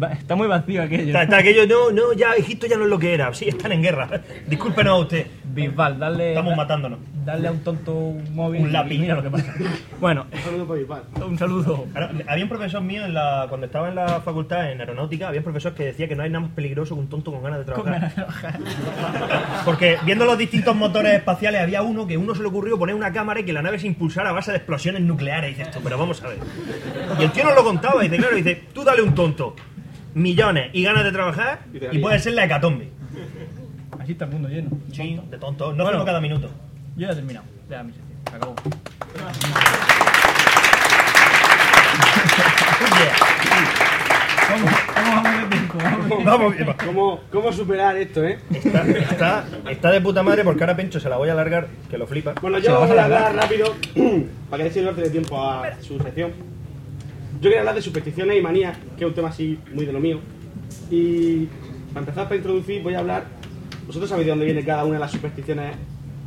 Va- 0.01 0.12
Está 0.13 0.36
muy 0.36 0.47
vacío 0.47 0.82
aquello. 0.84 1.08
Está, 1.08 1.23
está 1.23 1.38
aquello, 1.38 1.67
no, 1.67 1.91
no, 1.91 2.13
ya 2.13 2.34
Egipto 2.34 2.67
ya 2.67 2.77
no 2.77 2.84
es 2.86 2.89
lo 2.89 2.99
que 2.99 3.13
era. 3.13 3.34
Sí, 3.34 3.47
están 3.49 3.71
en 3.71 3.82
guerra. 3.82 4.08
Discúlpenos 4.47 4.93
a 4.93 4.97
usted. 4.97 5.27
Bisbal, 5.43 5.99
dale. 5.99 6.30
Estamos 6.30 6.51
da- 6.51 6.56
matándonos. 6.56 6.99
Darle 7.25 7.49
a 7.49 7.51
un 7.51 7.60
tonto 7.60 7.93
un 7.93 8.34
móvil. 8.34 8.62
Un 8.63 8.69
y 8.69 8.71
lápiz. 8.71 8.97
Mira 8.99 9.15
lo 9.15 9.23
que 9.23 9.30
pasa. 9.30 9.54
Bueno, 10.01 10.25
Un 10.34 10.39
saludo 10.39 10.65
para 10.67 10.80
Bisbal. 10.80 11.04
un 11.27 11.38
saludo. 11.38 11.86
Ahora, 11.93 12.12
había 12.27 12.43
un 12.43 12.49
profesor 12.49 12.82
mío 12.82 13.06
en 13.06 13.13
la, 13.13 13.45
cuando 13.49 13.67
estaba 13.67 13.89
en 13.89 13.95
la 13.95 14.19
facultad 14.21 14.71
en 14.71 14.80
aeronáutica, 14.80 15.27
había 15.27 15.41
un 15.41 15.43
profesor 15.43 15.75
que 15.75 15.84
decía 15.86 16.08
que 16.08 16.15
no 16.15 16.23
hay 16.23 16.30
nada 16.32 16.45
más 16.45 16.51
peligroso 16.56 16.95
que 16.95 17.01
un 17.01 17.08
tonto 17.10 17.32
con 17.32 17.43
ganas 17.43 17.60
de 17.60 17.71
Con 17.71 17.84
trabajar. 17.84 18.01
ganas 18.01 18.15
de 18.15 18.23
bajar. 18.23 18.60
Porque 19.65 19.97
viendo 20.06 20.25
los 20.25 20.38
distintos 20.38 20.75
motores 20.75 21.13
espaciales 21.13 21.62
había 21.62 21.84
uno 21.84 22.08
que 22.08 22.17
uno 22.17 22.34
se 22.34 22.41
le 22.41 22.47
ocurrió 22.47 22.80
poner 22.80 22.95
una 22.95 23.12
cámara 23.13 23.39
y 23.41 23.43
que 23.43 23.54
la 23.54 23.62
nave 23.62 23.77
se 23.77 23.86
impulsara 23.88 24.30
a 24.30 24.34
base 24.34 24.51
de 24.51 24.58
explosiones 24.58 25.01
nucleares. 25.04 25.51
Y 25.51 25.56
dices 25.56 25.71
tú, 25.71 25.80
pero 25.84 25.97
vamos 25.99 26.23
a 26.23 26.30
ver. 26.30 26.38
Y 27.19 27.23
el 27.23 27.32
tío 27.32 27.43
nos 27.43 27.54
lo 27.56 27.63
contaba 27.63 28.04
y 28.04 28.08
dice, 28.10 28.17
claro, 28.21 28.36
dice, 28.36 28.63
tú 28.73 28.84
dale 28.84 29.04
un 29.04 29.13
tonto. 29.13 29.56
Millones 30.13 30.69
y 30.74 30.84
ganas 30.84 31.04
de 31.04 31.12
trabajar 31.12 31.60
Y 31.74 31.97
y 31.97 32.00
puede 32.00 32.19
ser 32.19 32.34
la 32.34 32.45
hecatombe. 32.45 32.89
Así 34.00 34.13
está 34.13 34.26
el 34.26 34.32
mundo 34.32 34.50
lleno. 34.50 34.69
Sí, 34.91 35.19
de 35.30 35.38
tonto. 35.38 35.74
No 35.74 35.84
Bueno. 35.84 36.04
cada 36.06 36.19
minuto. 36.21 36.50
Yo 36.95 37.08
ya 37.08 37.12
he 37.13 37.15
terminado. 37.15 37.45
Ya 37.69 37.84
mi 37.84 37.91
sección. 37.93 38.17
Se 38.30 38.36
acabó. 38.36 38.56
¿Cómo, 44.52 46.08
cómo 46.10 46.24
vamos 46.26 46.56
bien. 46.56 46.74
¿Cómo, 46.86 47.19
¿Cómo 47.32 47.54
superar 47.54 47.95
esto, 47.97 48.24
eh? 48.24 48.39
Está, 48.54 48.84
está, 48.88 49.45
está 49.69 49.91
de 49.91 50.02
puta 50.02 50.24
madre 50.24 50.43
porque 50.43 50.63
ahora 50.63 50.76
Pencho 50.76 51.00
se 51.00 51.10
la 51.10 51.17
voy 51.17 51.30
a 51.30 51.34
alargar, 51.34 51.67
que 51.89 51.97
lo 51.97 52.08
flipa. 52.08 52.34
Bueno, 52.41 52.60
yo 52.60 52.80
vas 52.80 52.89
voy 52.89 52.97
a 52.97 53.06
alargar. 53.06 53.36
rápido 53.36 53.74
para 54.50 54.63
que 54.63 54.69
deis 54.69 54.78
el 54.78 54.95
de 54.95 55.10
tiempo 55.10 55.41
a 55.41 55.71
su 55.82 55.97
sección. 56.00 56.32
Yo 57.41 57.49
quería 57.49 57.62
hablar 57.62 57.73
de 57.73 57.82
supersticiones 57.82 58.38
y 58.38 58.41
manías, 58.41 58.77
que 58.95 59.04
es 59.04 59.10
un 59.10 59.15
tema 59.15 59.30
así 59.30 59.58
muy 59.73 59.84
de 59.84 59.91
lo 59.91 59.99
mío. 59.99 60.19
Y 60.91 61.47
para 61.88 62.01
empezar, 62.01 62.25
para 62.25 62.36
introducir, 62.36 62.84
voy 62.84 62.93
a 62.93 62.99
hablar. 62.99 63.25
Vosotros 63.88 64.08
sabéis 64.08 64.27
de 64.27 64.32
dónde 64.32 64.45
viene 64.45 64.63
cada 64.63 64.86
una 64.86 64.93
de 64.93 64.99
las 64.99 65.12
supersticiones 65.12 65.75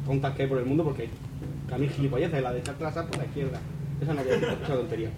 tontas 0.05 0.35
que 0.35 0.43
hay 0.43 0.49
por 0.49 0.59
el 0.59 0.65
mundo, 0.65 0.83
porque 0.83 1.09
a 1.73 1.79
mí 1.79 1.89
gilipolleces, 1.89 2.43
la 2.43 2.53
de 2.53 2.59
echar 2.59 2.75
trasas 2.75 3.07
por 3.07 3.19
la 3.19 3.27
izquierda. 3.27 3.61
Esa 4.03 4.13
no 4.13 4.25
decir, 4.25 4.45
esa 4.65 4.75
tontería. 4.75 5.09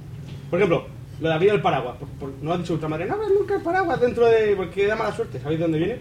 Por 0.50 0.58
ejemplo, 0.58 0.86
lo 1.18 1.28
de 1.28 1.34
abrir 1.34 1.50
el 1.50 1.62
paraguas. 1.62 1.96
No 2.42 2.52
ha 2.52 2.58
dicho 2.58 2.76
vuestra 2.76 3.06
no 3.06 3.28
nunca 3.30 3.56
el 3.56 3.62
paraguas 3.62 3.98
dentro 3.98 4.26
de. 4.26 4.54
porque 4.54 4.86
da 4.86 4.96
mala 4.96 5.16
suerte. 5.16 5.40
¿Sabéis 5.40 5.60
de 5.60 5.64
dónde 5.64 5.78
viene? 5.78 5.96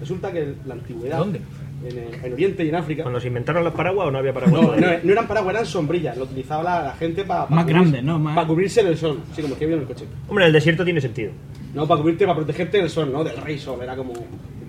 Resulta 0.00 0.32
que 0.32 0.54
la 0.66 0.74
antigüedad. 0.74 1.18
¿Dónde? 1.18 1.40
En, 1.80 1.96
el- 1.96 2.24
en 2.24 2.32
Oriente 2.32 2.64
y 2.64 2.68
en 2.70 2.74
África. 2.74 3.02
Cuando 3.02 3.20
se 3.20 3.28
inventaron 3.28 3.62
los 3.64 3.72
paraguas 3.72 4.08
o 4.08 4.10
no 4.10 4.18
había 4.18 4.32
paraguas. 4.32 4.60
No, 4.60 4.66
todavía? 4.68 4.98
no, 4.98 5.04
no 5.04 5.12
eran 5.12 5.28
paraguas, 5.28 5.54
eran 5.54 5.66
sombrillas. 5.66 6.16
Lo 6.16 6.24
utilizaba 6.24 6.62
la, 6.62 6.82
la 6.82 6.92
gente 6.94 7.24
para. 7.24 7.46
Más 7.46 7.66
grandes, 7.66 8.02
¿no? 8.02 8.18
Más- 8.18 8.34
Para 8.34 8.46
cubrirse 8.48 8.82
del 8.82 8.96
sol. 8.98 9.20
Sí, 9.34 9.42
como 9.42 9.56
que 9.56 9.66
vio 9.66 9.76
en 9.76 9.82
el 9.82 9.86
coche. 9.88 10.04
Hombre, 10.28 10.46
el 10.46 10.52
desierto 10.52 10.84
tiene 10.84 11.00
sentido. 11.00 11.30
No, 11.74 11.86
para 11.86 12.00
cubrirte, 12.00 12.24
para 12.26 12.36
protegerte 12.36 12.78
del 12.78 12.90
sol, 12.90 13.12
¿no? 13.12 13.22
Del 13.22 13.36
rey 13.36 13.58
sol. 13.58 13.78
Era 13.82 13.94
como. 13.94 14.12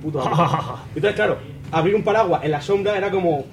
puto. 0.02 0.20
Entonces, 0.96 1.16
claro, 1.16 1.38
abrir 1.72 1.96
un 1.96 2.04
paraguas 2.04 2.44
en 2.44 2.52
la 2.52 2.62
sombra 2.62 2.96
era 2.98 3.10
como. 3.10 3.46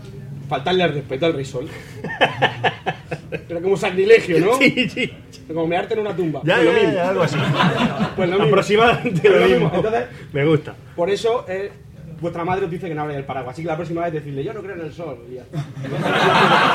faltarle 0.49 0.83
al 0.85 0.93
respeto 0.95 1.27
al 1.27 1.33
rey 1.35 1.45
sol. 1.45 1.67
Era 3.49 3.61
como 3.61 3.77
sacrilegio, 3.77 4.41
¿no? 4.41 4.55
Sí, 4.59 4.89
sí. 4.89 5.13
Como 5.49 5.67
mearte 5.67 5.95
en 5.95 6.01
una 6.01 6.15
tumba. 6.15 6.41
Ya, 6.45 6.57
Pues 6.57 6.67
lo 6.67 6.73
ya, 6.73 6.79
mismo. 6.79 6.95
ya, 6.95 7.09
algo 7.11 7.23
así. 7.23 7.37
Pues 8.17 8.29
lo 8.29 8.35
mismo. 8.37 8.49
Aproximadamente 8.49 9.21
Pues 9.21 9.33
lo 9.33 9.39
lo 9.41 9.47
mismo. 9.47 9.65
mismo. 9.65 9.77
Entonces, 9.77 10.05
Me 10.33 10.45
gusta. 10.47 10.75
por 10.95 11.11
eso 11.11 11.45
eh, 11.49 11.71
vuestra 12.21 12.45
madre 12.45 12.65
os 12.67 12.71
dice 12.71 12.89
que 12.89 12.95
no 12.95 13.03
abráis 13.03 13.19
el 13.19 13.25
paraguas. 13.25 13.53
Así 13.55 13.63
que 13.63 13.69
la 13.69 13.77
próxima 13.77 14.03
vez 14.05 14.13
decirle, 14.15 14.43
yo 14.45 14.53
no 14.53 14.61
creo 14.63 14.75
en 14.75 14.81
el 14.83 14.93
sol. 14.93 15.19
Y 15.31 15.35
ya. 15.35 15.45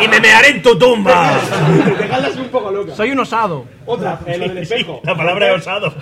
¡Y 0.04 0.08
me 0.08 0.19
mearé 0.19 0.49
en 0.49 0.62
tu 0.62 0.77
tumba! 0.77 1.32
Un 2.41 2.49
poco 2.49 2.71
loca. 2.71 2.95
Soy 2.95 3.12
un 3.12 3.19
osado. 3.19 3.65
Otra, 3.86 4.19
eh, 4.25 4.38
lo 4.38 4.47
del 4.54 4.65
Sí, 4.65 4.73
espejo. 4.75 5.01
la 5.04 5.15
palabra 5.15 5.49
es 5.54 5.62
osado. 5.62 5.93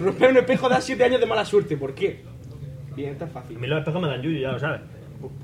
Romper 0.00 0.30
un 0.30 0.36
espejo 0.38 0.68
da 0.68 0.80
7 0.80 1.04
años 1.04 1.20
de 1.20 1.26
mala 1.26 1.44
suerte. 1.44 1.76
¿Por 1.76 1.94
qué? 1.94 2.22
Bien, 2.96 3.12
esta 3.12 3.24
es 3.26 3.30
A 3.30 3.40
fácil. 3.40 3.58
mí 3.58 3.66
los 3.66 3.78
espejos 3.78 4.00
me 4.02 4.08
dan 4.08 4.22
yuyu, 4.22 4.40
ya 4.40 4.52
lo 4.52 4.58
sabes. 4.58 4.80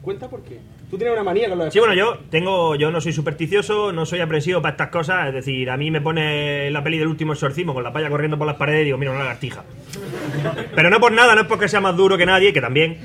Cuenta 0.02 0.28
por 0.28 0.42
qué. 0.42 0.58
Tú 0.90 0.98
tienes 0.98 1.14
una 1.14 1.22
manía 1.22 1.48
con 1.48 1.58
los 1.58 1.72
Sí, 1.72 1.78
bueno, 1.78 1.94
yo 1.94 2.18
tengo, 2.30 2.74
yo 2.74 2.90
no 2.90 3.00
soy 3.00 3.12
supersticioso, 3.12 3.92
no 3.92 4.04
soy 4.04 4.20
aprensivo 4.20 4.60
para 4.60 4.72
estas 4.72 4.88
cosas, 4.88 5.28
es 5.28 5.34
decir, 5.34 5.70
a 5.70 5.76
mí 5.76 5.88
me 5.88 6.00
pone 6.00 6.68
la 6.72 6.82
peli 6.82 6.98
del 6.98 7.06
último 7.06 7.32
exorcismo 7.32 7.72
con 7.72 7.84
la 7.84 7.92
palla 7.92 8.10
corriendo 8.10 8.36
por 8.36 8.48
las 8.48 8.56
paredes 8.56 8.82
y 8.82 8.84
digo, 8.86 8.98
mira, 8.98 9.12
una 9.12 9.20
lagartija. 9.20 9.62
Pero 10.74 10.90
no 10.90 10.98
por 10.98 11.12
nada, 11.12 11.36
no 11.36 11.42
es 11.42 11.46
porque 11.46 11.68
sea 11.68 11.80
más 11.80 11.96
duro 11.96 12.18
que 12.18 12.26
nadie, 12.26 12.52
que 12.52 12.60
también, 12.60 12.98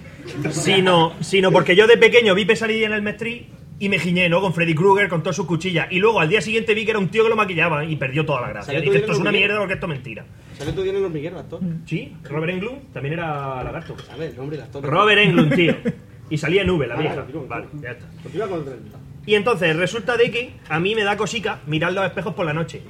sino, 0.50 1.13
sino 1.19 1.52
porque 1.52 1.76
yo 1.76 1.86
de 1.86 1.98
pequeño 1.98 2.34
vi 2.34 2.45
pesadilla 2.45 2.88
en 2.88 2.93
el 2.93 3.04
Mestri 3.04 3.50
y 3.78 3.89
me 3.89 4.00
giñé, 4.00 4.30
¿no? 4.30 4.41
Con 4.41 4.54
Freddy 4.54 4.74
Krueger, 4.74 5.08
con 5.08 5.21
todas 5.21 5.36
sus 5.36 5.45
cuchillas. 5.45 5.88
Y 5.91 6.00
luego 6.00 6.19
al 6.19 6.30
día 6.30 6.41
siguiente 6.41 6.74
vi 6.74 6.86
que 6.86 6.91
era 6.91 7.00
un 7.00 7.10
tío 7.10 7.24
que 7.24 7.30
lo 7.30 7.36
maquillaba 7.36 7.86
y 7.86 7.95
perdió 7.98 8.26
toda 8.26 8.41
la 8.41 8.50
gracia. 8.50 8.82
Dije, 8.82 8.98
esto 8.98 9.12
es 9.12 9.19
una 9.19 9.32
mierda 9.32 9.60
porque 9.60 9.76
esto 9.76 9.86
es 9.86 9.89
mentira. 9.91 10.26
Salió 10.58 10.74
tú 10.74 10.82
tienes 10.82 11.00
el 11.00 11.06
hormiguero, 11.06 11.38
actor. 11.38 11.60
Sí, 11.86 12.13
Robert 12.24 12.54
Englund 12.54 12.93
también 12.93 13.13
era 13.13 13.63
lagarto. 13.63 13.95
¿Sabes 14.00 14.32
el 14.32 14.38
nombre 14.38 14.58
del 14.58 14.65
actor? 14.65 14.84
Robert 14.84 15.21
Englund, 15.21 15.54
tío. 15.54 15.76
Y 16.30 16.38
salía 16.38 16.64
Nube, 16.64 16.88
la 16.88 16.96
Ah, 16.96 17.00
vieja. 17.00 17.26
vale, 17.48 17.66
ya 17.82 17.92
está. 17.92 18.06
Continúa 18.24 18.48
con 18.48 18.60
el 18.60 18.66
tren. 18.66 18.80
Y 19.28 19.36
entonces 19.36 19.76
resulta 19.76 20.18
de 20.18 20.32
que 20.32 20.54
a 20.70 20.80
mí 20.80 20.96
me 20.96 21.04
da 21.04 21.18
cosica 21.18 21.60
mirar 21.68 21.94
los 21.94 22.06
espejos 22.06 22.34
por 22.34 22.46
la 22.46 22.54
noche. 22.54 22.82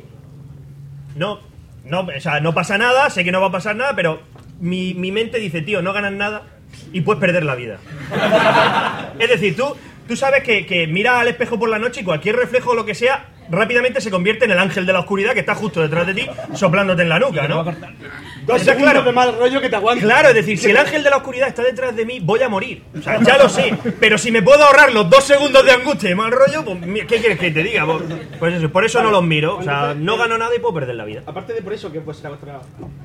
No, 1.15 1.39
no, 1.85 2.01
o 2.01 2.19
sea, 2.19 2.39
no 2.41 2.53
pasa 2.53 2.77
nada, 2.77 3.09
sé 3.09 3.23
que 3.23 3.31
no 3.31 3.39
va 3.41 3.47
a 3.47 3.51
pasar 3.51 3.75
nada, 3.75 3.95
pero 3.95 4.19
mi, 4.59 4.93
mi 4.93 5.11
mente 5.11 5.39
dice, 5.39 5.61
tío, 5.61 5.81
no 5.81 5.93
ganas 5.93 6.11
nada 6.13 6.43
y 6.91 7.01
puedes 7.01 7.21
perder 7.21 7.43
la 7.45 7.55
vida. 7.55 7.77
es 9.19 9.29
decir, 9.29 9.55
tú, 9.55 9.75
tú 10.07 10.15
sabes 10.15 10.43
que, 10.43 10.65
que 10.65 10.87
miras 10.87 11.15
al 11.15 11.27
espejo 11.29 11.57
por 11.57 11.69
la 11.69 11.79
noche 11.79 12.01
y 12.01 12.03
cualquier 12.03 12.35
reflejo 12.35 12.71
o 12.71 12.75
lo 12.75 12.85
que 12.85 12.95
sea 12.95 13.27
rápidamente 13.49 14.01
se 14.01 14.11
convierte 14.11 14.45
en 14.45 14.51
el 14.51 14.59
ángel 14.59 14.85
de 14.85 14.93
la 14.93 14.99
oscuridad 14.99 15.33
que 15.33 15.41
está 15.41 15.55
justo 15.55 15.81
detrás 15.81 16.07
de 16.07 16.13
ti 16.13 16.27
soplándote 16.53 17.01
en 17.03 17.09
la 17.09 17.19
nuca, 17.19 17.47
¿no? 17.47 17.63
Dos 17.63 17.75
Entonces, 17.75 18.65
segundos 18.65 18.91
claro, 18.91 19.05
de 19.05 19.11
mal 19.11 19.37
rollo 19.37 19.61
que 19.61 19.69
te 19.69 19.75
aguanta. 19.75 20.03
Claro, 20.03 20.29
es 20.29 20.35
decir, 20.35 20.57
si 20.57 20.69
el 20.69 20.77
ángel 20.77 21.03
de 21.03 21.09
la 21.09 21.17
oscuridad 21.17 21.47
está 21.47 21.63
detrás 21.63 21.95
de 21.95 22.05
mí, 22.05 22.19
voy 22.19 22.41
a 22.41 22.49
morir. 22.49 22.83
O 22.97 23.01
sea, 23.01 23.21
ya 23.21 23.37
lo 23.37 23.49
sé. 23.49 23.75
Pero 23.99 24.17
si 24.17 24.31
me 24.31 24.41
puedo 24.41 24.63
ahorrar 24.63 24.93
los 24.93 25.09
dos 25.09 25.23
segundos 25.23 25.65
de 25.65 25.71
angustia 25.71 26.09
y 26.09 26.15
mal 26.15 26.31
rollo, 26.31 26.63
pues, 26.63 27.05
¿qué 27.07 27.17
quieres 27.17 27.39
que 27.39 27.51
te 27.51 27.63
diga? 27.63 27.85
Pues, 27.85 28.03
pues 28.39 28.53
eso, 28.55 28.71
por 28.71 28.85
eso 28.85 29.01
no 29.01 29.11
los 29.11 29.23
miro. 29.23 29.57
O 29.57 29.63
sea, 29.63 29.95
no 29.95 30.17
gano 30.17 30.37
nada 30.37 30.55
y 30.55 30.59
puedo 30.59 30.75
perder 30.75 30.95
la 30.95 31.05
vida. 31.05 31.23
Aparte 31.25 31.53
de 31.53 31.61
por 31.61 31.73
eso, 31.73 31.91
que 31.91 32.01
pues 32.01 32.17
será 32.17 32.29
vuestra. 32.29 32.59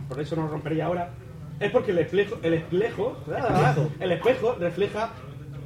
Por 0.09 0.21
eso 0.21 0.37
no 0.37 0.49
rompería 0.49 0.87
ahora. 0.87 1.11
Es 1.59 1.71
porque 1.71 1.91
el 1.93 1.99
espejo. 1.99 2.39
El 2.43 2.55
espejo. 2.55 3.17
El 4.01 4.13
espejo 4.13 4.57
refleja. 4.59 5.11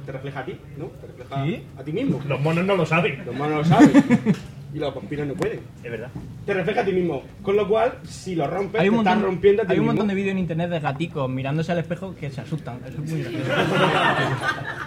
Te 0.05 0.11
refleja 0.11 0.41
a 0.41 0.45
ti, 0.45 0.55
¿no? 0.77 0.85
Te 1.01 1.07
refleja 1.07 1.43
¿Sí? 1.45 1.63
a 1.79 1.83
ti 1.83 1.91
mismo. 1.91 2.21
Los 2.27 2.39
monos 2.39 2.63
no 2.63 2.75
lo 2.75 2.85
saben. 2.85 3.25
Los 3.25 3.35
manos 3.35 3.57
lo 3.57 3.75
saben. 3.75 3.93
Y 4.75 4.79
los 4.79 4.93
vampiros 4.93 5.25
no 5.25 5.33
pueden. 5.35 5.61
Es 5.83 5.89
verdad. 5.89 6.09
Te 6.45 6.53
refleja 6.53 6.81
a 6.81 6.85
ti 6.85 6.91
mismo. 6.91 7.23
Con 7.41 7.55
lo 7.55 7.65
cual, 7.67 7.93
si 8.03 8.35
lo 8.35 8.45
rompes, 8.45 8.81
Hay 8.81 8.89
un, 8.89 8.95
te 8.95 8.99
estás 8.99 9.15
montón, 9.15 9.31
rompiendo 9.31 9.61
a 9.63 9.65
ti 9.65 9.71
hay 9.71 9.79
un 9.79 9.83
mismo. 9.85 9.93
montón 9.93 10.07
de 10.09 10.13
vídeos 10.15 10.31
en 10.33 10.37
internet 10.39 10.69
de 10.69 10.79
gaticos 10.81 11.29
mirándose 11.29 11.71
al 11.71 11.77
espejo 11.79 12.13
que 12.13 12.29
se 12.29 12.41
asustan. 12.41 12.79
Eso 12.85 13.01
es 13.01 13.09
muy 13.11 13.23
gracioso. 13.23 13.51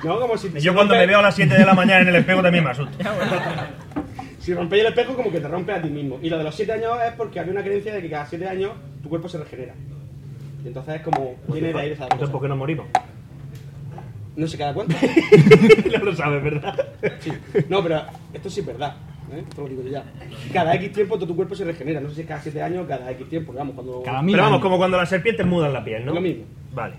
No, 0.05 0.21
como 0.21 0.37
si. 0.37 0.51
Yo 0.53 0.61
si 0.61 0.69
cuando 0.69 0.95
rompes- 0.95 0.99
me 1.01 1.07
veo 1.07 1.19
a 1.19 1.23
las 1.23 1.35
7 1.35 1.55
de 1.55 1.65
la 1.65 1.73
mañana 1.75 2.03
en 2.03 2.09
el 2.09 2.17
espejo 2.17 2.43
también 2.43 2.65
me 2.65 2.71
asusto. 2.71 2.99
Si 4.41 4.53
rompéis 4.55 4.83
el 4.83 4.89
espejo, 4.89 5.15
como 5.15 5.31
que 5.33 5.41
te 5.41 5.49
rompes 5.49 5.77
a 5.77 5.83
ti 5.83 5.89
mismo. 5.89 6.19
Y 6.23 6.29
lo 6.31 6.39
de 6.39 6.45
los 6.45 6.55
7 6.55 6.73
años 6.73 6.93
es 7.07 7.13
porque 7.15 7.41
había 7.41 7.53
una 7.53 7.63
creencia 7.63 7.95
de 7.95 8.03
que 8.03 8.11
cada 8.11 8.27
7 8.27 8.47
años 8.47 8.73
tu 9.03 9.09
cuerpo 9.09 9.29
se 9.29 9.39
regenera. 9.39 9.75
Y 10.65 10.69
entonces 10.69 10.97
es 10.97 11.01
como. 11.03 11.35
Viene 11.49 11.73
de 11.73 11.81
ahí 11.81 11.91
esa 11.93 12.05
Entonces, 12.05 12.21
cosa. 12.29 12.33
¿por 12.33 12.43
qué 12.43 12.49
nos 12.49 12.59
morimos? 12.59 12.87
No 14.37 14.47
sé 14.47 14.57
cada 14.59 14.73
cuánto. 14.75 14.95
no 15.99 16.05
lo 16.05 16.15
sabes, 16.15 16.43
¿verdad? 16.45 16.89
Sí. 17.21 17.33
No, 17.69 17.83
pero 17.83 18.03
esto 18.35 18.49
sí 18.51 18.61
es 18.61 18.67
verdad. 18.67 18.95
¿Eh? 19.33 19.45
Esto 19.49 19.63
lo 19.63 19.69
digo 19.69 19.83
yo 19.83 19.91
ya. 19.91 20.05
Cada 20.53 20.75
X 20.77 20.93
tiempo 20.93 21.17
todo 21.17 21.27
tu 21.29 21.37
cuerpo 21.37 21.55
se 21.55 21.65
regenera. 21.65 22.01
No 22.01 22.09
sé 22.09 22.17
si 22.17 22.21
es 22.23 22.27
cada 22.27 22.41
7 22.41 22.63
años 22.63 22.85
o 22.85 22.89
cada 22.89 23.11
X 23.13 23.29
tiempo. 23.29 23.53
Vamos, 23.53 23.75
cuando. 23.75 24.03
Cada 24.03 24.23
mil 24.23 24.33
Pero 24.35 24.45
vamos, 24.45 24.57
años. 24.57 24.63
como 24.63 24.79
cuando 24.79 24.97
las 24.97 25.09
serpientes 25.09 25.47
mudan 25.47 25.73
la 25.73 25.85
piel, 25.85 26.05
¿no? 26.05 26.15
Lo 26.15 26.21
mismo. 26.21 26.45
Vale. 26.75 26.95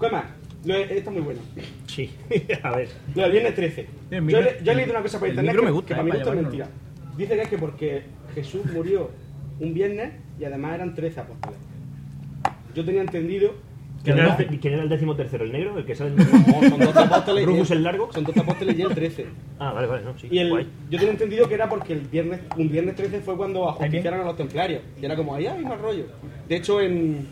¿Qué 0.00 0.08
más? 0.08 0.24
Lo 0.64 0.74
está 0.74 1.10
muy 1.10 1.22
bueno. 1.22 1.40
Sí. 1.86 2.10
a 2.62 2.70
ver. 2.76 2.88
Lo 3.14 3.22
del 3.22 3.32
viernes 3.32 3.54
13. 3.54 3.80
El 4.10 4.18
Yo, 4.18 4.22
micro- 4.22 4.40
le- 4.42 4.64
yo 4.64 4.72
he 4.72 4.74
leído 4.74 4.92
una 4.92 5.02
cosa 5.02 5.18
por 5.18 5.28
el 5.28 5.32
internet 5.34 5.52
micro 5.54 5.62
que, 5.62 5.66
me 5.66 5.72
gusta, 5.72 5.86
que 5.88 5.92
eh, 5.94 5.96
para 5.96 6.04
mí 6.04 6.10
para 6.10 6.20
esto 6.20 6.30
es 6.32 6.36
llevarlo. 6.36 6.58
mentira. 6.58 7.16
Dice 7.16 7.34
que 7.36 7.42
es 7.42 7.48
que 7.48 7.58
porque 7.58 8.02
Jesús 8.34 8.66
murió 8.72 9.10
un 9.58 9.74
viernes 9.74 10.12
y 10.38 10.44
además 10.44 10.74
eran 10.74 10.94
13 10.94 11.20
apóstoles. 11.20 11.58
Yo 12.74 12.84
tenía 12.84 13.00
entendido 13.00 13.54
¿Quién 14.02 14.16
que 14.16 14.22
era, 14.22 14.34
el, 14.36 14.60
quién 14.60 14.74
era 14.74 14.82
el 14.82 14.88
décimo 14.88 15.14
tercero? 15.14 15.44
¿El 15.44 15.52
negro? 15.52 15.76
¿El 15.78 15.84
que 15.84 15.94
sale 15.94 16.10
en... 16.10 16.16
no, 16.16 16.68
son 16.70 16.78
12 16.80 16.98
apóstoles. 16.98 17.42
y 17.42 17.46
¿Rufus 17.46 17.70
el- 17.72 17.76
el 17.78 17.82
largo? 17.84 18.12
Son 18.12 18.24
12 18.24 18.40
apóstoles 18.40 18.78
y 18.78 18.82
el 18.82 18.94
13. 18.94 19.26
Ah, 19.58 19.72
vale, 19.72 19.86
vale, 19.86 20.04
no, 20.04 20.18
sí. 20.18 20.28
Y 20.30 20.38
el, 20.38 20.48
guay. 20.48 20.66
yo 20.88 20.98
tenía 20.98 21.12
entendido 21.12 21.46
que 21.48 21.54
era 21.54 21.68
porque 21.68 21.92
el 21.92 22.00
viernes, 22.00 22.40
un 22.56 22.70
viernes 22.70 22.96
13 22.96 23.20
fue 23.20 23.36
cuando 23.36 23.68
ajusticiaron 23.68 24.20
a 24.20 24.24
los 24.24 24.36
templarios. 24.36 24.82
Y 25.00 25.04
era 25.04 25.16
como, 25.16 25.34
ahí 25.34 25.46
hay 25.46 25.62
más 25.64 25.78
rollo. 25.80 26.04
De 26.48 26.56
hecho, 26.56 26.80
en, 26.80 27.26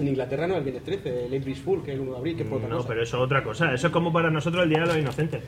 en 0.00 0.08
Inglaterra 0.08 0.46
no 0.48 0.54
es 0.54 0.58
el 0.58 0.64
viernes 0.64 0.84
13, 0.84 1.26
el 1.26 1.40
April 1.40 1.56
Fool, 1.56 1.82
que 1.84 1.92
es 1.92 1.94
el 1.94 2.00
1 2.00 2.10
de 2.12 2.18
abril, 2.18 2.36
que 2.36 2.42
es 2.42 2.48
por 2.48 2.58
otra 2.58 2.68
No, 2.70 2.76
cosa. 2.78 2.88
pero 2.88 3.02
eso 3.02 3.16
es 3.18 3.22
otra 3.22 3.42
cosa. 3.44 3.72
Eso 3.72 3.86
es 3.86 3.92
como 3.92 4.12
para 4.12 4.30
nosotros 4.30 4.64
el 4.64 4.70
Día 4.70 4.80
de 4.80 4.86
los 4.86 4.96
Inocentes. 4.98 5.42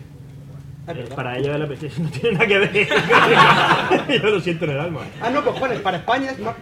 Es 0.87 0.96
verdad. 0.96 1.16
Para 1.16 1.38
ellos 1.38 1.59
la 1.59 1.66
no 1.66 1.75
tiene 2.11 2.33
nada 2.33 2.46
que 2.46 2.59
ver. 2.59 2.70
Yo 4.22 4.31
lo 4.31 4.40
siento 4.40 4.64
en 4.66 4.70
el 4.72 4.81
alma. 4.81 5.01
Ah, 5.20 5.31
no, 5.31 5.42
cojones, 5.44 5.81
para 5.81 5.96
España 5.98 6.31
es 6.31 6.38
más... 6.40 6.55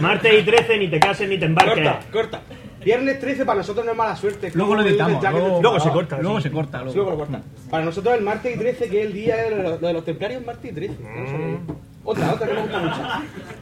Martes 0.00 0.32
y 0.40 0.42
13, 0.44 0.78
ni 0.78 0.88
te 0.88 1.00
cases 1.00 1.28
ni 1.28 1.38
te 1.38 1.46
embarques. 1.46 1.74
Corta, 1.84 2.00
corta. 2.12 2.40
Viernes 2.84 3.18
13 3.18 3.46
para 3.46 3.58
nosotros 3.58 3.84
no 3.86 3.92
es 3.92 3.96
mala 3.98 4.14
suerte. 4.16 4.50
Luego 4.54 4.74
lo 4.74 4.82
editamos. 4.82 5.22
Luego, 5.22 5.62
Luego 5.62 5.80
se 5.80 5.90
corta. 5.90 6.18
Luego 6.20 6.36
sí. 6.38 6.42
se 6.44 6.50
corta. 6.50 6.78
Luego 6.82 6.94
Luego. 6.94 7.10
lo 7.12 7.16
corta. 7.18 7.40
Para 7.70 7.84
nosotros 7.84 8.14
el 8.18 8.22
martes 8.22 8.54
y 8.54 8.58
13, 8.58 8.88
que 8.90 9.00
es 9.00 9.06
el 9.06 9.12
día 9.14 9.36
de 9.36 9.50
lo, 9.50 9.62
lo 9.78 9.86
de 9.86 9.92
los 9.92 10.04
templarios, 10.04 10.40
es 10.42 10.46
martes 10.46 10.70
y 10.70 10.74
13. 10.74 10.94
No 11.02 11.26
sé 11.26 11.36
qué. 11.36 11.58
Otra, 12.06 12.34
otra 12.34 12.46
que 12.46 12.52
me 12.54 12.60
gusta 12.60 12.78
mucho. 12.80 13.00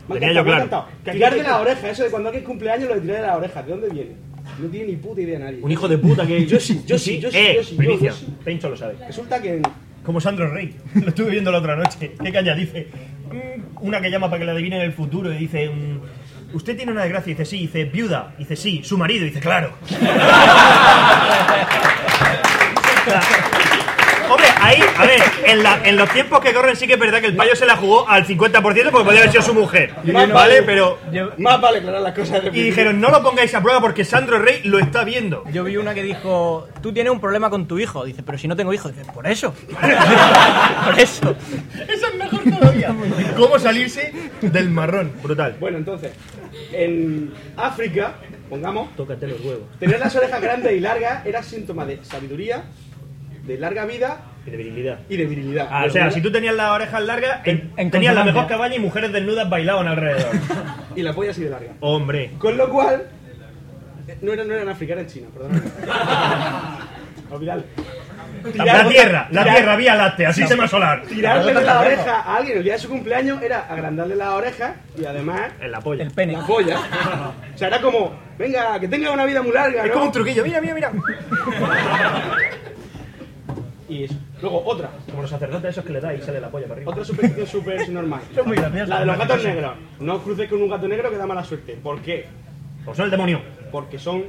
Me 0.09 0.17
Mm. 0.17 0.19
Tenía 0.19 0.33
yo 0.33 0.45
claro. 0.45 0.85
Tirar 1.13 1.35
de 1.37 1.43
la 1.45 1.61
oreja, 1.61 1.91
eso 1.91 2.03
de 2.03 2.11
cuando 2.11 2.29
alguien 2.31 2.45
cumpleaños 2.45 2.89
lo 2.89 2.95
de 2.97 3.01
tirar 3.03 3.21
de 3.21 3.27
la 3.29 3.37
oreja. 3.37 3.63
¿De 3.63 3.71
dónde 3.71 3.89
viene? 3.91 4.11
No 4.59 4.69
tiene 4.69 4.87
ni 4.89 4.97
puta 4.97 5.21
idea 5.21 5.39
nadie. 5.39 5.61
Un 5.63 5.71
hijo 5.71 5.87
de 5.87 5.99
puta 5.99 6.27
que. 6.27 6.45
Yo 6.45 6.59
sí, 6.59 6.83
yo 6.85 6.99
sí, 6.99 7.21
yo 7.21 7.31
sí, 7.31 7.39
Eh, 7.39 7.55
yo 7.59 7.63
sí, 7.63 7.77
yo- 8.03 8.13
sí. 8.13 8.27
Pencho 8.45 8.69
lo 8.69 8.77
sabe. 8.77 8.97
Resulta 9.07 9.41
que 9.41 9.55
en- 9.59 9.63
Como 10.05 10.21
Sandro 10.21 10.51
Rey. 10.53 10.75
Lo 10.95 11.09
estuve 11.09 11.31
viendo 11.31 11.51
la 11.53 11.59
otra 11.59 11.77
noche. 11.77 12.13
¿Qué 12.23 12.33
caña 12.33 12.55
dice? 12.55 12.89
Mm, 13.31 13.85
Una 13.87 14.01
que 14.01 14.11
llama 14.11 14.29
para 14.29 14.41
que 14.41 14.45
le 14.47 14.51
adivinen 14.53 14.81
el 14.81 14.93
futuro 14.93 15.33
y 15.33 15.37
dice. 15.37 15.69
mm, 15.71 16.55
¿Usted 16.57 16.77
tiene 16.77 16.93
una 16.93 17.03
desgracia? 17.03 17.31
Dice 17.31 17.45
sí. 17.45 17.59
Dice 17.61 17.85
viuda. 17.85 18.35
Dice 18.39 18.57
sí. 18.57 18.83
Su 18.85 18.99
marido. 18.99 19.25
Dice 19.25 19.41
claro. 19.41 19.75
Ahí, 24.65 24.81
a 24.97 25.07
ver, 25.07 25.21
en, 25.47 25.63
la- 25.63 25.81
en 25.85 25.97
los 25.97 26.09
tiempos 26.11 26.39
que 26.41 26.53
corren 26.55 26.77
sí 26.77 26.87
que 26.87 26.93
es 26.95 26.99
verdad 26.99 27.21
que 27.21 27.27
el 27.27 27.37
payo 27.37 27.57
se 27.57 27.67
la 27.67 27.77
jugó 27.77 28.09
al 28.09 28.25
50% 28.27 28.53
porque 28.63 28.91
podía 29.05 29.21
haber 29.21 29.31
sido 29.33 29.43
su 29.43 29.55
mujer. 29.55 29.93
¿Vale? 30.33 30.63
Pero. 30.63 30.99
Más 31.39 31.61
vale 31.61 31.79
aclarar 31.79 32.01
las 32.03 32.15
cosas. 32.15 32.43
Y 32.53 32.63
dijeron, 32.63 33.01
no 33.01 33.11
lo 33.11 33.23
pongáis 33.23 33.55
a 33.55 33.61
prueba 33.63 33.81
porque 33.81 34.05
Sandro 34.05 34.39
Rey 34.39 34.61
lo 34.65 34.79
está 34.79 35.03
viendo. 35.05 35.45
Yo 35.53 35.65
vi 35.65 35.77
una 35.77 35.95
que 35.95 36.03
dijo, 36.03 36.69
tú 36.81 36.93
tienes 36.93 37.13
un 37.13 37.21
problema 37.21 37.51
con 37.51 37.67
tu 37.67 37.79
hijo. 37.79 38.05
Dice, 38.05 38.23
pero 38.23 38.39
si 38.39 38.47
no 38.49 38.55
tengo 38.57 38.73
hijo. 38.73 38.89
Dice, 38.89 39.05
por 39.13 39.27
eso. 39.27 39.53
por 40.85 40.99
eso. 41.01 41.35
Eso 41.89 42.07
es 42.09 42.15
mejor 42.17 42.41
todavía. 42.59 42.95
¿Cómo 43.37 43.59
salirse 43.59 44.13
del 44.41 44.71
marrón? 44.71 45.13
Brutal. 45.23 45.57
Bueno, 45.59 45.79
entonces, 45.79 46.13
en 46.73 47.33
África, 47.57 48.15
pongamos, 48.49 48.95
Tócate 48.97 49.27
los 49.27 49.41
huevos. 49.41 49.65
tener 49.81 49.99
las 49.99 50.15
orejas 50.15 50.41
grandes 50.41 50.73
y 50.73 50.81
largas 50.81 51.27
era 51.27 51.43
síntoma 51.43 51.85
de 51.85 51.99
sabiduría, 52.05 52.65
de 53.45 53.59
larga 53.59 53.85
vida 53.87 54.21
Y 54.47 54.51
de 54.51 54.57
virilidad. 54.57 54.99
y 55.09 55.17
de 55.17 55.25
virilidad. 55.27 55.69
Ah, 55.71 55.85
o 55.87 55.91
sea, 55.91 56.11
si 56.11 56.21
tú 56.21 56.33
tenías 56.33 56.55
las 56.55 56.71
orejas 56.73 57.03
largas, 57.03 57.41
En- 57.47 57.73
en 57.77 57.91
tenías 57.91 58.15
la 58.15 58.25
mejor 58.25 58.47
cabaña 58.49 58.75
y 58.75 58.81
mujeres 58.81 59.13
desnudas 59.13 59.49
bailaban 59.49 59.87
alrededor. 59.89 60.33
Y 60.97 61.03
la 61.03 61.13
polla 61.13 61.31
así 61.31 61.43
de 61.43 61.51
larga. 61.51 61.73
Hombre. 61.81 62.33
Con 62.39 62.57
lo 62.57 62.69
cual, 62.69 63.05
no 64.21 64.33
era, 64.33 64.45
no 64.45 64.53
era 64.53 64.63
en 64.63 64.69
África, 64.69 64.93
era 64.95 65.03
en 65.03 65.07
China, 65.09 65.29
perdón. 65.33 65.63
Olvidadlo. 67.31 67.65
La 68.55 68.89
tierra, 68.89 69.29
la 69.31 69.43
tirar- 69.45 69.55
tierra, 69.57 69.77
vía 69.77 69.95
láctea, 69.95 70.33
sistema 70.33 70.67
solar. 70.67 71.03
Tirarle 71.09 71.55
la 71.55 71.81
oreja 71.81 72.21
a 72.23 72.37
alguien 72.39 72.59
el 72.59 72.65
día 72.65 72.73
de 72.73 72.79
su 72.81 72.89
cumpleaños 72.89 73.41
era 73.41 73.61
agrandarle 73.69 74.17
la 74.17 74.35
oreja 74.35 74.75
y 75.01 75.05
además 75.05 75.53
En 75.61 75.71
la 75.71 75.81
polla. 75.81 76.03
El 76.03 76.11
pene. 76.11 76.33
la 76.33 76.45
polla. 76.45 76.77
O 77.55 77.59
sea, 77.59 77.69
era 77.69 77.81
como, 77.81 78.13
venga, 78.39 78.81
que 78.81 78.89
tenga 78.89 79.13
una 79.13 79.25
vida 79.25 79.41
muy 79.43 79.53
larga. 79.53 79.83
Es 79.83 79.89
¿no? 79.89 79.93
como 79.93 80.07
un 80.07 80.13
truquillo. 80.13 80.43
Mira, 80.45 80.61
mira, 80.61 80.75
mira. 80.75 80.91
Y 83.89 84.05
eso. 84.05 84.15
Luego, 84.43 84.63
otra. 84.67 84.91
Como 85.09 85.23
los 85.23 85.31
sacerdotes 85.31 85.71
esos 85.71 85.85
que 85.85 85.93
le 85.93 86.01
da 86.01 86.13
y 86.15 86.21
sale 86.21 86.41
la 86.41 86.51
polla 86.51 86.67
para 86.67 86.77
arriba. 86.79 86.91
Otra 86.93 87.05
superstición 87.05 87.47
súper 87.47 87.89
normal. 87.91 88.21
muy. 88.45 88.57
La 88.57 88.69
de 89.01 89.07
los 89.07 89.17
gatos 89.19 89.45
negros. 89.45 89.73
No 90.01 90.15
os 90.17 90.23
crucéis 90.23 90.51
con 90.51 90.61
un 90.61 90.69
gato 90.69 90.89
negro 90.89 91.11
que 91.11 91.17
da 91.17 91.27
mala 91.27 91.45
suerte. 91.45 91.79
¿Por 91.83 92.01
qué? 92.03 92.27
Pues 92.85 92.97
son 92.97 93.05
el 93.07 93.11
demonio. 93.13 93.41
Porque 93.71 93.99
son 93.99 94.25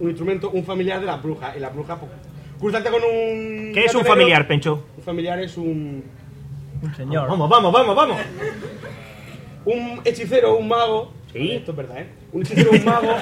un 0.00 0.08
instrumento, 0.08 0.50
un 0.50 0.64
familiar 0.64 0.98
de 1.00 1.06
las 1.06 1.22
brujas. 1.22 1.54
Y 1.56 1.60
las 1.60 1.72
brujas, 1.74 1.98
pues, 2.00 2.10
cruzarte 2.58 2.90
con 2.90 3.02
un. 3.02 3.70
¿Qué 3.74 3.84
es 3.84 3.94
un 3.94 4.00
negro- 4.02 4.14
familiar, 4.14 4.48
Pencho? 4.48 4.86
Un 4.96 5.02
familiar 5.04 5.38
es 5.40 5.56
un. 5.56 6.04
Un 6.82 6.94
señor. 6.94 7.28
Vamos, 7.28 7.48
vamos, 7.50 7.70
vamos, 7.72 7.94
vamos. 7.94 8.16
Un 9.66 10.00
hechicero, 10.04 10.56
un 10.56 10.68
mago. 10.68 11.12
Sí. 11.32 11.52
Esto 11.52 11.72
es 11.72 11.76
verdad, 11.76 11.98
¿eh? 11.98 12.06
Un 12.32 12.42
hechicero, 12.42 12.70
un 12.70 12.84
mago. 12.84 13.14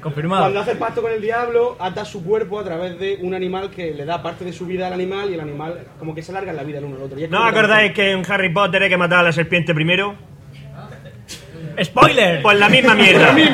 Confirmado. 0.00 0.42
Cuando 0.42 0.60
hace 0.60 0.76
pacto 0.76 1.02
con 1.02 1.12
el 1.12 1.20
diablo, 1.20 1.76
ata 1.80 2.04
su 2.04 2.24
cuerpo 2.24 2.60
a 2.60 2.64
través 2.64 2.98
de 2.98 3.18
un 3.20 3.34
animal 3.34 3.70
que 3.70 3.92
le 3.92 4.04
da 4.04 4.22
parte 4.22 4.44
de 4.44 4.52
su 4.52 4.66
vida 4.66 4.86
al 4.86 4.92
animal 4.92 5.30
y 5.30 5.34
el 5.34 5.40
animal 5.40 5.80
como 5.98 6.14
que 6.14 6.22
se 6.22 6.30
alarga 6.32 6.50
en 6.52 6.56
la 6.56 6.62
vida 6.62 6.78
el 6.78 6.84
uno 6.84 6.96
al 6.96 7.02
otro. 7.02 7.18
Y 7.18 7.24
es 7.24 7.30
¿No 7.30 7.42
acordáis 7.44 7.92
que 7.92 8.10
en 8.12 8.22
Harry 8.30 8.50
Potter 8.52 8.82
hay 8.84 8.88
que 8.88 8.96
matar 8.96 9.20
a 9.20 9.22
la 9.24 9.32
serpiente 9.32 9.74
primero? 9.74 10.14
¡Spoiler! 11.82 12.42
Pues 12.42 12.58
la 12.58 12.68
misma 12.68 12.94
mierda. 12.94 13.34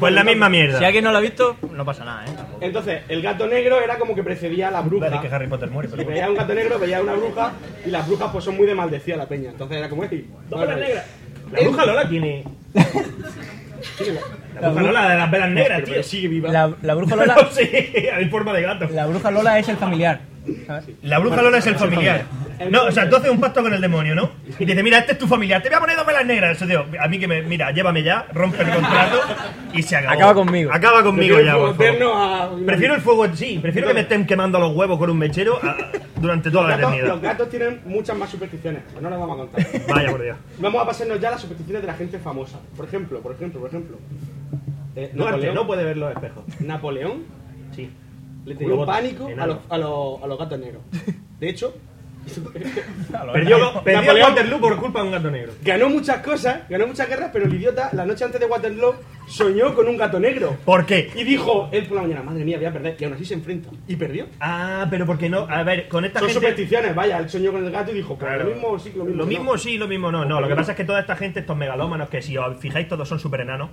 Pues 0.00 0.14
la 0.14 0.24
misma 0.24 0.46
Si 0.46 0.52
mierda. 0.52 0.86
alguien 0.86 1.04
no 1.04 1.12
lo 1.12 1.18
ha 1.18 1.20
visto, 1.20 1.58
no 1.74 1.84
pasa 1.84 2.06
nada, 2.06 2.24
¿eh? 2.24 2.30
Entonces, 2.62 3.02
el 3.10 3.20
gato 3.20 3.46
negro 3.46 3.82
era 3.82 3.98
como 3.98 4.14
que 4.14 4.22
precedía 4.22 4.68
a 4.68 4.70
la 4.70 4.80
bruja. 4.80 5.10
Decir 5.10 5.28
que 5.28 5.34
Harry 5.34 5.46
Potter 5.46 5.68
muere, 5.68 5.90
pero 5.90 6.00
Si 6.02 6.08
veía 6.08 6.30
un 6.30 6.36
gato 6.36 6.54
negro, 6.54 6.78
veía 6.78 7.02
una 7.02 7.12
bruja 7.12 7.52
y 7.84 7.90
las 7.90 8.08
brujas 8.08 8.30
pues 8.32 8.42
son 8.42 8.56
muy 8.56 8.66
de 8.66 8.74
maldecida 8.74 9.18
la 9.18 9.26
peña. 9.26 9.50
Entonces 9.50 9.76
era 9.76 9.90
como, 9.90 10.04
"Ey, 10.04 10.26
Dos 10.48 10.58
vale, 10.58 10.72
vale". 10.72 10.86
negras. 10.86 11.04
La 11.52 11.60
bruja 11.60 11.84
Lola 11.84 12.08
tiene. 12.08 12.44
La- 14.54 14.60
La 14.60 14.68
bruja 14.70 14.82
Lola 14.82 15.08
de 15.08 15.16
las 15.16 15.30
velas 15.30 15.50
negras, 15.50 15.84
tío. 15.84 16.02
sigue 16.02 16.28
viva. 16.28 16.50
La, 16.50 16.74
la 16.82 16.94
bruja 16.94 17.16
Lola, 17.16 17.48
sí, 17.50 17.68
en 17.72 18.30
forma 18.30 18.52
de 18.52 18.62
gato. 18.62 18.88
la 18.92 19.06
bruja 19.06 19.30
Lola 19.30 19.58
es 19.58 19.68
el 19.68 19.76
familiar. 19.76 20.20
¿Sabes? 20.66 20.84
La 21.02 21.18
bruja 21.18 21.42
Lola 21.42 21.58
es 21.58 21.66
el 21.66 21.76
familiar. 21.76 22.24
No, 22.70 22.84
o 22.84 22.90
sea, 22.92 23.08
tú 23.08 23.16
haces 23.16 23.30
un 23.30 23.40
pacto 23.40 23.62
con 23.62 23.72
el 23.72 23.80
demonio, 23.80 24.14
¿no? 24.14 24.30
Y 24.46 24.52
te 24.52 24.66
dice, 24.66 24.82
mira, 24.82 24.98
este 24.98 25.12
es 25.12 25.18
tu 25.18 25.26
familiar, 25.26 25.62
te 25.62 25.70
voy 25.70 25.76
a 25.76 25.80
poner 25.80 25.96
dos 25.96 26.04
velas 26.06 26.26
negras. 26.26 26.56
Eso, 26.56 26.66
tío, 26.66 26.84
a 27.00 27.08
mí 27.08 27.18
que 27.18 27.26
me, 27.26 27.40
mira, 27.42 27.70
llévame 27.70 28.02
ya, 28.02 28.26
rompe 28.34 28.62
el 28.62 28.68
contrato 28.70 29.18
y 29.72 29.82
se 29.82 29.96
acabó. 29.96 30.12
Acaba 30.14 30.34
conmigo. 30.34 30.70
Acaba 30.72 31.02
conmigo 31.02 31.36
Prefiero 31.36 31.58
ya, 31.58 31.66
por 31.74 31.76
favor. 31.76 32.64
Prefiero 32.66 32.94
el 32.94 33.00
fuego, 33.00 33.26
sí, 33.34 33.58
prefiero 33.62 33.88
que 33.88 33.94
me 33.94 34.00
estén 34.00 34.26
quemando 34.26 34.58
los 34.60 34.76
huevos 34.76 34.98
con 34.98 35.08
un 35.08 35.16
mechero 35.18 35.58
a- 35.62 35.76
durante 36.20 36.50
toda 36.50 36.64
la 36.64 36.76
gatos, 36.76 36.90
eternidad. 36.92 37.14
los 37.14 37.22
gatos 37.22 37.48
tienen 37.48 37.80
muchas 37.86 38.16
más 38.18 38.28
supersticiones, 38.28 38.82
pero 38.88 39.00
no 39.00 39.08
las 39.10 39.18
vamos 39.20 39.36
a 39.36 39.38
contar. 39.40 39.66
Vaya 39.88 40.10
por 40.10 40.22
Dios. 40.22 40.36
Vamos 40.58 40.82
a 40.82 40.86
pasarnos 40.86 41.18
ya 41.18 41.28
a 41.28 41.30
las 41.32 41.40
supersticiones 41.40 41.80
de 41.82 41.86
la 41.88 41.94
gente 41.94 42.18
famosa. 42.18 42.58
Por 42.76 42.84
ejemplo, 42.84 43.20
por 43.20 43.32
ejemplo, 43.34 43.58
por 43.60 43.70
ejemplo. 43.70 43.96
eh, 44.96 45.10
Duarte 45.14 45.30
Napoleón, 45.36 45.54
no 45.54 45.66
puede 45.66 45.84
ver 45.84 45.96
los 45.96 46.12
espejos. 46.12 46.44
Napoleón 46.60 47.22
Sí. 47.74 47.88
Le 48.50 48.56
tenía 48.56 48.74
un 48.74 48.86
pánico 48.86 49.28
a 49.38 49.46
los, 49.46 49.58
a, 49.68 49.78
los, 49.78 50.22
a 50.22 50.26
los 50.26 50.38
gatos 50.38 50.58
negros. 50.58 50.82
De 51.38 51.48
hecho, 51.48 51.74
Perdió, 53.32 53.82
perdió 53.82 54.02
Napoleón- 54.02 54.28
Waterloo 54.28 54.60
por 54.60 54.76
culpa 54.76 55.00
de 55.00 55.06
un 55.06 55.12
gato 55.12 55.30
negro. 55.30 55.52
ganó 55.62 55.88
muchas 55.88 56.18
cosas, 56.18 56.68
ganó 56.68 56.86
muchas 56.86 57.08
guerras, 57.08 57.30
pero 57.32 57.46
el 57.46 57.54
idiota, 57.54 57.88
la 57.94 58.04
noche 58.04 58.24
antes 58.24 58.38
de 58.38 58.46
Waterloo, 58.46 58.94
soñó 59.26 59.74
con 59.74 59.88
un 59.88 59.96
gato 59.96 60.20
negro. 60.20 60.56
¿Por 60.64 60.84
qué? 60.84 61.10
Y 61.16 61.24
dijo 61.24 61.70
él 61.72 61.86
por 61.86 61.96
la 61.96 62.02
mañana, 62.02 62.22
madre 62.22 62.44
mía, 62.44 62.58
voy 62.58 62.66
a 62.66 62.72
perder. 62.72 62.96
Y 62.98 63.04
aún 63.04 63.14
así 63.14 63.24
se 63.24 63.34
enfrenta. 63.34 63.70
Y 63.88 63.96
perdió. 63.96 64.26
Ah, 64.38 64.86
pero 64.90 65.06
porque 65.06 65.30
no. 65.30 65.46
A 65.48 65.62
ver, 65.62 65.88
con 65.88 66.04
esta 66.04 66.18
Son 66.20 66.28
gente. 66.28 66.40
supersticiones, 66.40 66.94
vaya, 66.94 67.18
él 67.18 67.30
soñó 67.30 67.52
con 67.52 67.64
el 67.64 67.70
gato 67.72 67.90
y 67.90 67.94
dijo, 67.94 68.16
pues 68.16 68.28
Claro. 68.30 68.44
lo 68.50 68.54
mismo 68.54 68.78
sí, 68.78 68.92
lo 68.94 69.04
mismo. 69.04 69.16
Lo 69.18 69.24
no. 69.24 69.28
mismo 69.28 69.58
sí, 69.58 69.78
lo 69.78 69.88
mismo 69.88 70.12
no. 70.12 70.24
No, 70.26 70.40
lo 70.42 70.48
que 70.48 70.54
pasa 70.56 70.72
es 70.72 70.76
que 70.76 70.84
toda 70.84 71.00
esta 71.00 71.16
gente, 71.16 71.40
estos 71.40 71.56
megalómanos, 71.56 72.10
que 72.10 72.20
si 72.20 72.36
os 72.36 72.56
fijáis, 72.58 72.86
todos 72.86 73.08
son 73.08 73.18
super 73.18 73.40
enanos. 73.40 73.70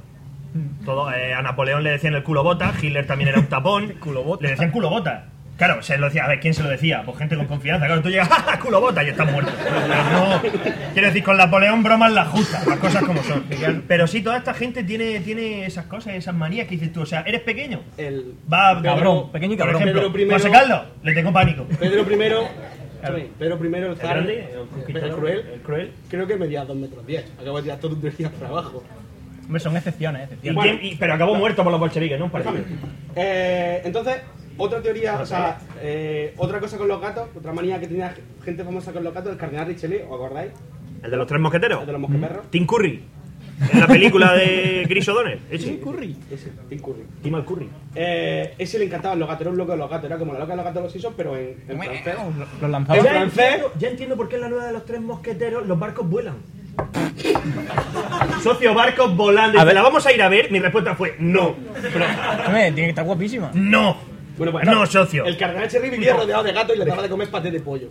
Todo, 0.85 1.11
eh, 1.13 1.33
a 1.33 1.41
Napoleón 1.41 1.83
le 1.83 1.91
decían 1.91 2.13
el 2.15 2.23
culo 2.23 2.43
bota, 2.43 2.73
Hitler 2.81 3.05
también 3.05 3.29
era 3.29 3.39
un 3.39 3.47
tapón. 3.47 3.93
Culo 3.99 4.23
bota. 4.23 4.43
Le 4.43 4.49
decían 4.51 4.71
culo 4.71 4.89
bota. 4.89 5.25
Claro, 5.57 5.81
se 5.81 5.97
lo 5.97 6.05
decía, 6.05 6.25
a 6.25 6.27
ver, 6.27 6.39
¿quién 6.39 6.53
se 6.53 6.61
lo 6.61 6.69
decía? 6.69 7.01
Pues 7.03 7.17
gente 7.17 7.35
con 7.35 7.47
confianza. 7.47 7.87
Claro, 7.87 8.01
tú 8.03 8.09
llegas, 8.09 8.27
¡ja, 8.27 8.35
ja, 8.51 8.59
culo 8.59 8.79
bota! 8.79 9.03
y 9.03 9.07
estás 9.09 9.31
muerto. 9.31 9.51
No, 10.13 10.41
quiero 10.93 11.07
decir, 11.07 11.23
con 11.23 11.35
Napoleón 11.35 11.81
bromas 11.81 12.11
las 12.11 12.27
justas, 12.27 12.65
las 12.67 12.77
cosas 12.77 13.03
como 13.03 13.23
son. 13.23 13.43
Pero 13.87 14.05
sí, 14.05 14.21
toda 14.21 14.37
esta 14.37 14.53
gente 14.53 14.83
tiene, 14.83 15.19
tiene 15.21 15.65
esas 15.65 15.85
cosas, 15.87 16.13
esas 16.13 16.35
manías 16.35 16.67
que 16.67 16.75
dices 16.75 16.93
tú. 16.93 17.01
O 17.01 17.05
sea, 17.07 17.21
eres 17.21 17.41
pequeño. 17.41 17.81
El 17.97 18.35
Va, 18.51 18.79
Cabrón, 18.83 19.31
pequeño 19.31 19.53
y 19.53 19.57
Por 19.57 19.65
cabrón. 19.65 19.81
ejemplo, 19.81 20.01
Pedro 20.01 20.13
primero- 20.13 20.37
José 20.37 20.51
Carlos, 20.51 20.81
le 21.01 21.13
tengo 21.13 21.33
pánico. 21.33 21.65
Pedro 21.79 22.01
I, 22.01 22.05
Pedro 23.39 23.59
I, 23.63 23.75
el 23.77 23.95
zar, 23.97 24.09
grande, 24.15 24.49
el 24.53 24.59
el 24.59 24.67
conquistador, 24.67 25.17
cruel, 25.17 25.45
el 25.53 25.61
cruel. 25.61 25.91
creo 26.09 26.27
que 26.27 26.35
medía 26.35 26.65
2 26.65 26.75
metros 26.77 27.05
10. 27.07 27.25
Acabo 27.41 27.57
de 27.57 27.63
tirar 27.63 27.79
todo 27.79 27.95
un 27.95 28.01
día 28.01 28.29
para 28.31 28.49
abajo. 28.49 28.83
Hombre, 29.47 29.59
son 29.59 29.75
excepciones, 29.77 30.21
¿Y 30.21 30.23
excepciones. 30.25 30.55
Bueno. 30.55 30.79
y- 30.83 30.95
pero 30.95 31.13
acabó 31.15 31.33
muerto 31.35 31.63
por 31.63 31.71
los 31.71 31.79
bolcheviques, 31.79 32.19
¿no? 32.19 32.29
Eh, 33.15 33.81
entonces, 33.83 34.17
otra 34.57 34.81
teoría, 34.81 35.19
o 35.19 35.25
sea, 35.25 35.57
eh, 35.81 36.33
otra 36.37 36.59
cosa 36.59 36.77
con 36.77 36.87
los 36.87 36.99
gatos, 37.01 37.29
otra 37.35 37.53
manía 37.53 37.79
que 37.79 37.87
tenía 37.87 38.13
gente 38.43 38.63
famosa 38.63 38.91
con 38.93 39.03
los 39.03 39.13
gatos, 39.13 39.31
el 39.31 39.37
cardenal 39.37 39.67
Richelieu, 39.67 40.05
¿os 40.09 40.15
acordáis? 40.15 40.51
¿El 41.03 41.11
de 41.11 41.17
los 41.17 41.27
tres 41.27 41.39
mosqueteros? 41.41 41.79
El 41.81 41.85
de 41.87 41.91
los 41.93 42.01
mosqueperros. 42.01 42.49
Tim 42.51 42.65
Curry. 42.65 43.03
En 43.73 43.79
la 43.79 43.87
película 43.87 44.33
de 44.35 44.85
Chris 44.87 45.09
O'Donnell. 45.09 45.39
Ese. 45.49 45.79
Curry. 45.79 46.15
Ese, 46.31 46.51
Tim 46.69 46.79
Curry. 46.79 47.03
Tim 47.23 47.33
al 47.35 47.43
Curry. 47.45 47.67
Eh, 47.95 48.53
ese 48.59 48.77
le 48.77 48.85
encantaban 48.85 49.17
los 49.17 49.27
gatos, 49.27 49.41
era 49.41 49.49
un 49.49 49.57
loco 49.57 49.71
de 49.71 49.79
los 49.79 49.89
gatos, 49.89 50.05
era 50.05 50.19
como 50.19 50.33
la 50.33 50.39
loca 50.39 50.51
de 50.51 50.57
los 50.57 50.65
gatos 50.65 50.75
de 50.75 50.83
los 50.83 50.91
Simpsons, 50.91 51.15
pero 51.17 51.35
en, 51.35 51.55
en 51.67 51.79
francés. 51.79 52.15
Los 52.61 52.69
lanzaba. 52.69 52.99
En 52.99 53.03
Ya 53.05 53.09
francés. 53.11 53.39
entiendo, 53.45 53.71
ya 53.79 53.87
entiendo 53.89 54.15
por 54.15 54.29
qué 54.29 54.35
en 54.35 54.41
la 54.41 54.49
nueva 54.49 54.65
de 54.67 54.73
los 54.73 54.85
tres 54.85 55.01
mosqueteros 55.01 55.65
los 55.65 55.79
barcos 55.79 56.07
vuelan. 56.07 56.35
Socio, 58.43 58.73
barcos 58.73 59.15
volando. 59.15 59.59
A 59.59 59.63
ver. 59.63 59.73
¿la 59.75 59.81
vamos 59.81 60.05
a 60.05 60.11
ir 60.13 60.21
a 60.21 60.29
ver? 60.29 60.51
Mi 60.51 60.59
respuesta 60.59 60.95
fue 60.95 61.15
no. 61.19 61.55
Hombre, 62.45 62.71
tiene 62.71 62.83
que 62.83 62.89
estar 62.89 63.05
guapísima. 63.05 63.51
No. 63.53 63.97
Bueno, 64.37 64.51
pues, 64.51 64.65
no, 64.65 64.85
socio. 64.85 65.25
El 65.25 65.35
cardenal 65.37 65.67
Cherry 65.67 65.89
vivía 65.89 66.13
rodeado 66.15 66.43
de 66.43 66.53
gatos 66.53 66.75
y 66.75 66.79
le 66.79 66.85
daba 66.85 67.01
de 67.01 67.09
comer 67.09 67.29
paté 67.31 67.49
de 67.49 67.59
pollo. 67.59 67.89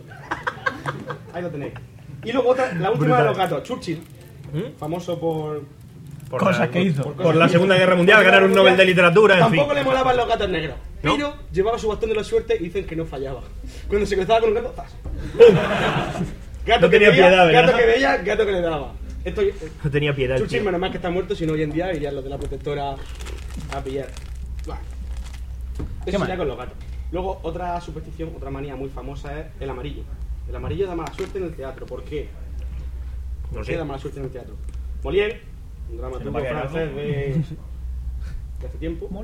Ahí 1.33 1.41
lo 1.41 1.49
tenéis. 1.49 1.73
Y 2.23 2.31
luego 2.31 2.49
otra, 2.49 2.73
la 2.73 2.91
última 2.91 3.17
de 3.19 3.25
los 3.25 3.37
gatos, 3.37 3.63
Churchill, 3.63 4.01
famoso 4.79 5.19
por, 5.19 5.61
Por 6.29 6.39
Cosas 6.39 6.59
la- 6.59 6.69
que 6.69 6.81
hizo. 6.81 7.03
Por, 7.03 7.15
por 7.15 7.35
la 7.35 7.49
Segunda 7.49 7.75
Guerra 7.77 7.95
Mundial, 7.95 8.23
ganar 8.23 8.43
un 8.45 8.53
Nobel 8.53 8.77
de 8.77 8.85
Literatura, 8.85 9.35
en 9.37 9.43
fin. 9.47 9.55
Tampoco 9.57 9.73
le 9.73 9.83
molaban 9.83 10.15
los 10.17 10.27
gatos 10.27 10.49
negros. 10.49 10.77
¿No? 11.03 11.15
Pero 11.15 11.33
llevaba 11.51 11.77
su 11.77 11.87
bastón 11.89 12.09
de 12.09 12.15
la 12.15 12.23
suerte 12.23 12.55
y 12.59 12.63
dicen 12.63 12.85
que 12.85 12.95
no 12.95 13.05
fallaba. 13.05 13.41
Cuando 13.87 14.05
se 14.05 14.15
cruzaba 14.15 14.39
con 14.39 14.49
un 14.49 14.55
gato, 14.55 14.73
¡zas! 14.75 14.95
Gato 16.67 16.81
No 16.81 16.89
que 16.89 16.97
tenía 16.97 17.09
veía, 17.11 17.27
piedad, 17.29 17.45
¿verdad? 17.47 17.65
Gato 17.65 17.77
que 17.77 17.85
veía, 17.85 18.17
gato 18.17 18.45
que 18.45 18.51
le 18.51 18.61
daba. 18.61 18.93
Esto, 19.23 19.41
eh, 19.41 19.53
No 19.83 19.89
tenía 19.89 20.13
piedad. 20.13 20.37
tío. 20.41 20.63
menos 20.63 20.79
mal 20.81 20.91
que 20.91 20.97
está 20.97 21.09
muerto, 21.09 21.33
si 21.35 21.45
no 21.47 21.53
hoy 21.53 21.61
en 21.63 21.71
día 21.71 21.93
irían 21.93 22.13
los 22.15 22.23
de 22.23 22.29
la 22.29 22.37
protectora 22.37 22.95
a 23.73 23.81
pillar. 23.81 24.07
Buah. 24.65 24.77
Eso 26.05 26.19
sería 26.19 26.37
con 26.37 26.47
los 26.47 26.57
gatos. 26.57 26.75
Luego, 27.11 27.39
otra 27.43 27.79
superstición, 27.79 28.33
otra 28.35 28.49
manía 28.49 28.75
muy 28.75 28.89
famosa 28.89 29.39
es 29.39 29.45
el 29.61 29.69
amarillo. 29.69 30.03
El 30.49 30.55
amarillo 30.55 30.87
da 30.87 30.95
mala 30.95 31.13
suerte 31.13 31.37
en 31.39 31.45
el 31.45 31.55
teatro. 31.55 31.85
¿Por 31.85 32.03
qué? 32.03 32.27
No 33.51 33.57
¿Por 33.57 33.65
qué 33.65 33.77
da 33.77 33.85
mala 33.85 33.99
suerte 33.99 34.19
en 34.19 34.25
el 34.25 34.31
teatro? 34.31 34.55
Molière, 35.03 35.39
un 35.89 35.97
dramaturgo 35.97 36.39
francés 36.39 36.95
de... 36.95 37.43
de 38.59 38.67
hace 38.67 38.77
tiempo. 38.77 39.09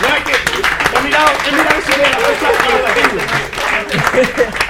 No, 0.00 0.06
es 0.14 0.22
que 0.22 0.30
he 0.30 1.02
mirado, 1.02 1.28
he 1.44 1.50
mirado 1.50 1.80
sobre 1.82 2.02
la 2.02 2.88
fecha 2.94 3.18
tengo. 4.22 4.67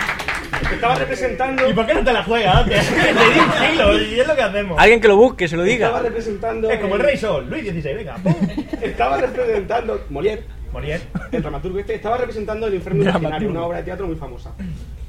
Estaba 0.73 0.95
representando... 0.95 1.69
¿Y 1.69 1.73
por 1.73 1.87
qué 1.87 1.95
no 1.95 2.05
te 2.05 2.13
la 2.13 2.23
juegas 2.25 2.57
antes? 2.57 2.89
Te 2.89 3.03
di 3.03 3.41
un 3.41 3.71
kilo 3.73 4.01
y 4.01 4.21
es 4.21 4.27
lo 4.27 4.35
que 4.35 4.43
hacemos. 4.43 4.79
Alguien 4.79 5.01
que 5.01 5.09
lo 5.09 5.17
busque, 5.17 5.49
se 5.49 5.57
lo 5.57 5.65
Estaba 5.65 5.99
diga. 5.99 6.09
representando... 6.09 6.71
Es 6.71 6.81
como 6.81 6.97
el 6.97 7.01
Rey 7.03 7.17
Sol, 7.17 7.49
Luis 7.49 7.65
XVI, 7.65 7.95
venga. 7.95 8.17
pum. 8.17 8.35
Estaba 8.83 9.19
representando 9.19 10.07
Molière, 10.11 10.43
Molière. 10.73 11.01
el 11.33 11.43
dramaturgo 11.43 11.79
este, 11.79 11.95
estaba 11.95 12.17
representando 12.19 12.67
el 12.67 12.79
Dramaturgo. 12.83 13.09
Imaginario, 13.19 13.51
una 13.51 13.63
obra 13.65 13.79
de 13.79 13.85
teatro 13.85 14.07
muy 14.07 14.17
famosa. 14.17 14.53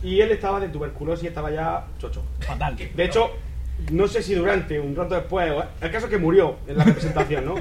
Y 0.02 0.22
él 0.22 0.32
estaba 0.32 0.60
de 0.60 0.70
tuberculosis 0.70 1.26
y 1.26 1.28
estaba 1.28 1.52
ya 1.52 1.86
chocho. 2.00 2.24
Fatal. 2.40 2.76
De 2.78 3.04
hecho, 3.06 3.32
no 3.92 4.08
sé 4.08 4.24
si 4.24 4.36
durante, 4.36 4.80
un 4.80 4.96
rato 4.96 5.16
después, 5.16 5.52
el 5.82 5.92
caso 5.92 6.06
es 6.06 6.12
que 6.12 6.18
murió 6.18 6.56
en 6.68 6.78
la 6.78 6.84
representación, 6.86 7.46
¿no? 7.46 7.56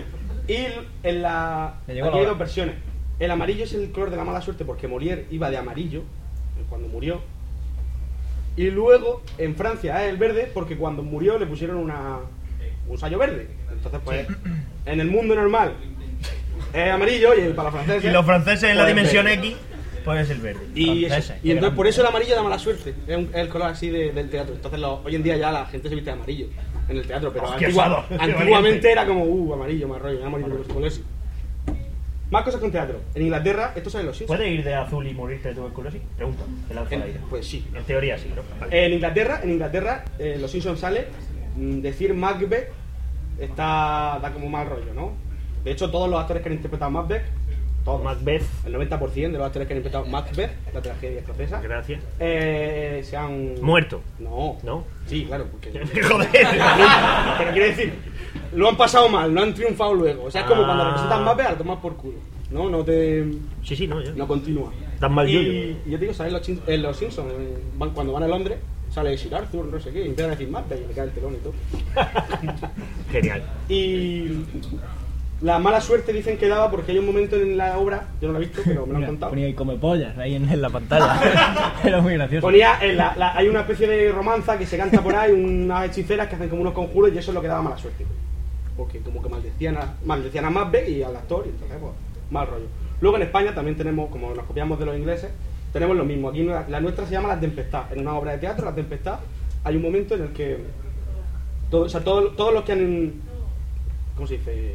Y 0.46 0.66
en 1.02 1.22
la... 1.22 1.74
Le 1.87 2.02
Aquí 2.02 2.18
hay 2.18 2.24
dos 2.24 2.38
versiones. 2.38 2.76
El 3.18 3.30
amarillo 3.32 3.64
es 3.64 3.72
el 3.74 3.90
color 3.90 4.11
de 4.11 4.16
la 4.16 4.24
mala 4.24 4.40
suerte 4.40 4.64
porque 4.64 4.88
Molière 4.88 5.24
iba 5.30 5.50
de 5.50 5.56
amarillo 5.56 6.02
cuando 6.68 6.88
murió. 6.88 7.20
Y 8.59 8.71
luego, 8.73 9.23
en 9.38 9.55
Francia, 9.55 10.05
es 10.05 10.11
el 10.11 10.16
verde 10.16 10.51
porque 10.53 10.77
cuando 10.77 11.03
murió 11.05 11.38
le 11.38 11.47
pusieron 11.47 11.77
una, 11.77 12.18
un 12.88 12.99
sallo 12.99 13.16
verde. 13.18 13.47
Entonces, 13.73 14.01
pues, 14.05 14.27
en 14.85 15.01
el 15.01 15.07
mundo 15.09 15.35
normal 15.37 15.75
es 16.75 16.90
amarillo 16.90 17.35
y 17.35 17.53
para 17.53 17.71
los 17.71 17.73
franceses... 17.75 18.05
Y 18.05 18.12
los 18.12 18.27
franceses 18.27 18.71
en 18.71 18.77
la 18.77 18.83
pues, 18.83 18.94
dimensión. 18.97 19.29
X, 19.29 19.55
pues 20.05 20.23
es 20.23 20.31
el 20.31 20.38
verde. 20.40 20.61
Y, 20.75 21.05
eso- 21.05 21.35
y 21.42 21.53
entonces 21.53 21.77
por 21.77 21.87
eso 21.87 22.01
el 22.01 22.09
amarillo 22.09 22.35
da 22.35 22.42
mala 22.42 22.59
suerte. 22.59 22.94
Es, 23.07 23.16
un- 23.16 23.29
es 23.33 23.37
el 23.37 23.49
color 23.49 23.68
así 23.68 23.90
de- 23.90 24.11
del 24.11 24.29
teatro. 24.29 24.55
Entonces 24.57 24.81
hoy 24.83 25.14
en 25.14 25.23
día 25.23 25.37
ya 25.37 25.53
la 25.53 25.64
gente 25.66 25.88
se 25.88 25.94
viste 25.94 26.11
de 26.11 26.16
amarillo 26.16 26.47
en 26.88 26.97
el 26.97 27.07
teatro, 27.07 27.33
pero 27.33 27.47
antigua- 27.53 28.07
antiguamente 28.18 28.90
era 28.90 29.07
como, 29.07 29.25
uh, 29.25 29.55
amarillo, 29.55 29.87
rollo, 29.99 30.25
amarillo 30.27 30.49
de 30.51 30.55
tuberculosis. 30.57 31.03
Más 32.30 32.42
cosas 32.44 32.60
con 32.60 32.70
teatro. 32.70 33.00
En 33.14 33.22
Inglaterra, 33.22 33.72
esto 33.74 33.88
sale 33.88 34.02
en 34.02 34.06
los 34.08 34.16
Simpsons. 34.18 34.38
¿Puede 34.38 34.50
ir 34.50 34.62
de 34.62 34.74
azul 34.74 35.06
y 35.06 35.14
morirte 35.14 35.48
de 35.48 35.54
tuberculosis? 35.54 36.00
Pregunta. 36.16 36.44
En- 36.90 37.02
pues 37.30 37.46
sí. 37.46 37.66
En 37.74 37.84
teoría 37.84 38.18
sí, 38.18 38.30
¿no? 38.34 38.42
En 38.70 38.92
Inglaterra, 38.92 39.40
en 39.42 39.50
Inglaterra, 39.50 40.04
eh, 40.18 40.36
los 40.40 40.50
Simpsons 40.50 40.78
sale 40.80 41.06
mm, 41.56 41.80
decir 41.80 42.12
Macbeth 42.14 42.68
está 43.38 44.18
da 44.20 44.30
como 44.32 44.48
mal 44.48 44.68
rollo, 44.68 44.92
¿no? 44.94 45.12
De 45.64 45.70
hecho, 45.72 45.90
todos 45.90 46.08
los 46.10 46.20
actores 46.20 46.42
que 46.42 46.48
han 46.50 46.54
interpretado 46.56 46.90
Macbeth, 46.90 47.22
todos, 47.84 48.02
Macbeth. 48.04 48.42
el 48.66 48.74
90% 48.74 49.14
de 49.14 49.38
los 49.38 49.46
actores 49.46 49.66
que 49.68 49.74
han 49.74 49.78
interpretado 49.78 50.04
Macbeth, 50.06 50.50
la 50.74 50.82
tragedia 50.82 51.20
escocesa, 51.20 51.60
Gracias. 51.60 52.02
eh, 52.20 53.00
se 53.04 53.16
han 53.16 53.60
Muerto. 53.62 54.02
No. 54.18 54.58
¿No? 54.62 54.84
Sí, 55.06 55.24
claro, 55.24 55.46
porque. 55.50 55.70
Joder. 56.02 56.28
Pero 57.38 57.52
quiero 57.52 57.66
decir, 57.66 57.92
lo 58.54 58.68
han 58.68 58.76
pasado 58.76 59.08
mal, 59.08 59.32
no 59.32 59.42
han 59.42 59.54
triunfado 59.54 59.94
luego. 59.94 60.24
O 60.24 60.30
sea, 60.30 60.42
es 60.42 60.46
como 60.46 60.62
Ah. 60.62 60.66
cuando 60.66 60.84
representas 60.84 61.20
Mape, 61.22 61.42
a 61.42 61.50
lo 61.52 61.56
tomas 61.56 61.78
por 61.78 61.96
culo. 61.96 62.18
No, 62.50 62.68
no 62.70 62.82
te. 62.84 63.24
Sí, 63.62 63.76
sí, 63.76 63.86
no, 63.86 64.02
ya. 64.02 64.12
No 64.12 64.26
continúa. 64.26 64.70
Dan 65.00 65.12
mal 65.12 65.28
y, 65.28 65.32
yoyo. 65.32 65.52
y 65.52 65.90
yo 65.90 65.98
te 65.98 66.04
digo, 66.04 66.14
sale 66.14 66.28
en 66.30 66.34
los, 66.34 66.48
en 66.68 66.82
los 66.82 66.96
Simpsons, 66.96 67.30
eh, 67.32 67.58
van- 67.76 67.90
cuando 67.90 68.12
van 68.14 68.22
a 68.22 68.28
Londres, 68.28 68.58
sale 68.90 69.16
Sir 69.18 69.34
Arthur, 69.34 69.66
no 69.66 69.78
sé 69.78 69.90
qué, 69.92 70.00
y 70.02 70.06
empiezan 70.08 70.30
a 70.32 70.34
decir 70.34 70.48
Mape, 70.50 70.76
y 70.76 70.88
le 70.88 70.94
cae 70.94 71.04
el 71.04 71.10
telón 71.12 71.34
y 71.34 71.38
todo. 71.38 71.52
Genial. 73.12 73.42
Y. 73.68 74.44
La 75.40 75.61
mala 75.61 75.81
suerte 75.81 76.12
dicen 76.12 76.37
que 76.37 76.48
daba 76.48 76.68
porque 76.68 76.90
hay 76.92 76.98
un 76.98 77.07
momento 77.07 77.37
en 77.37 77.57
la 77.57 77.79
obra, 77.79 78.09
yo 78.20 78.27
no 78.27 78.33
lo 78.35 78.40
he 78.40 78.46
visto, 78.46 78.61
pero 78.64 78.87
me 78.87 78.92
lo 78.94 78.98
han 78.98 79.07
contado. 79.07 79.31
ponía 79.31 79.46
ahí 79.46 79.55
come 79.55 79.77
pollas 79.77 80.18
ahí 80.18 80.35
en, 80.35 80.48
en 80.48 80.61
la 80.61 80.68
pantalla. 80.68 81.20
Era 81.85 82.01
muy 82.01 82.14
gracioso. 82.14 82.44
Ponía 82.44 82.79
en 82.83 82.96
la, 82.96 83.14
la- 83.16 83.37
hay 83.37 83.48
una 83.48 83.61
especie 83.61 83.87
de 83.87 84.11
romanza 84.11 84.59
que 84.59 84.66
se 84.66 84.77
canta 84.77 85.01
por 85.01 85.14
ahí, 85.14 85.31
unas 85.31 85.87
hechiceras 85.87 86.27
que 86.27 86.35
hacen 86.35 86.48
como 86.48 86.62
unos 86.62 86.72
conjuros 86.74 87.12
y 87.14 87.18
eso 87.18 87.31
es 87.31 87.35
lo 87.37 87.40
que 87.40 87.46
daba 87.46 87.62
mala 87.62 87.79
suerte. 87.79 88.05
Porque 88.77 88.98
como 88.98 89.22
que 89.22 89.29
maldecían 89.29 89.77
a, 89.77 89.94
maldecían 90.05 90.44
a 90.44 90.51
Macbeth 90.51 90.88
y 90.88 91.03
al 91.05 91.14
actor 91.14 91.44
y 91.46 91.51
entonces 91.51 91.79
pues 91.81 91.92
mal 92.31 92.46
rollo. 92.48 92.66
Luego 93.01 93.16
en 93.16 93.22
España 93.22 93.55
también 93.55 93.77
tenemos, 93.77 94.11
como 94.11 94.35
nos 94.35 94.44
copiamos 94.44 94.77
de 94.81 94.87
los 94.87 94.96
ingleses, 94.96 95.31
tenemos 95.72 95.96
lo 95.96 96.05
mismo. 96.05 96.31
Aquí 96.31 96.42
la, 96.42 96.64
la 96.68 96.81
nuestra 96.81 97.07
se 97.07 97.12
llama 97.12 97.29
La 97.29 97.38
Tempestad. 97.38 97.92
En 97.92 98.01
una 98.01 98.14
obra 98.14 98.33
de 98.33 98.38
teatro, 98.38 98.64
La 98.64 98.74
Tempestad, 98.74 99.20
hay 99.62 99.77
un 99.77 99.83
momento 99.83 100.16
en 100.16 100.22
el 100.22 100.29
que 100.31 100.59
todo, 101.70 101.83
o 101.83 101.88
sea, 101.88 102.01
todo- 102.03 102.31
todos 102.31 102.53
los 102.53 102.64
que 102.64 102.72
han... 102.72 103.12
¿Cómo 104.16 104.27
se 104.27 104.38
dice? 104.38 104.74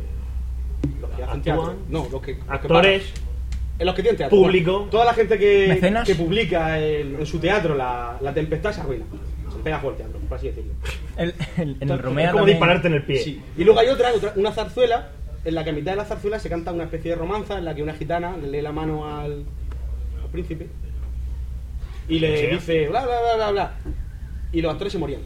Los 1.01 1.09
que 1.11 1.23
hacen 1.23 1.41
teatro. 1.41 1.75
No, 1.89 2.07
los 2.11 2.21
que... 2.21 2.33
los 2.35 2.45
que 2.45 2.51
Actores. 2.51 3.13
En 3.79 3.85
los 3.87 3.95
que 3.95 4.01
tienen 4.03 4.17
teatro. 4.17 4.37
Público. 4.37 4.87
Toda 4.91 5.05
la 5.05 5.13
gente 5.13 5.37
que, 5.39 5.67
Mecenas. 5.67 6.05
que 6.07 6.15
publica 6.15 6.79
en, 6.79 7.15
en 7.15 7.25
su 7.25 7.39
teatro 7.39 7.75
la, 7.75 8.17
la 8.21 8.33
tempestad 8.33 8.71
se 8.71 8.81
arruina. 8.81 9.05
Se 9.51 9.59
pega 9.59 9.79
teatro, 9.81 10.19
por 10.27 10.37
así 10.37 10.47
decirlo. 10.47 10.73
El- 11.17 11.33
el- 11.57 11.77
en 11.79 11.89
el 11.89 11.97
Es 11.97 12.01
Romea 12.01 12.25
Es 12.25 12.31
como 12.31 12.39
también- 12.41 12.57
dispararte 12.57 12.87
en 12.87 12.93
el 12.93 13.03
pie. 13.03 13.23
Sí. 13.23 13.41
Y 13.57 13.63
luego 13.63 13.79
hay 13.79 13.87
otra, 13.87 14.13
otra- 14.13 14.33
una 14.35 14.51
zarzuela, 14.51 15.09
en 15.45 15.55
la 15.55 15.63
que 15.63 15.71
a 15.71 15.73
mitad 15.73 15.91
de 15.91 15.97
la 15.97 16.05
zarzuela 16.05 16.39
se 16.39 16.49
canta 16.49 16.71
una 16.71 16.83
especie 16.85 17.11
de 17.11 17.17
romanza 17.17 17.57
en 17.57 17.65
la 17.65 17.73
que 17.75 17.83
una 17.83 17.93
gitana 17.93 18.37
le 18.37 18.47
lee 18.49 18.61
la 18.61 18.71
mano 18.71 19.05
al, 19.17 19.43
al 20.23 20.29
príncipe 20.31 20.67
y 22.07 22.19
le 22.19 22.37
Sí. 22.37 22.47
dice 22.55 22.87
bla 22.89 23.05
bla 23.05 23.15
bla 23.21 23.35
bla 23.35 23.51
bla. 23.51 23.73
Y 24.51 24.61
los 24.61 24.71
actores 24.71 24.93
se 24.93 24.99
morían. 24.99 25.21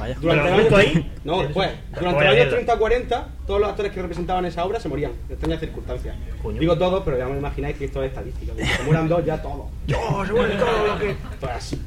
Vaya. 0.00 0.16
Durante 0.20 0.42
¿Pero 0.50 0.56
los 0.56 0.72
años- 0.72 0.78
ahí? 0.96 1.12
No, 1.24 1.42
después. 1.42 1.70
Durante 1.90 2.10
los 2.10 2.22
años 2.22 2.34
mierda. 2.34 2.50
30 2.50 2.74
o 2.74 2.78
40, 2.78 3.28
todos 3.46 3.60
los 3.60 3.68
actores 3.70 3.92
que 3.92 4.00
representaban 4.02 4.44
esa 4.46 4.64
obra 4.64 4.80
se 4.80 4.88
morían, 4.88 5.12
en 5.28 5.32
extrañas 5.32 5.60
circunstancias. 5.60 6.16
Coño. 6.42 6.58
Digo 6.60 6.76
todos, 6.78 7.02
pero 7.04 7.18
ya 7.18 7.26
me 7.26 7.38
imagináis 7.38 7.76
que 7.76 7.84
esto 7.84 8.02
es 8.02 8.08
estadística. 8.08 8.54
que 8.54 8.64
se 8.66 8.82
mueran 8.84 9.08
dos, 9.08 9.24
ya 9.24 9.40
todos. 9.40 9.66
¡Yo, 9.86 9.98
se 10.26 10.32
mueren 10.32 10.58
todos 10.58 10.88
los 10.88 10.98
que. 11.00 11.10
Esto 11.10 11.46
es 11.46 11.52
así, 11.52 11.82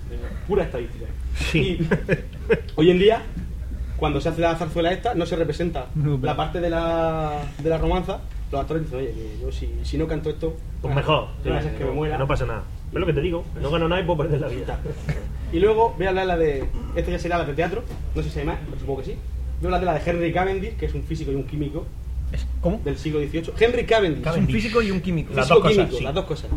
pura 0.47 0.63
estadística. 0.63 1.05
Sí. 1.35 1.59
Y 1.79 1.87
hoy 2.75 2.91
en 2.91 2.99
día, 2.99 3.21
cuando 3.97 4.21
se 4.21 4.29
hace 4.29 4.41
la 4.41 4.55
zarzuela 4.55 4.91
esta, 4.91 5.15
no 5.15 5.25
se 5.25 5.35
representa 5.35 5.87
No, 5.95 6.15
pero- 6.17 6.25
la 6.25 6.35
parte 6.37 6.59
de 6.61 6.69
la, 6.69 7.39
de 7.57 7.69
la 7.69 7.77
romanza. 7.77 8.19
Los 8.51 8.61
actores 8.61 8.83
dicen, 8.83 8.99
oye, 8.99 9.13
yo 9.41 9.51
si, 9.51 9.73
si 9.81 9.97
no 9.97 10.05
canto 10.07 10.29
esto. 10.29 10.55
Pues 10.79 10.93
mejor. 10.93 11.29
no 11.43 11.55
a 11.57 11.61
ser 11.63 11.75
que 11.75 11.85
me 11.85 11.91
muera. 11.91 12.19
No 12.19 12.27
pasa 12.27 12.45
nada. 12.45 12.61
Es 12.93 12.99
lo 12.99 13.05
que 13.07 13.13
te 13.13 13.21
digo. 13.21 13.43
No 13.59 13.71
gano 13.71 13.87
nada 13.89 14.01
y 14.01 14.05
puedo 14.05 14.19
perder 14.19 14.41
la 14.41 14.47
vida. 14.47 14.79
Y 15.53 15.59
luego 15.59 15.93
voy 15.95 16.07
a 16.07 16.09
hablar 16.09 16.25
la 16.25 16.37
de. 16.37 16.65
Esta 16.95 17.11
ya 17.11 17.19
será 17.19 17.37
la 17.37 17.45
de 17.45 17.53
teatro, 17.53 17.83
no 18.15 18.23
sé 18.23 18.29
si 18.29 18.39
hay 18.39 18.45
más, 18.45 18.57
pero 18.65 18.79
supongo 18.79 18.99
que 19.01 19.05
sí. 19.05 19.15
Voy 19.61 19.65
a 19.71 19.75
hablar 19.75 19.79
de 19.81 19.85
la 19.85 19.93
de 19.93 20.09
Henry 20.09 20.33
Cavendish, 20.33 20.75
que 20.75 20.87
es 20.87 20.93
un 20.95 21.03
físico 21.03 21.31
y 21.31 21.35
un 21.35 21.43
químico 21.43 21.85
Es- 22.31 22.45
¿Cómo? 22.59 22.81
del 22.83 22.97
siglo 22.97 23.19
XVIII. 23.19 23.53
Henry 23.59 23.85
Cavendish. 23.85 24.27
Es 24.27 24.35
un 24.35 24.47
físico 24.47 24.81
y 24.81 24.91
un 24.91 24.99
químico. 24.99 25.33
Las 25.35 25.47
dos 25.47 25.59
cosas, 25.59 25.77
químico, 25.77 25.97
sí. 25.97 26.03
las 26.03 26.13
dos 26.15 26.25
cosas. 26.25 26.49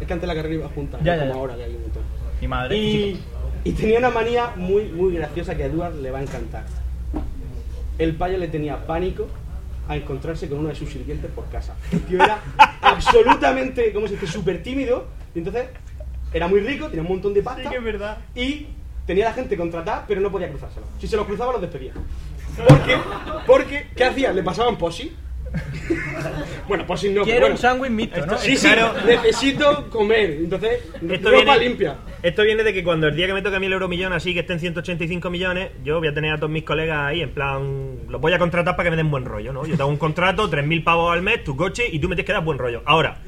Es 0.00 0.06
que 0.06 0.12
antes 0.12 0.26
la 0.26 0.34
carrera 0.34 0.54
iba 0.54 0.68
junta, 0.68 0.98
Ya, 1.02 1.16
no 1.16 1.22
ya, 1.22 1.28
como 1.28 1.34
ya. 1.34 1.40
ahora 1.40 1.56
que 1.56 1.64
hay 1.64 1.74
un 1.76 1.82
montón. 1.82 2.02
Mi 2.40 2.48
madre. 2.48 2.76
Y, 3.64 3.72
tenía 3.72 3.98
una 3.98 4.08
manía 4.10 4.52
muy, 4.56 4.84
muy 4.84 5.12
graciosa 5.14 5.54
que 5.54 5.64
a 5.64 5.66
Edward 5.66 5.96
le 5.96 6.10
va 6.10 6.20
a 6.20 6.22
encantar. 6.22 6.64
El 7.98 8.14
payo 8.14 8.38
le 8.38 8.48
tenía 8.48 8.86
pánico 8.86 9.28
a 9.88 9.96
encontrarse 9.96 10.48
con 10.48 10.60
uno 10.60 10.68
de 10.70 10.74
sus 10.74 10.88
sirvientes 10.90 11.30
por 11.32 11.46
casa. 11.50 11.74
El 11.92 12.00
tío 12.02 12.22
era 12.24 12.38
absolutamente, 12.80 13.92
¿cómo 13.92 14.06
se 14.06 14.14
dice?, 14.14 14.26
súper 14.28 14.62
tímido. 14.62 15.06
Y 15.34 15.38
entonces 15.40 15.66
era 16.32 16.48
muy 16.48 16.60
rico, 16.60 16.86
tenía 16.88 17.02
un 17.02 17.08
montón 17.08 17.34
de 17.34 17.42
pasta. 17.42 17.70
verdad. 17.80 18.18
Y 18.34 18.66
tenía 19.06 19.26
la 19.26 19.32
gente 19.32 19.56
contratada, 19.56 20.04
pero 20.06 20.20
no 20.20 20.30
podía 20.30 20.48
cruzárselo. 20.50 20.86
Si 21.00 21.06
se 21.06 21.16
los 21.16 21.26
cruzaba, 21.26 21.52
los 21.52 21.60
despedía. 21.60 21.92
Porque, 22.68 22.96
porque 23.46 23.86
¿qué 23.94 24.04
hacían? 24.04 24.34
Le 24.34 24.42
pasaban 24.42 24.76
posi. 24.76 25.12
bueno, 26.68 26.84
posi 26.86 27.10
no, 27.10 27.22
Quiero 27.22 27.40
bueno. 27.40 27.54
un 27.54 27.58
sándwich 27.58 27.90
mixto, 27.90 28.26
¿no? 28.26 28.36
Sí, 28.36 28.56
sí, 28.56 28.66
Claro. 28.66 28.92
necesito 29.06 29.88
comer. 29.90 30.30
Entonces, 30.32 30.80
Esto 31.08 31.30
ropa 31.30 31.52
viene, 31.56 31.68
limpia. 31.68 31.96
esto 32.22 32.42
viene 32.42 32.64
de 32.64 32.72
que 32.74 32.82
cuando 32.84 33.06
el 33.08 33.16
día 33.16 33.26
que 33.26 33.32
me 33.32 33.42
toque 33.42 33.56
a 33.56 33.60
mí 33.60 33.66
el 33.66 33.72
euromillón 33.74 34.12
así, 34.12 34.34
que 34.34 34.40
estén 34.40 34.58
185 34.60 35.30
millones, 35.30 35.70
yo 35.84 35.98
voy 36.00 36.08
a 36.08 36.14
tener 36.14 36.32
a 36.32 36.36
todos 36.36 36.50
mis 36.50 36.64
colegas 36.64 36.98
ahí, 36.98 37.22
en 37.22 37.30
plan, 37.30 37.98
los 38.08 38.20
voy 38.20 38.32
a 38.32 38.38
contratar 38.38 38.74
para 38.76 38.86
que 38.88 38.90
me 38.90 38.96
den 38.96 39.10
buen 39.10 39.24
rollo, 39.24 39.52
¿no? 39.52 39.64
Yo 39.64 39.76
te 39.76 39.82
hago 39.82 39.90
un 39.90 39.98
contrato, 39.98 40.50
3.000 40.50 40.82
pavos 40.84 41.12
al 41.12 41.22
mes, 41.22 41.44
tu 41.44 41.56
coche, 41.56 41.84
y 41.90 41.98
tú 42.00 42.08
me 42.08 42.16
tienes 42.16 42.26
que 42.26 42.32
dar 42.32 42.42
buen 42.44 42.58
rollo. 42.58 42.82
Ahora, 42.84 43.18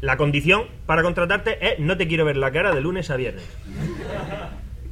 la 0.00 0.16
condición 0.16 0.64
para 0.86 1.02
contratarte 1.02 1.58
es 1.66 1.78
no 1.78 1.96
te 1.96 2.08
quiero 2.08 2.24
ver 2.24 2.36
la 2.36 2.50
cara 2.50 2.72
de 2.72 2.80
lunes 2.80 3.10
a 3.10 3.16
viernes. 3.16 3.44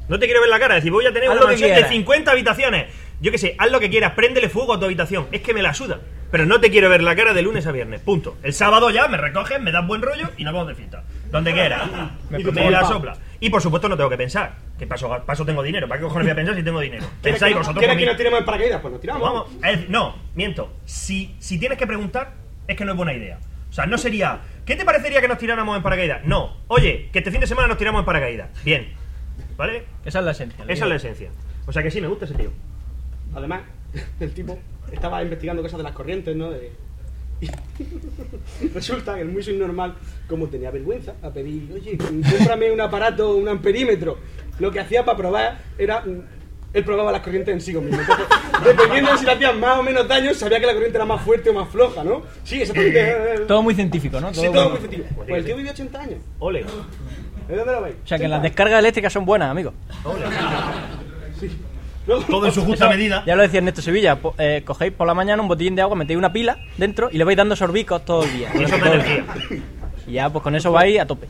No 0.08 0.18
te 0.18 0.26
quiero 0.26 0.40
ver 0.40 0.50
la 0.50 0.58
cara, 0.58 0.76
es 0.76 0.82
decir, 0.82 0.92
voy 0.92 1.06
a 1.06 1.12
tener 1.12 1.28
Haz 1.28 1.36
una 1.36 1.46
mansión 1.46 1.68
de 1.68 1.74
quieras. 1.74 1.90
50 1.90 2.30
habitaciones. 2.30 2.86
Yo 3.20 3.30
qué 3.30 3.38
sé, 3.38 3.56
haz 3.58 3.70
lo 3.70 3.80
que 3.80 3.90
quieras, 3.90 4.12
préndele 4.12 4.48
fuego 4.48 4.74
a 4.74 4.78
tu 4.78 4.86
habitación. 4.86 5.26
Es 5.32 5.42
que 5.42 5.52
me 5.52 5.62
la 5.62 5.74
suda. 5.74 6.00
Pero 6.30 6.46
no 6.46 6.60
te 6.60 6.70
quiero 6.70 6.88
ver 6.88 7.02
la 7.02 7.16
cara 7.16 7.32
de 7.34 7.42
lunes 7.42 7.66
a 7.66 7.72
viernes. 7.72 8.00
Punto. 8.00 8.36
El 8.42 8.52
sábado 8.52 8.90
ya 8.90 9.08
me 9.08 9.16
recoges, 9.16 9.60
me 9.60 9.72
das 9.72 9.86
buen 9.86 10.02
rollo 10.02 10.28
y 10.36 10.44
nos 10.44 10.52
vamos 10.52 10.68
de 10.68 10.74
fiesta. 10.74 11.02
Donde 11.30 11.52
quieras. 11.52 11.82
me, 12.30 12.38
me 12.38 12.70
la 12.70 12.84
sopla. 12.84 13.16
Y 13.40 13.50
por 13.50 13.62
supuesto 13.62 13.88
no 13.88 13.96
tengo 13.96 14.10
que 14.10 14.16
pensar. 14.16 14.56
Que 14.78 14.86
paso, 14.86 15.22
paso 15.24 15.44
tengo 15.44 15.62
dinero. 15.62 15.88
¿Para 15.88 16.00
qué 16.00 16.04
cojones 16.04 16.26
voy 16.26 16.32
a 16.32 16.36
pensar 16.36 16.54
si 16.54 16.62
tengo 16.62 16.80
dinero? 16.80 17.04
¿Quieres 17.22 17.40
Pensáis 17.40 17.56
vosotros 17.56 17.78
¿quieres 17.78 17.98
que 17.98 18.06
nos 18.06 18.16
tiremos 18.16 18.38
en 18.40 18.44
paracaídas? 18.44 18.80
Pues 18.80 18.92
nos 18.92 19.00
tiramos. 19.00 19.22
Vamos, 19.22 19.46
es 19.64 19.88
no, 19.88 20.16
miento. 20.34 20.74
Si, 20.84 21.34
si 21.38 21.58
tienes 21.58 21.78
que 21.78 21.86
preguntar, 21.86 22.32
es 22.66 22.76
que 22.76 22.84
no 22.84 22.92
es 22.92 22.96
buena 22.96 23.14
idea. 23.14 23.38
O 23.70 23.72
sea, 23.72 23.86
no 23.86 23.98
sería, 23.98 24.40
¿qué 24.68 24.76
te 24.76 24.84
parecería 24.84 25.20
que 25.22 25.28
nos 25.28 25.38
tiráramos 25.38 25.76
en 25.76 25.82
paracaídas? 25.82 26.24
No. 26.24 26.58
Oye, 26.68 27.08
que 27.10 27.18
este 27.20 27.30
fin 27.30 27.40
de 27.40 27.46
semana 27.46 27.66
nos 27.68 27.78
tiramos 27.78 28.00
en 28.00 28.04
paracaídas. 28.04 28.50
Bien. 28.62 28.88
¿Vale? 29.56 29.84
Esa 30.04 30.18
es 30.20 30.24
la 30.26 30.30
esencia. 30.32 30.64
Esa 30.68 30.84
es 30.84 30.88
la 30.90 30.96
esencia. 30.96 31.30
O 31.66 31.72
sea 31.72 31.82
que 31.82 31.90
sí, 31.90 32.00
me 32.02 32.06
gusta 32.06 32.26
ese 32.26 32.34
tío. 32.34 32.50
Además, 33.34 33.62
el 34.20 34.32
tipo 34.34 34.58
estaba 34.92 35.22
investigando 35.22 35.62
cosas 35.62 35.78
de 35.78 35.84
las 35.84 35.92
corrientes, 35.92 36.36
¿no? 36.36 36.50
De- 36.50 36.70
y 37.40 37.48
resulta 38.74 39.14
que 39.14 39.22
el 39.22 39.28
muy 39.28 39.42
subnormal, 39.42 39.94
como 40.28 40.48
tenía 40.48 40.70
vergüenza, 40.70 41.14
a 41.22 41.30
pedir, 41.30 41.70
oye, 41.72 41.96
cómprame 41.96 42.70
un 42.72 42.80
aparato, 42.80 43.36
un 43.36 43.48
amperímetro. 43.48 44.18
Lo 44.58 44.70
que 44.70 44.80
hacía 44.80 45.04
para 45.04 45.16
probar 45.16 45.58
era. 45.78 46.04
Él 46.74 46.84
probaba 46.84 47.10
las 47.12 47.22
corrientes 47.22 47.52
en 47.54 47.60
sí 47.60 47.72
mismo. 47.74 47.98
Entonces, 47.98 48.26
dependiendo 48.64 49.10
de 49.12 49.18
si 49.18 49.24
le 49.24 49.32
hacían 49.32 49.58
más 49.58 49.78
o 49.78 49.82
menos 49.82 50.06
daño, 50.06 50.34
sabía 50.34 50.60
que 50.60 50.66
la 50.66 50.74
corriente 50.74 50.98
era 50.98 51.06
más 51.06 51.22
fuerte 51.22 51.48
o 51.50 51.54
más 51.54 51.68
floja, 51.68 52.04
¿no? 52.04 52.22
Sí, 52.44 52.60
exactamente. 52.60 53.44
Todo 53.46 53.62
muy 53.62 53.74
científico, 53.74 54.20
¿no? 54.20 54.32
Sí, 54.34 54.42
Todo 54.42 54.52
todo 54.52 54.68
muy- 54.70 54.78
efectivo. 54.78 55.04
Pues 55.16 55.28
el 55.30 55.44
tío 55.44 55.56
vivió 55.56 55.72
80 55.72 56.00
años. 56.00 56.18
Ole. 56.38 56.64
¿De 57.48 57.56
dónde 57.56 57.72
lo 57.72 57.82
veis? 57.82 57.96
O 58.04 58.06
sea, 58.06 58.18
que 58.18 58.24
80 58.24 58.28
las 58.28 58.42
descargas 58.42 58.78
eléctricas 58.80 59.12
son 59.12 59.24
buenas, 59.24 59.50
amigo. 59.50 59.72
Todo 62.26 62.46
en 62.46 62.52
su 62.52 62.64
justa 62.64 62.86
Eso, 62.86 62.94
medida. 62.96 63.22
Ya 63.26 63.36
lo 63.36 63.42
decía 63.42 63.58
Ernesto 63.58 63.82
Sevilla, 63.82 64.16
po- 64.16 64.34
eh, 64.38 64.62
cogéis 64.64 64.92
por 64.92 65.06
la 65.06 65.12
mañana 65.14 65.42
un 65.42 65.48
botellín 65.48 65.74
de 65.74 65.82
agua, 65.82 65.94
metéis 65.94 66.16
una 66.18 66.32
pila 66.32 66.58
dentro 66.78 67.10
y 67.12 67.18
le 67.18 67.24
vais 67.24 67.36
dando 67.36 67.54
sorbicos 67.54 68.02
todo 68.04 68.24
el 68.24 68.32
día. 68.32 68.48
Y 68.54 68.62
eso 68.64 68.76
es 68.76 68.82
Todo 68.82 68.92
el 68.94 69.00
energía. 69.00 69.24
día. 69.50 69.62
Y 70.06 70.12
ya, 70.12 70.30
pues 70.30 70.42
con 70.42 70.54
eso 70.56 70.72
vais 70.72 70.98
a 71.00 71.06
tope. 71.06 71.28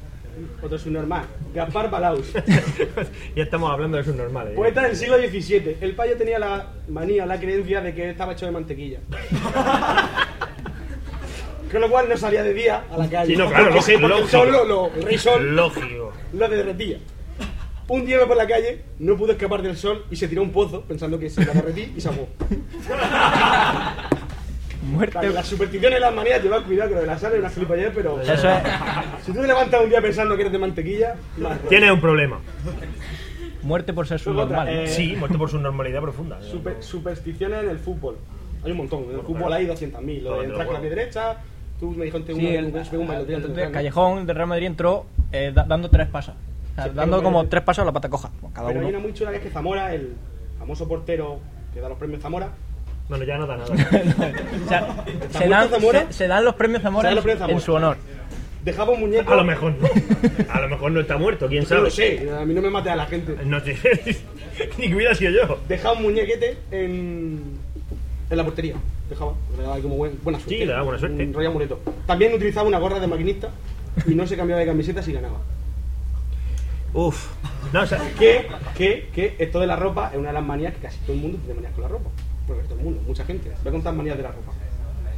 Otro 0.63 0.79
subnormal. 0.79 1.25
Gaspar 1.55 1.91
Balaus. 1.91 2.33
ya 3.37 3.43
estamos 3.43 3.71
hablando 3.71 3.97
de 3.97 4.05
sus 4.05 4.15
normales. 4.15 4.55
Poeta 4.55 4.83
del 4.83 4.97
siglo 4.97 5.17
XVII. 5.19 5.77
El 5.81 5.95
payo 5.95 6.17
tenía 6.17 6.39
la 6.39 6.67
manía, 6.89 7.25
la 7.27 7.39
creencia 7.39 7.81
de 7.81 7.95
que 7.95 8.11
estaba 8.11 8.33
hecho 8.33 8.47
de 8.47 8.53
mantequilla. 8.53 9.01
Con 11.71 11.81
lo 11.83 11.91
cual 11.91 12.09
no 12.09 12.17
salía 12.17 12.43
de 12.43 12.55
día 12.55 12.85
a 12.91 12.97
la 12.97 13.09
calle. 13.11 13.33
Sí, 13.35 13.37
no, 13.39 13.49
claro, 13.49 13.65
porque, 13.67 13.83
sí, 13.83 13.93
porque 14.01 14.07
el 14.17 14.21
lógico. 14.23 14.29
sol 14.39 14.53
lo, 14.53 14.65
lo- 14.65 14.87
el 14.95 15.03
rey 15.03 15.19
sol 15.19 15.55
Lógico. 15.55 16.13
lo 16.33 16.49
derretía. 16.49 16.99
Un 17.89 18.05
día 18.07 18.17
iba 18.17 18.27
por 18.27 18.37
la 18.37 18.47
calle, 18.47 18.85
no 18.99 19.17
pudo 19.17 19.33
escapar 19.33 19.63
del 19.63 19.77
sol 19.77 20.05
y 20.11 20.17
se 20.17 20.29
tiró 20.29 20.41
a 20.43 20.45
un 20.45 20.53
pozo 20.53 20.83
pensando 20.83 21.19
que 21.19 21.29
se 21.31 21.43
iba 21.43 21.53
a 21.53 21.55
derretir 21.57 21.93
y 21.97 22.01
se 22.01 22.09
ahogó. 22.09 22.29
Muerte. 24.89 25.31
Las 25.31 25.47
supersticiones 25.47 25.99
y 25.99 26.01
las 26.01 26.15
manías, 26.15 26.43
llevad 26.43 26.63
cuidado 26.65 26.89
que 26.91 26.95
lo 26.97 27.01
de 27.03 27.07
la 27.07 27.19
sal 27.19 27.33
es 27.35 27.41
una 27.41 27.51
flipaller, 27.51 27.93
pero 27.95 28.21
Eso 28.21 28.33
es 28.33 28.41
si 29.25 29.33
tú 29.33 29.41
te 29.41 29.47
levantas 29.47 29.83
un 29.83 29.91
día 29.91 30.01
pensando 30.01 30.35
que 30.35 30.43
eres 30.43 30.53
de 30.53 30.59
mantequilla. 30.59 31.15
Tienes 31.69 31.91
un 31.91 32.01
problema. 32.01 32.41
muerte 33.63 33.93
por 33.93 34.07
ser 34.07 34.19
subnormal. 34.19 34.67
¿no? 34.67 34.73
eh, 34.73 34.89
Sí, 34.89 35.15
muerto 35.17 35.37
por 35.39 35.51
su 35.51 35.59
normalidad 35.59 36.01
profunda. 36.01 36.41
Super- 36.43 36.83
supersticiones 36.83 37.65
en 37.65 37.71
el 37.71 37.79
fútbol. 37.79 38.17
Hay 38.65 38.71
un 38.73 38.79
montón. 38.79 39.05
En 39.11 39.17
el 39.17 39.23
fútbol 39.23 39.53
hay 39.53 39.67
200.000. 39.67 40.23
Lo 40.23 40.33
de 40.35 40.39
el 40.45 40.51
entrar 40.51 40.67
con 40.67 40.75
la 40.75 40.81
pie 40.81 40.91
derecha. 40.91 41.37
Tú 41.79 41.93
me 41.93 42.07
dijiste 42.07 42.35
Sí, 42.35 42.47
el, 42.57 42.65
un, 42.67 42.73
¿no? 42.73 43.73
Callejón 43.73 44.27
del 44.27 44.35
Real 44.35 44.49
Madrid 44.49 44.67
entró 44.67 45.07
eh, 45.31 45.53
da- 45.55 45.65
dando 45.65 45.89
tres 45.91 46.09
pasos. 46.09 46.35
O 46.73 46.75
sea, 46.75 46.85
Sí, 46.85 46.91
dando 46.95 47.23
como 47.23 47.47
tres 47.47 47.63
pasos 47.63 47.83
a 47.83 47.85
la 47.85 47.93
pata 47.93 48.09
coja. 48.09 48.31
Cada 48.53 48.69
Pero 48.69 48.81
hay 48.81 48.87
uno. 48.87 48.97
una 48.97 48.99
muy 48.99 49.15
chula 49.15 49.31
que 49.31 49.37
es 49.37 49.43
que 49.45 49.51
Zamora, 49.51 49.95
el 49.95 50.15
famoso 50.59 50.89
portero 50.89 51.39
que 51.73 51.81
da 51.81 51.89
los 51.89 51.99
premios 51.99 52.21
Zamora, 52.21 52.49
Bueno, 53.09 53.25
ya 53.25 53.39
no 53.39 53.47
da 53.47 53.57
nada. 53.57 53.75
O 53.75 54.69
sea, 54.69 55.05
¿Está 55.07 55.39
se, 55.39 55.49
dan, 55.49 55.69
Zamora? 55.71 56.07
se- 56.09 56.13
se 56.13 56.29
dan 56.29 56.45
los 56.45 56.55
premios 56.55 56.83
Zamora, 56.83 57.03
Se 57.03 57.07
dan 57.09 57.15
los 57.17 57.25
premios 57.25 57.51
en 57.51 57.61
su 57.61 57.73
honor. 57.73 57.97
dejaba 58.65 58.93
un 58.93 59.01
muñeco. 59.01 59.33
A 59.33 59.37
lo 59.37 59.45
mejor 59.45 59.75
no. 59.81 59.89
A 60.53 60.61
lo 60.61 60.69
mejor 60.69 60.93
no 60.93 61.01
está 61.01 61.17
muerto, 61.17 61.49
quién 61.49 61.63
No 61.63 61.69
sabe. 61.69 61.81
lo 61.83 61.91
sé, 61.91 62.29
a 62.31 62.45
mí 62.45 62.53
no 62.55 62.61
me 62.63 62.71
mate 62.71 62.91
a 62.91 62.97
la 62.97 63.07
gente. 63.07 63.37
No 63.45 63.61
sé. 63.61 63.77
Ni 64.79 64.89
que 64.89 64.95
hubiera 64.95 65.15
sido 65.15 65.31
yo. 65.31 65.59
Dejaba 65.69 65.95
un 65.97 66.03
muñequete 66.03 66.59
en, 66.71 67.43
en 68.29 68.37
la 68.37 68.45
portería. 68.45 68.75
Dejaba, 69.09 69.33
le 69.57 69.63
daba 69.63 69.77
ahí 69.77 69.83
como 69.83 69.97
buen- 69.97 70.19
buena 70.23 70.39
suerte. 70.39 70.59
Sí, 70.59 70.65
le 70.67 70.73
daba 70.73 70.83
buena 70.85 70.99
suerte. 70.99 71.23
Un 71.25 71.33
rollo 71.33 71.49
amuleto. 71.49 71.81
También 72.07 72.35
utilizaba 72.35 72.69
una 72.69 72.79
gorra 72.79 73.01
de 73.01 73.07
maquinista 73.07 73.49
y 74.07 74.15
no 74.15 74.27
se 74.27 74.37
cambiaba 74.37 74.61
de 74.61 74.67
camiseta 74.67 75.03
si 75.03 75.13
ganaba. 75.15 75.39
Uf. 76.93 77.29
No, 77.73 77.83
o 77.83 77.87
sea, 77.87 77.99
Que, 78.19 78.49
que, 78.77 79.09
que 79.15 79.37
esto 79.39 79.61
de 79.61 79.67
la 79.67 79.77
ropa 79.77 80.11
es 80.13 80.19
una 80.19 80.29
de 80.29 80.35
las 80.35 80.45
manías 80.45 80.75
que 80.75 80.81
casi 80.81 80.99
todo 81.01 81.13
el 81.13 81.21
mundo 81.21 81.39
tiene 81.39 81.55
manías 81.55 81.73
con 81.73 81.83
la 81.83 81.89
ropa. 81.89 82.11
Porque 82.49 82.63
todo 82.65 82.79
el 82.79 82.85
mundo, 82.85 83.01
mucha 83.07 83.25
gente. 83.25 83.51
Voy 83.63 83.69
a 83.69 83.73
contar 83.73 83.95
manías 83.95 84.17
de 84.17 84.25
la 84.25 84.33
ropa. 84.33 84.53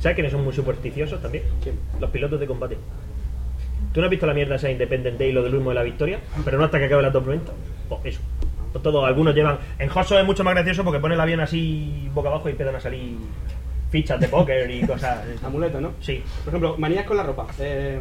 ¿sabes 0.01 0.15
quiénes 0.15 0.33
son 0.33 0.45
muy 0.45 0.53
supersticiosos 0.53 1.21
también? 1.23 1.45
¿Quién? 1.63 1.79
Los 2.01 2.11
pilotos 2.11 2.41
de 2.41 2.47
combate. 2.47 2.77
¿Tú 3.93 4.01
no 4.01 4.07
has 4.07 4.11
visto 4.11 4.27
la 4.27 4.35
mierda 4.35 4.57
esa 4.57 4.71
Independent 4.71 5.19
Day 5.19 5.31
y 5.31 5.33
lo 5.33 5.43
del 5.43 5.55
humo 5.55 5.71
de 5.71 5.77
la 5.77 5.83
victoria? 5.83 6.19
Pero 6.45 6.59
no 6.59 6.65
hasta 6.65 6.79
que 6.79 6.87
acabe 6.87 7.03
la 7.03 7.13
tormenta. 7.13 7.53
Pues 7.89 8.01
eso. 8.05 8.21
Pues 8.73 8.83
todo, 8.83 9.05
algunos 9.05 9.35
llevan. 9.35 9.59
En 9.79 9.91
Hosso 9.91 10.19
es 10.19 10.25
mucho 10.25 10.45
más 10.45 10.55
gracioso 10.55 10.85
porque 10.85 11.01
pone 11.01 11.15
el 11.15 11.21
avión 11.21 11.41
así 11.41 12.09
boca 12.15 12.29
abajo 12.29 12.49
y 12.49 12.53
empiezan 12.53 12.77
a 12.77 12.81
salir 12.81 13.17
fichas 13.91 14.21
de 14.21 14.29
póker 14.29 14.71
y 14.71 14.87
cosas. 14.87 15.25
Amuleto, 15.45 15.81
¿no? 15.81 15.93
Sí. 16.01 16.23
Por 16.45 16.49
ejemplo, 16.55 16.77
manías 16.79 17.05
con 17.05 17.17
la 17.17 17.25
ropa. 17.25 17.47
Eh, 17.59 18.01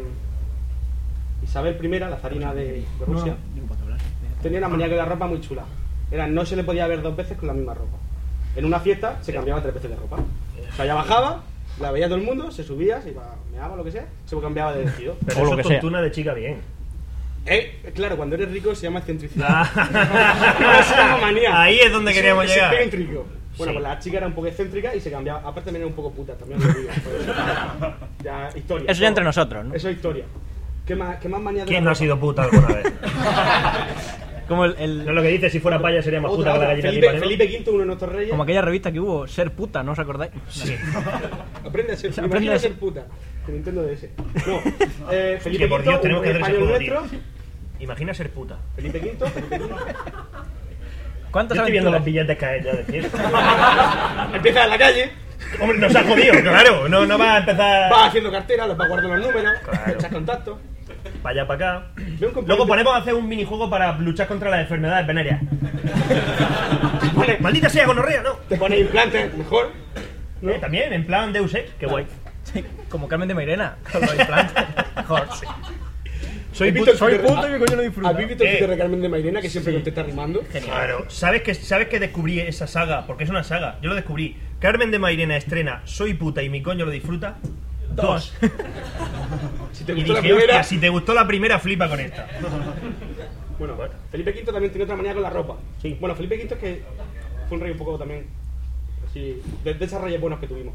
Isabel 1.44 1.78
I, 1.82 2.00
la 2.00 2.18
zarina 2.18 2.54
de, 2.54 2.84
de 3.00 3.06
Rusia, 3.06 3.36
tenía 4.42 4.60
una 4.60 4.70
manía 4.70 4.88
con 4.88 4.98
la 4.98 5.06
ropa 5.06 5.28
muy 5.28 5.42
chula. 5.42 5.64
Era 6.12 6.28
no 6.28 6.46
se 6.46 6.56
le 6.56 6.64
podía 6.64 6.88
ver 6.88 7.02
dos 7.02 7.16
veces 7.16 7.38
con 7.38 7.48
la 7.48 7.54
misma 7.54 7.74
ropa. 7.74 7.98
En 8.56 8.66
una 8.66 8.80
fiesta 8.80 9.18
se 9.22 9.34
cambiaba 9.34 9.62
tres 9.62 9.74
veces 9.74 9.90
de 9.92 9.96
ropa. 9.96 10.18
O 10.18 10.76
sea, 10.76 10.86
ella 10.86 10.96
bajaba, 10.96 11.44
la 11.80 11.92
veía 11.92 12.08
todo 12.08 12.18
el 12.18 12.24
mundo, 12.24 12.52
se 12.52 12.64
subía, 12.64 13.02
se 13.02 13.10
iba, 13.10 13.36
meaba, 13.52 13.76
lo 13.76 13.84
que 13.84 13.92
sea, 13.92 14.06
se 14.26 14.40
cambiaba 14.40 14.74
de 14.74 14.86
vestido. 14.86 15.16
Pero 15.26 15.40
O 15.40 15.44
lo 15.44 15.48
eso 15.48 15.56
que 15.56 15.62
es 15.62 15.68
sea. 15.68 15.80
tontuna 15.80 16.02
de 16.02 16.12
chica 16.12 16.34
bien. 16.34 16.62
Eh, 17.46 17.92
claro, 17.96 18.18
cuando 18.18 18.36
eres 18.36 18.52
rico 18.52 18.76
se 18.76 18.84
llama 18.84 19.00
excentricidad. 19.00 19.48
Ah. 19.50 20.84
Se 20.84 20.96
llama 20.96 21.18
manía. 21.18 21.62
Ahí 21.62 21.80
es 21.80 21.92
donde 21.92 22.14
queríamos 22.14 22.46
es 22.46 22.54
llegar. 22.54 22.74
excéntrico. 22.74 23.26
Bueno, 23.58 23.74
Sí. 23.74 23.78
pues 23.80 23.82
la 23.90 24.00
chica 24.00 24.18
era 24.18 24.28
un 24.28 24.34
poco 24.34 24.48
excéntrica 24.48 24.96
y 24.96 25.02
se 25.02 25.10
cambiaba. 25.12 25.40
Aparte 25.40 25.64
también 25.64 25.82
era 25.84 25.88
un 25.88 25.94
poco 25.94 26.12
puta, 26.12 26.34
también 26.36 26.60
lo 26.62 26.68
digo. 26.74 26.90
Pues, 27.04 27.94
ya, 28.24 28.50
historia. 28.56 28.92
Eso 28.92 29.02
ya 29.02 29.08
entre 29.08 29.24
nosotros, 29.24 29.66
¿no? 29.66 29.74
Eso 29.74 29.90
es 29.90 29.96
historia. 29.96 30.26
¿Qué 30.86 30.96
más, 30.96 31.18
qué 31.18 31.28
más 31.30 31.42
manías 31.42 31.66
de 31.66 31.70
¿Quién 31.72 31.84
no 31.84 31.92
ha 31.92 31.96
sido 31.96 32.20
puta 32.20 32.44
alguna 32.44 32.68
vez? 32.68 32.86
Como, 34.50 34.66
el, 34.66 34.76
el- 34.80 35.06
No 35.06 35.12
es 35.12 35.16
lo 35.16 35.22
que 35.22 35.28
dice, 35.30 35.50
si 35.50 35.60
fuera 35.62 35.80
paya 35.80 36.02
sería 36.02 36.20
más 36.20 36.32
puta 36.32 36.50
Otra, 36.50 36.54
que 36.54 36.60
la 36.60 36.66
gallina 36.72 36.90
Felipe, 36.90 37.02
de 37.02 37.08
Ipanema. 37.18 37.26
Felipe 37.38 37.58
V, 37.64 37.70
uno 37.72 37.80
de 37.80 37.86
nuestros 37.86 38.12
reyes. 38.12 38.30
como 38.32 38.44
aquella 38.44 38.62
revista 38.62 38.92
que 38.92 39.00
hubo, 39.00 39.28
Ser 39.28 39.52
Puta, 39.52 39.82
¿no 39.84 39.92
os 39.94 40.00
acordáis? 40.00 40.32
Sí. 40.50 40.76
Aprende 41.66 41.94
a 41.94 41.96
ser, 41.98 42.12
Aprende 42.12 42.28
imagina 42.36 42.56
a 42.56 42.60
ser 42.60 42.74
puta. 42.74 43.06
De 43.48 43.54
Nintendo 43.54 43.84
DS. 43.84 44.08
No. 44.48 44.62
Eh, 45.12 45.38
Felipe 45.42 45.64
Que 45.64 45.70
por 45.70 45.80
V, 45.82 45.90
Dios, 45.90 46.02
tenemos 46.02 46.20
un 46.20 46.24
que 46.26 46.30
hacer 46.32 46.42
ese 46.42 46.52
español 46.52 46.80
juego, 46.80 46.98
nuestro. 47.00 47.20
Imagina 47.80 48.14
ser 48.14 48.30
puta. 48.32 48.58
Felipe 48.76 49.00
V, 49.00 49.30
Felipe 49.32 49.60
V. 49.60 49.76
¿Cuántas 51.32 51.56
Yo 51.58 51.62
estoy 51.62 51.72
viendo 51.72 51.92
los 51.92 52.02
aventuras? 52.02 52.28
billetes 52.28 52.38
caer 52.38 52.64
ya 52.64 52.74
de 52.76 52.84
fiesta. 52.86 54.30
Empieza 54.34 54.64
en 54.64 54.70
la 54.72 54.78
calle, 54.80 55.12
Hombre, 55.62 55.78
nos 55.78 55.96
ha 55.96 56.04
jodido, 56.04 56.34
claro. 56.42 56.90
No, 56.90 57.06
no 57.06 57.18
va 57.18 57.36
a 57.36 57.38
empezar 57.40 57.92
va 57.92 58.06
haciendo 58.08 58.32
cartera, 58.32 58.68
los 58.68 58.80
va 58.80 58.88
guardando 58.88 59.16
los 59.16 59.28
números, 59.28 59.54
Claro. 59.64 59.94
echas 59.94 60.12
contacto. 60.12 60.60
Para 61.22 61.34
allá, 61.42 61.48
para 61.48 61.78
acá. 61.78 61.88
Luego 62.46 62.68
ponemos 62.68 62.94
a 62.94 62.98
hacer 62.98 63.14
un 63.14 63.28
minijuego 63.28 63.70
para 63.70 63.98
luchar 63.98 64.28
contra 64.28 64.50
las 64.50 64.62
enfermedades 64.62 65.06
venéreas. 65.08 65.42
Pone- 67.16 67.38
Maldita 67.40 67.70
sea, 67.70 67.86
gonorrea, 67.86 68.22
no. 68.22 68.34
Te 68.48 68.56
pone 68.58 68.80
implantes, 68.80 69.34
mejor. 69.36 69.72
¿no? 70.42 70.52
Eh, 70.52 70.60
también, 70.60 70.94
en 70.94 71.06
plan 71.06 71.34
Deus 71.34 71.54
Ex, 71.54 71.72
qué 71.80 71.86
guay. 71.86 72.06
Sí, 72.44 72.64
como 72.90 73.08
Carmen 73.08 73.28
de 73.28 73.36
Mairena, 73.36 73.78
con 73.92 74.02
los 74.02 74.18
implantes. 74.18 74.64
Mejor. 74.96 75.28
Soy 76.52 76.72
puto- 76.72 76.96
soy 76.98 77.16
puto 77.20 77.48
y 77.48 77.52
mi 77.54 77.60
coño 77.60 77.76
lo 77.78 77.82
disfruta. 77.84 78.10
¿Habéis 78.10 78.30
visto 78.30 78.44
el 78.44 78.50
Eh. 78.50 78.52
Twitter 78.54 78.70
de 78.72 78.78
Carmen 78.78 79.02
de 79.02 79.10
Mairena 79.10 79.40
que 79.42 79.50
siempre 79.50 79.74
contesta 79.74 80.02
rimando? 80.04 80.42
Claro, 80.64 81.06
¿sabes 81.10 81.44
que, 81.44 81.54
¿sabes 81.54 81.88
que 81.90 82.00
descubrí 82.00 82.40
esa 82.40 82.66
saga? 82.68 83.06
Porque 83.06 83.24
es 83.26 83.30
una 83.30 83.44
saga, 83.44 83.78
yo 83.82 83.90
lo 83.90 83.96
descubrí. 83.96 84.36
Carmen 84.60 84.92
de 84.92 85.00
Mairena 85.00 85.38
estrena 85.38 85.82
Soy 85.86 86.16
puta 86.16 86.42
y 86.42 86.50
mi 86.50 86.62
coño 86.64 86.86
lo 86.86 86.92
disfruta. 86.92 87.38
Dos. 88.02 88.34
Si 89.72 89.84
te 89.86 89.94
Y 89.94 89.96
gustó 89.98 90.14
la 90.14 90.22
dije, 90.22 90.34
primera. 90.34 90.60
hostia, 90.60 90.64
si 90.64 90.78
te 90.80 90.90
gustó 90.90 91.14
la 91.14 91.28
primera, 91.28 91.60
flipa 91.60 91.88
con 91.88 92.00
esta. 92.00 92.28
Bueno, 93.58 93.76
Felipe 94.12 94.32
V 94.32 94.44
también 94.52 94.72
tiene 94.72 94.84
otra 94.84 94.96
manía 94.96 95.14
con 95.14 95.22
la 95.22 95.30
ropa. 95.30 95.56
Sí. 95.82 95.96
Bueno, 96.00 96.16
Felipe 96.16 96.36
V 96.36 96.54
es 96.56 96.60
que 96.60 96.84
fue 97.48 97.58
un 97.58 97.64
rey 97.64 97.72
un 97.72 97.78
poco 97.78 97.98
también. 97.98 98.26
Así, 99.10 99.42
de, 99.64 99.74
de 99.76 99.86
esos 99.86 100.02
reyes 100.02 100.20
buenos 100.20 100.40
que 100.40 100.48
tuvimos. 100.48 100.74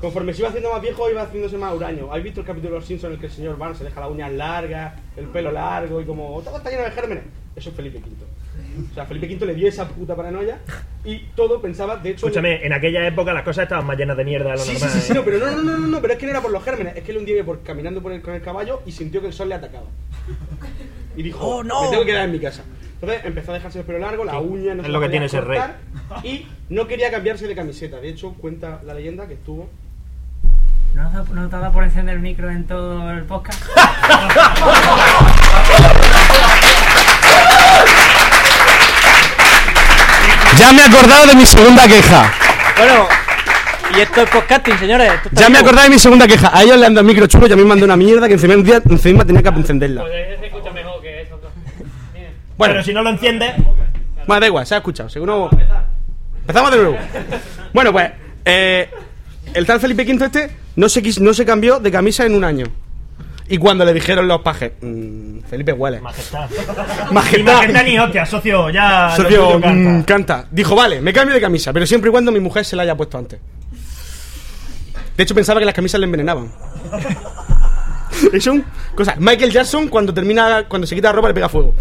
Conforme 0.00 0.32
se 0.32 0.40
iba 0.40 0.48
haciendo 0.48 0.72
más 0.72 0.82
viejo, 0.82 1.08
iba 1.10 1.22
haciéndose 1.22 1.56
más 1.58 1.74
huraño. 1.74 2.08
¿Habéis 2.10 2.24
visto 2.24 2.40
el 2.40 2.46
capítulo 2.46 2.74
de 2.74 2.78
Los 2.80 2.86
Simpsons 2.86 3.10
en 3.10 3.14
el 3.14 3.20
que 3.20 3.26
el 3.26 3.32
señor 3.32 3.56
Barnes 3.58 3.78
se 3.78 3.84
deja 3.84 4.00
las 4.00 4.10
uñas 4.10 4.32
largas, 4.32 4.94
el 5.16 5.26
pelo 5.26 5.52
largo 5.52 6.00
y 6.00 6.04
como 6.04 6.40
todo 6.42 6.56
está 6.56 6.70
lleno 6.70 6.82
de 6.84 6.90
gérmenes? 6.90 7.24
Eso 7.54 7.70
es 7.70 7.76
Felipe 7.76 7.98
V. 7.98 8.08
O 8.90 8.94
sea, 8.94 9.04
Felipe 9.06 9.26
V 9.34 9.46
le 9.46 9.54
dio 9.54 9.68
esa 9.68 9.86
puta 9.88 10.14
paranoia 10.16 10.58
y 11.04 11.18
todo 11.36 11.60
pensaba, 11.60 11.96
de 11.96 12.10
hecho. 12.10 12.26
Escúchame, 12.26 12.64
en 12.64 12.72
aquella 12.72 13.06
época 13.06 13.32
las 13.32 13.42
cosas 13.42 13.64
estaban 13.64 13.86
más 13.86 13.96
llenas 13.98 14.16
de 14.16 14.24
mierda 14.24 14.50
de 14.52 14.56
lo 14.56 14.62
Sí, 14.62 14.74
sí, 14.76 14.82
normal. 14.82 15.00
sí, 15.00 15.06
sí, 15.06 15.12
¿eh? 15.12 15.14
no, 15.16 15.24
pero 15.24 15.38
no, 15.38 15.50
no, 15.50 15.62
no, 15.62 15.78
no, 15.78 15.86
no, 15.88 16.00
pero 16.00 16.12
es 16.14 16.18
que 16.18 16.26
no 16.26 16.32
era 16.32 16.40
por 16.40 16.50
los 16.50 16.64
gérmenes, 16.64 16.96
es 16.96 17.02
que 17.04 17.12
él 17.12 17.18
un 17.18 17.24
día 17.24 17.36
iba 17.36 17.44
por, 17.44 17.62
caminando 17.62 18.02
por 18.02 18.12
el, 18.12 18.22
con 18.22 18.34
el 18.34 18.42
caballo 18.42 18.82
y 18.86 18.92
sintió 18.92 19.20
que 19.20 19.28
el 19.28 19.32
sol 19.32 19.48
le 19.48 19.56
atacaba. 19.56 19.86
Y 21.16 21.22
dijo, 21.22 21.44
¡Oh, 21.46 21.62
no! 21.64 21.82
me 21.82 21.88
tengo 21.90 22.02
que 22.04 22.10
quedar 22.10 22.24
en 22.26 22.32
mi 22.32 22.40
casa. 22.40 22.62
Entonces 22.94 23.24
empezó 23.24 23.50
a 23.50 23.54
dejarse 23.54 23.80
el 23.80 23.84
pelo 23.84 23.98
largo, 23.98 24.24
la 24.24 24.38
uña, 24.38 24.74
no 24.74 24.82
es 24.82 24.86
se 24.86 24.92
lo 24.92 25.00
que 25.00 25.08
tiene 25.08 25.28
ser 25.28 25.44
rey. 25.44 25.60
Y 26.22 26.46
no 26.68 26.86
quería 26.86 27.10
cambiarse 27.10 27.48
de 27.48 27.54
camiseta. 27.56 28.00
De 28.00 28.08
hecho, 28.08 28.32
cuenta 28.34 28.80
la 28.86 28.94
leyenda 28.94 29.26
que 29.26 29.34
estuvo. 29.34 29.68
¿No 30.94 31.10
te, 31.10 31.16
ha- 31.16 31.34
no 31.34 31.48
te 31.48 31.56
ha 31.56 31.58
dado 31.58 31.72
por 31.72 31.84
encender 31.84 32.14
el 32.16 32.20
micro 32.20 32.50
en 32.50 32.64
todo 32.66 33.10
el 33.10 33.24
podcast? 33.24 33.64
Ya 40.58 40.72
me 40.72 40.82
he 40.82 40.84
acordado 40.84 41.26
de 41.26 41.34
mi 41.34 41.46
segunda 41.46 41.86
queja. 41.88 42.32
Bueno, 42.78 43.06
y 43.96 44.00
esto 44.00 44.22
es 44.22 44.30
podcasting, 44.30 44.78
señores. 44.78 45.12
esto 45.12 45.28
está 45.28 45.40
Ya 45.40 45.48
me 45.48 45.58
he 45.58 45.60
acordado 45.60 45.84
de 45.84 45.90
mi 45.90 45.98
segunda 45.98 46.26
queja. 46.26 46.50
A 46.56 46.62
ellos 46.62 46.78
le 46.78 46.86
han 46.86 46.94
dado 46.94 47.06
micro 47.06 47.26
chulo 47.26 47.46
y 47.46 47.52
a 47.52 47.56
mí 47.56 47.62
me 47.62 47.68
mandó 47.68 47.84
una 47.84 47.96
mierda 47.96 48.26
que 48.28 48.34
encima 48.34 48.54
un 48.54 48.64
día 48.64 48.80
encima 48.88 49.24
tenía 49.24 49.42
que 49.42 49.48
encenderla. 49.48 50.02
Pues 50.02 50.12
ese 50.14 50.38
se 50.40 50.46
escucha 50.46 50.70
mejor 50.70 51.00
que 51.02 51.22
eso. 51.22 51.40
Bien. 52.14 52.28
Bueno, 52.56 52.74
Pero 52.74 52.84
si 52.84 52.92
no 52.94 53.02
lo 53.02 53.10
enciendes, 53.10 53.52
bueno, 54.26 54.40
da 54.40 54.46
igual, 54.46 54.66
se 54.66 54.74
ha 54.74 54.78
escuchado. 54.78 55.08
Seguro... 55.08 55.50
Empezamos 56.40 56.70
de 56.72 56.76
nuevo. 56.76 56.96
Bueno, 57.72 57.92
pues 57.92 58.10
eh, 58.44 58.90
el 59.54 59.64
tal 59.66 59.78
Felipe 59.80 60.02
V 60.04 60.24
este 60.24 60.50
no 60.76 60.88
se, 60.88 61.02
quis- 61.02 61.20
no 61.20 61.32
se 61.34 61.44
cambió 61.46 61.78
de 61.78 61.90
camisa 61.92 62.24
en 62.26 62.34
un 62.34 62.44
año. 62.44 62.66
Y 63.52 63.58
cuando 63.58 63.84
le 63.84 63.92
dijeron 63.92 64.26
los 64.26 64.40
pajes, 64.40 64.72
"Mm, 64.80 65.40
Felipe 65.40 65.72
huele. 65.74 66.00
majestad. 66.00 66.48
Majestad. 67.12 67.54
majestad 67.54 67.84
ni 67.84 67.98
hostia, 67.98 68.24
socio, 68.24 68.70
ya. 68.70 69.10
Socio, 69.14 69.28
tuyo 69.28 69.60
canta. 69.60 69.90
mm, 69.90 70.02
canta. 70.04 70.46
Dijo, 70.50 70.74
vale, 70.74 71.00
me 71.02 71.12
cambio 71.12 71.34
de 71.34 71.40
camisa, 71.40 71.70
pero 71.72 71.84
siempre 71.86 72.08
y 72.08 72.12
cuando 72.12 72.32
mi 72.32 72.40
mujer 72.40 72.64
se 72.64 72.76
la 72.76 72.82
haya 72.84 72.96
puesto 72.96 73.18
antes. 73.18 73.38
De 75.16 75.22
hecho, 75.22 75.34
pensaba 75.34 75.60
que 75.60 75.66
las 75.66 75.74
camisas 75.74 76.00
le 76.00 76.06
envenenaban. 76.06 76.50
Es 78.32 78.46
un 78.46 78.64
cosa. 78.94 79.16
Michael 79.18 79.50
Jackson, 79.50 79.88
cuando 79.88 80.14
termina, 80.14 80.64
cuando 80.68 80.86
se 80.86 80.94
quita 80.94 81.08
la 81.08 81.12
ropa, 81.12 81.28
le 81.28 81.34
pega 81.34 81.48
fuego. 81.48 81.74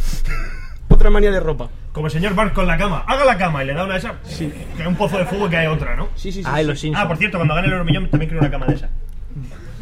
otra 0.89 1.09
manía 1.09 1.31
de 1.31 1.39
ropa. 1.39 1.69
Como 1.93 2.07
el 2.07 2.11
señor 2.11 2.33
Bark 2.35 2.53
con 2.53 2.67
la 2.67 2.77
cama. 2.77 3.03
Haga 3.07 3.23
la 3.25 3.37
cama 3.37 3.63
y 3.63 3.67
le 3.67 3.73
da 3.73 3.83
una 3.85 3.93
de 3.93 3.99
esas. 3.99 4.13
Sí. 4.25 4.51
Que 4.75 4.81
hay 4.83 4.87
un 4.87 4.95
pozo 4.95 5.17
de 5.17 5.25
fuego 5.25 5.47
y 5.47 5.49
que 5.49 5.57
hay 5.57 5.67
otra, 5.67 5.95
¿no? 5.95 6.09
Sí, 6.15 6.31
sí, 6.31 6.41
sí. 6.43 6.49
Ah, 6.51 6.61
los 6.63 6.83
Ah, 6.95 7.07
por 7.07 7.17
cierto, 7.17 7.37
cuando 7.37 7.53
gane 7.55 7.67
el 7.67 7.73
Euromillón 7.73 8.09
también 8.09 8.29
quiero 8.29 8.41
una 8.41 8.51
cama 8.51 8.65
de 8.65 8.75
esa. 8.75 8.89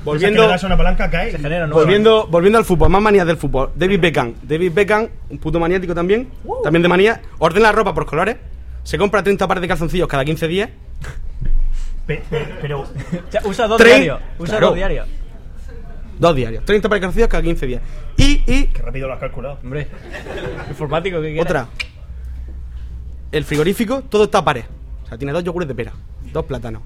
Volviendo, 0.09 0.47
que 0.59 0.65
una 0.65 0.77
palanca, 0.77 1.09
cae. 1.09 1.31
Se 1.31 1.37
genera 1.37 1.65
nueva. 1.67 1.81
volviendo, 1.81 2.27
volviendo 2.27 2.57
al 2.59 2.65
fútbol, 2.65 2.89
más 2.89 3.01
manías 3.01 3.25
del 3.25 3.37
fútbol. 3.37 3.71
David 3.75 3.99
Beckham. 3.99 4.33
David 4.43 4.71
Beckham, 4.73 5.07
un 5.29 5.37
puto 5.37 5.59
maniático 5.59 5.93
también. 5.95 6.29
También 6.63 6.81
de 6.83 6.87
manía. 6.89 7.21
Ordena 7.39 7.67
la 7.67 7.71
ropa 7.71 7.93
por 7.93 8.05
colores. 8.05 8.37
Se 8.83 8.97
compra 8.97 9.21
30 9.23 9.47
pares 9.47 9.61
de 9.61 9.67
calzoncillos 9.67 10.07
cada 10.07 10.23
15 10.25 10.47
días. 10.47 10.69
Pe- 12.05 12.21
pe- 12.29 12.47
Pero. 12.61 12.81
O 12.81 12.87
sea, 13.29 13.41
usa 13.45 13.67
dos 13.67 13.77
diarios. 13.83 14.19
Usa 14.39 14.53
Claro. 14.53 14.67
dos 14.67 14.75
diarios. 14.75 15.07
Dos 16.17 16.35
diarios. 16.35 16.65
30 16.65 16.89
pares 16.89 16.99
de 17.01 17.05
calzoncillos 17.05 17.29
cada 17.29 17.43
15 17.43 17.65
días. 17.65 17.81
Y, 18.17 18.43
y 18.47 18.65
Qué 18.67 18.81
rápido 18.81 19.07
lo 19.07 19.13
has 19.13 19.19
calculado. 19.19 19.59
Hombre. 19.63 19.87
Informático, 20.69 21.17
¿qué 21.21 21.27
quieres? 21.27 21.43
otra. 21.45 21.67
El 23.31 23.43
frigorífico, 23.45 24.01
todo 24.09 24.23
está 24.23 24.39
a 24.39 24.45
pares. 24.45 24.65
O 25.03 25.07
sea, 25.07 25.17
tiene 25.17 25.31
dos 25.33 25.43
yogures 25.43 25.67
de 25.67 25.75
pera, 25.75 25.93
dos 26.33 26.45
plátanos, 26.45 26.81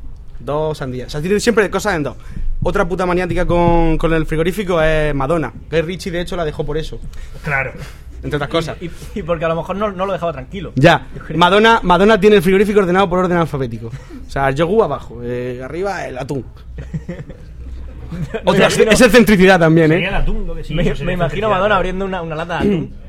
dos 0.46 0.78
sandías. 0.78 1.08
O 1.08 1.10
sea, 1.12 1.22
tiene 1.22 1.40
siempre 1.40 1.70
cosas 1.70 1.96
en 1.96 2.04
dos. 2.04 2.16
Otra 2.64 2.88
puta 2.88 3.06
maniática 3.06 3.46
con, 3.46 3.98
con 3.98 4.14
el 4.14 4.26
frigorífico 4.26 4.82
es 4.82 5.14
Madonna. 5.14 5.52
Que 5.70 5.82
Richie, 5.82 6.12
de 6.12 6.22
hecho, 6.22 6.36
la 6.36 6.46
dejó 6.46 6.66
por 6.66 6.78
eso. 6.78 7.00
Claro. 7.44 7.74
Entre 8.24 8.38
otras 8.38 8.50
cosas. 8.50 8.78
Y, 8.82 8.90
y 9.16 9.22
porque 9.24 9.44
a 9.44 9.50
lo 9.50 9.56
mejor 9.58 9.76
no, 9.76 9.92
no 9.92 10.06
lo 10.06 10.14
dejaba 10.14 10.32
tranquilo. 10.32 10.72
Ya, 10.76 11.08
Madonna, 11.36 11.82
Madonna 11.84 12.18
tiene 12.20 12.38
el 12.38 12.42
frigorífico 12.42 12.80
ordenado 12.80 13.10
por 13.10 13.20
orden 13.20 13.38
alfabético. 13.38 13.88
O 13.88 14.30
sea, 14.30 14.48
el 14.48 14.56
yogur 14.56 14.86
abajo, 14.86 15.20
eh, 15.22 15.60
arriba 15.62 16.08
el 16.08 16.18
atún. 16.18 16.46
Otra, 18.46 18.68
imagino- 18.68 18.92
es 18.92 19.02
excentricidad 19.02 19.60
también, 19.60 19.92
¿eh? 19.92 20.08
el 20.08 20.14
atún 20.14 20.46
lo 20.48 20.56
que 20.56 20.64
sí. 20.64 20.74
me, 20.74 20.84
me 21.04 21.14
imagino. 21.14 21.50
Madonna 21.50 21.76
abriendo 21.76 22.06
una, 22.06 22.22
una 22.22 22.36
lata 22.36 22.60
de 22.60 22.68
atún. 22.70 22.94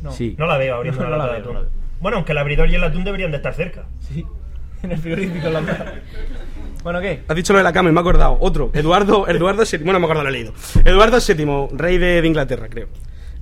No. 0.00 0.12
Sí. 0.12 0.36
No 0.38 0.46
la 0.46 0.56
veo 0.58 0.76
abriendo 0.76 1.02
No, 1.02 1.10
la 1.10 1.16
lata 1.18 1.32
de 1.32 1.38
atún. 1.40 1.54
veo. 1.54 1.66
Bueno, 2.00 2.16
aunque 2.18 2.30
el 2.30 2.38
abridor 2.38 2.70
y 2.70 2.74
el 2.76 2.84
atún 2.84 3.02
deberían 3.02 3.32
de 3.32 3.38
estar 3.38 3.52
cerca. 3.54 3.84
Sí. 4.08 4.24
En 4.84 4.92
el 4.92 4.98
frigorífico. 4.98 5.48
en 5.48 5.52
la 5.54 5.60
lata. 5.60 5.94
Bueno, 6.82 7.00
¿qué? 7.00 7.22
Has 7.28 7.36
dicho 7.36 7.52
lo 7.52 7.58
de 7.58 7.62
la 7.64 7.72
cama 7.72 7.90
y 7.90 7.92
me 7.92 7.98
he 7.98 8.02
acordado. 8.02 8.38
Otro, 8.40 8.70
Eduardo, 8.72 9.26
Eduardo 9.28 9.64
VII. 9.70 9.78
Bueno, 9.84 9.98
me 10.00 10.04
he 10.04 10.08
acordado, 10.08 10.24
lo 10.24 10.30
he 10.30 10.32
leído. 10.32 10.52
Eduardo 10.84 11.18
VII, 11.26 11.76
rey 11.76 11.98
de, 11.98 12.22
de 12.22 12.26
Inglaterra, 12.28 12.68
creo. 12.70 12.88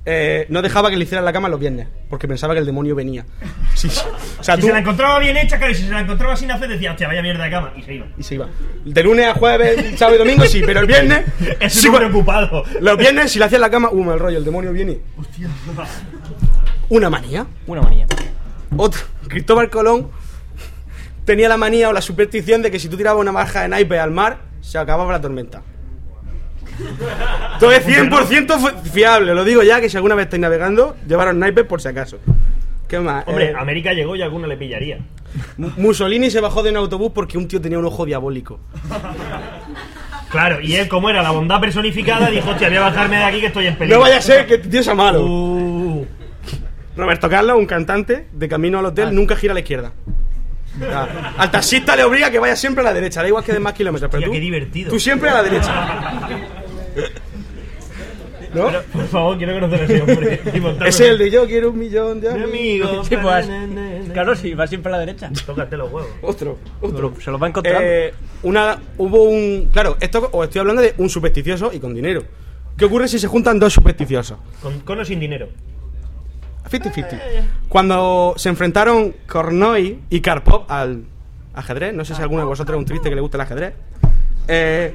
Eh, 0.09 0.45
no 0.47 0.61
dejaba 0.61 0.89
que 0.89 0.95
le 0.95 1.03
hicieran 1.03 1.25
la 1.25 1.33
cama 1.33 1.49
los 1.49 1.59
viernes, 1.59 1.85
porque 2.09 2.29
pensaba 2.29 2.53
que 2.53 2.61
el 2.61 2.65
demonio 2.65 2.95
venía. 2.95 3.25
Sí, 3.75 3.89
sí. 3.89 4.01
O 4.39 4.43
sea, 4.43 4.55
Si 4.55 4.61
tú. 4.61 4.67
se 4.67 4.73
la 4.73 4.79
encontraba 4.79 5.19
bien 5.19 5.37
hecha, 5.37 5.57
claro, 5.59 5.71
y 5.71 5.75
si 5.75 5.83
se 5.83 5.91
la 5.91 5.99
encontraba 5.99 6.35
sin 6.35 6.49
hacer, 6.49 6.67
decía, 6.67 6.91
hostia, 6.91 7.07
vaya 7.07 7.21
mierda 7.21 7.43
de 7.43 7.51
cama. 7.51 7.73
Y 7.77 7.83
se 7.83 7.93
iba. 7.93 8.07
Y 8.17 8.23
se 8.23 8.35
iba. 8.35 8.47
De 8.85 9.03
lunes 9.03 9.27
a 9.27 9.33
jueves, 9.35 9.99
sábado 9.99 10.15
y 10.15 10.19
domingo, 10.19 10.45
sí, 10.45 10.63
pero 10.65 10.79
el 10.79 10.87
viernes. 10.87 11.25
Es 11.59 11.73
sí, 11.73 11.89
preocupado. 11.91 12.63
Los 12.81 12.97
viernes, 12.97 13.31
si 13.31 13.37
le 13.37 13.45
hacían 13.45 13.61
la 13.61 13.69
cama, 13.69 13.89
uh, 13.91 14.03
mal 14.03 14.17
rollo, 14.17 14.37
el 14.39 14.45
demonio 14.45 14.71
viene. 14.71 14.99
Una 16.89 17.09
manía. 17.09 17.45
Una 17.67 17.81
manía. 17.81 18.07
Otro. 18.77 19.01
Cristóbal 19.27 19.69
Colón 19.69 20.09
tenía 21.27 21.49
la 21.49 21.57
manía 21.57 21.89
o 21.89 21.93
la 21.93 22.01
superstición 22.01 22.61
de 22.61 22.71
que 22.71 22.79
si 22.79 22.87
tú 22.87 22.95
tirabas 22.97 23.19
una 23.21 23.33
marja 23.33 23.61
de 23.61 23.67
naipes 23.67 23.99
al 23.99 24.11
mar, 24.11 24.39
se 24.61 24.77
acababa 24.77 25.11
la 25.11 25.19
tormenta. 25.21 25.61
Todo 27.59 27.71
es 27.73 27.85
100% 27.85 28.57
fu- 28.59 28.89
fiable, 28.89 29.33
lo 29.35 29.43
digo 29.43 29.61
ya, 29.61 29.81
que 29.81 29.89
si 29.89 29.97
alguna 29.97 30.15
vez 30.15 30.25
estáis 30.27 30.39
navegando, 30.41 30.95
llevaros 31.05 31.35
naipes 31.35 31.65
por 31.65 31.81
si 31.81 31.89
acaso. 31.89 32.17
¿Qué 32.87 32.99
más? 32.99 33.27
Hombre, 33.27 33.47
Eh, 33.51 33.55
América 33.59 33.91
llegó 33.93 34.15
y 34.15 34.21
alguno 34.21 34.47
le 34.47 34.55
pillaría. 34.55 34.99
Mu- 35.57 35.71
Mussolini 35.75 36.31
se 36.31 36.39
bajó 36.39 36.63
de 36.63 36.69
un 36.71 36.77
autobús 36.77 37.11
porque 37.13 37.37
un 37.37 37.47
tío 37.47 37.59
tenía 37.59 37.77
un 37.77 37.85
ojo 37.85 38.05
diabólico. 38.05 38.59
Claro, 40.29 40.61
y 40.61 40.75
él, 40.75 40.87
como 40.87 41.09
era 41.09 41.21
la 41.21 41.31
bondad 41.31 41.59
personificada, 41.59 42.29
dijo, 42.29 42.49
hostia, 42.51 42.69
voy 42.69 42.77
a 42.77 42.81
bajarme 42.81 43.17
de 43.17 43.23
aquí 43.23 43.39
que 43.41 43.47
estoy 43.47 43.67
en 43.67 43.75
peligro. 43.77 43.97
No 43.97 44.03
vaya 44.03 44.17
a 44.17 44.21
ser 44.21 44.45
que 44.47 44.55
este 44.55 44.69
tío 44.69 44.83
sea 44.83 44.93
malo. 44.95 45.25
Uh, 45.25 46.05
Roberto 46.95 47.29
Carlos, 47.29 47.57
un 47.57 47.65
cantante 47.65 48.27
de 48.31 48.47
camino 48.47 48.79
al 48.79 48.85
hotel, 48.85 49.13
nunca 49.13 49.35
gira 49.35 49.51
a 49.51 49.55
la 49.55 49.59
izquierda. 49.61 49.91
Ah, 50.83 51.33
Al 51.37 51.51
taxista 51.51 51.95
le 51.95 52.03
obliga 52.03 52.27
a 52.27 52.31
que 52.31 52.39
vaya 52.39 52.55
siempre 52.55 52.81
a 52.81 52.85
la 52.85 52.93
derecha, 52.93 53.21
da 53.21 53.27
igual 53.27 53.43
que 53.43 53.53
de 53.53 53.59
más 53.59 53.73
kilómetros. 53.73 54.09
Pero 54.11 54.19
Hostia, 54.19 54.27
tú, 54.27 54.33
qué 54.33 54.39
divertido. 54.39 54.89
Tú 54.91 54.99
siempre 54.99 55.29
a 55.29 55.33
la 55.35 55.43
derecha. 55.43 56.27
¿No? 58.53 58.67
pero, 58.67 58.81
por 58.93 59.07
favor, 59.07 59.37
quiero 59.37 59.53
conocer 59.53 59.81
a 59.81 59.83
ese 59.83 60.01
hombre. 60.01 60.41
Y 60.83 60.87
Es 60.87 60.99
el 61.01 61.17
de 61.17 61.29
yo 61.29 61.45
quiero 61.47 61.69
un 61.71 61.77
millón 61.77 62.21
de 62.21 62.33
Mi 62.33 62.43
amigos. 62.43 62.89
amigo. 62.89 63.03
Sí, 63.09 63.17
pues. 63.17 63.49
Claro, 64.13 64.35
sí, 64.35 64.53
va 64.53 64.65
siempre 64.67 64.89
a 64.89 64.93
la 64.93 64.99
derecha. 64.99 65.29
Tócate 65.45 65.77
los 65.77 65.91
huevos. 65.91 66.09
Otro, 66.21 66.57
otro. 66.81 67.13
Se 67.19 67.29
los 67.29 67.41
va 67.41 67.47
encontrando. 67.47 67.81
Eh, 67.83 68.13
una, 68.43 68.79
hubo 68.97 69.23
un. 69.23 69.69
Claro, 69.71 69.97
esto 69.99 70.29
os 70.31 70.45
estoy 70.45 70.59
hablando 70.59 70.81
de 70.81 70.93
un 70.97 71.09
supersticioso 71.09 71.71
y 71.73 71.79
con 71.79 71.93
dinero. 71.93 72.23
¿Qué 72.77 72.85
ocurre 72.85 73.07
si 73.07 73.19
se 73.19 73.27
juntan 73.27 73.59
dos 73.59 73.73
supersticiosos? 73.73 74.37
Con, 74.61 74.79
con 74.81 74.99
o 74.99 75.05
sin 75.05 75.19
dinero. 75.19 75.49
50-50. 76.69 77.19
Cuando 77.69 78.33
se 78.37 78.49
enfrentaron 78.49 79.13
Kornoy 79.27 79.99
y 80.09 80.21
Karpov 80.21 80.65
al 80.67 81.03
ajedrez, 81.53 81.93
no 81.93 82.05
sé 82.05 82.15
si 82.15 82.21
alguno 82.21 82.41
de 82.41 82.47
vosotros 82.47 82.75
es 82.75 82.79
un 82.79 82.85
triste 82.85 83.09
que 83.09 83.15
le 83.15 83.21
gusta 83.21 83.37
el 83.37 83.41
ajedrez, 83.41 83.73
eh, 84.47 84.93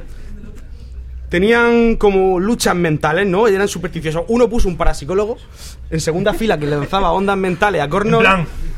tenían 1.28 1.96
como 1.96 2.38
luchas 2.38 2.74
mentales, 2.74 3.26
¿no? 3.26 3.48
Y 3.48 3.54
eran 3.54 3.68
supersticiosos. 3.68 4.24
Uno 4.28 4.48
puso 4.48 4.68
un 4.68 4.76
parapsicólogo 4.76 5.38
en 5.90 6.00
segunda 6.00 6.34
fila 6.34 6.58
que 6.58 6.66
le 6.66 6.76
lanzaba 6.76 7.12
ondas 7.12 7.36
mentales 7.36 7.80
a 7.80 7.88
Kornoy. 7.88 8.26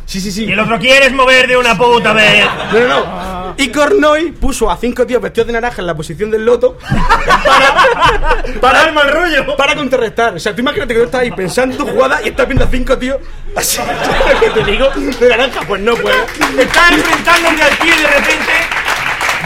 Sí, 0.06 0.20
sí, 0.20 0.30
sí. 0.30 0.44
Y 0.44 0.52
el 0.52 0.58
otro, 0.60 0.78
¿quieres 0.78 1.12
mover 1.12 1.46
de 1.48 1.56
una 1.56 1.76
puta 1.76 2.12
vez? 2.12 2.44
No, 2.72 2.80
no, 2.80 2.88
no. 2.88 3.54
Y 3.56 3.68
Kornoy 3.68 4.32
puso 4.32 4.70
a 4.70 4.76
cinco 4.76 5.06
tíos 5.06 5.22
vestidos 5.22 5.46
de 5.46 5.52
naranja 5.54 5.80
en 5.80 5.86
la 5.86 5.94
posición 5.94 6.30
del 6.30 6.44
loto 6.44 6.76
para, 6.78 8.60
para, 8.60 8.60
Para 8.60 8.92
mal 8.92 9.10
rollo. 9.12 9.56
para 9.56 9.74
contrarrestar. 9.76 10.34
O 10.34 10.38
sea, 10.38 10.54
tú 10.54 10.60
imagínate 10.60 10.92
que 10.92 11.00
tú 11.00 11.06
estás 11.06 11.20
ahí 11.22 11.30
pensando 11.30 11.76
tu 11.76 11.86
jugada 11.86 12.20
y 12.22 12.28
estás 12.28 12.46
viendo 12.46 12.64
a 12.64 12.68
cinco 12.68 12.98
tíos 12.98 13.18
así. 13.56 13.80
que 14.40 14.50
te 14.50 14.70
digo, 14.70 14.88
de 14.90 15.28
naranja, 15.28 15.60
pues 15.66 15.80
no 15.80 15.94
puedes. 15.94 16.20
Estás 16.58 16.92
enfrentándote 16.92 17.62
al 17.62 17.78
tío 17.78 17.94
y 17.94 18.02
de 18.02 18.06
repente 18.08 18.52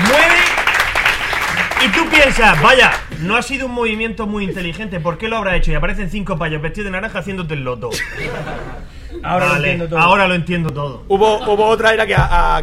mueve. 0.06 0.38
Y 1.84 1.88
tú 1.90 2.09
piensas, 2.09 2.61
vaya, 2.61 2.92
no 3.20 3.36
ha 3.36 3.42
sido 3.42 3.66
un 3.66 3.72
movimiento 3.72 4.26
muy 4.26 4.42
inteligente, 4.44 4.98
¿por 4.98 5.16
qué 5.16 5.28
lo 5.28 5.36
habrá 5.36 5.54
hecho? 5.54 5.70
Y 5.70 5.74
aparecen 5.76 6.11
cinco 6.11 6.36
payos 6.36 6.61
vestidos 6.61 6.86
de 6.86 6.90
naranja 6.92 7.20
haciéndote 7.20 7.54
el 7.54 7.62
loto. 7.62 7.90
Ahora 9.22 9.48
lo 9.48 9.56
entiendo 9.56 9.88
todo. 9.88 9.98
Ahora 9.98 10.28
lo 10.28 10.34
entiendo 10.34 10.70
todo. 10.70 11.04
Hubo, 11.09 11.36
hubo 11.52 11.66
otra, 11.66 11.92
era 11.94 12.06
que 12.06 12.14
a, 12.14 12.56
a, 12.59 12.62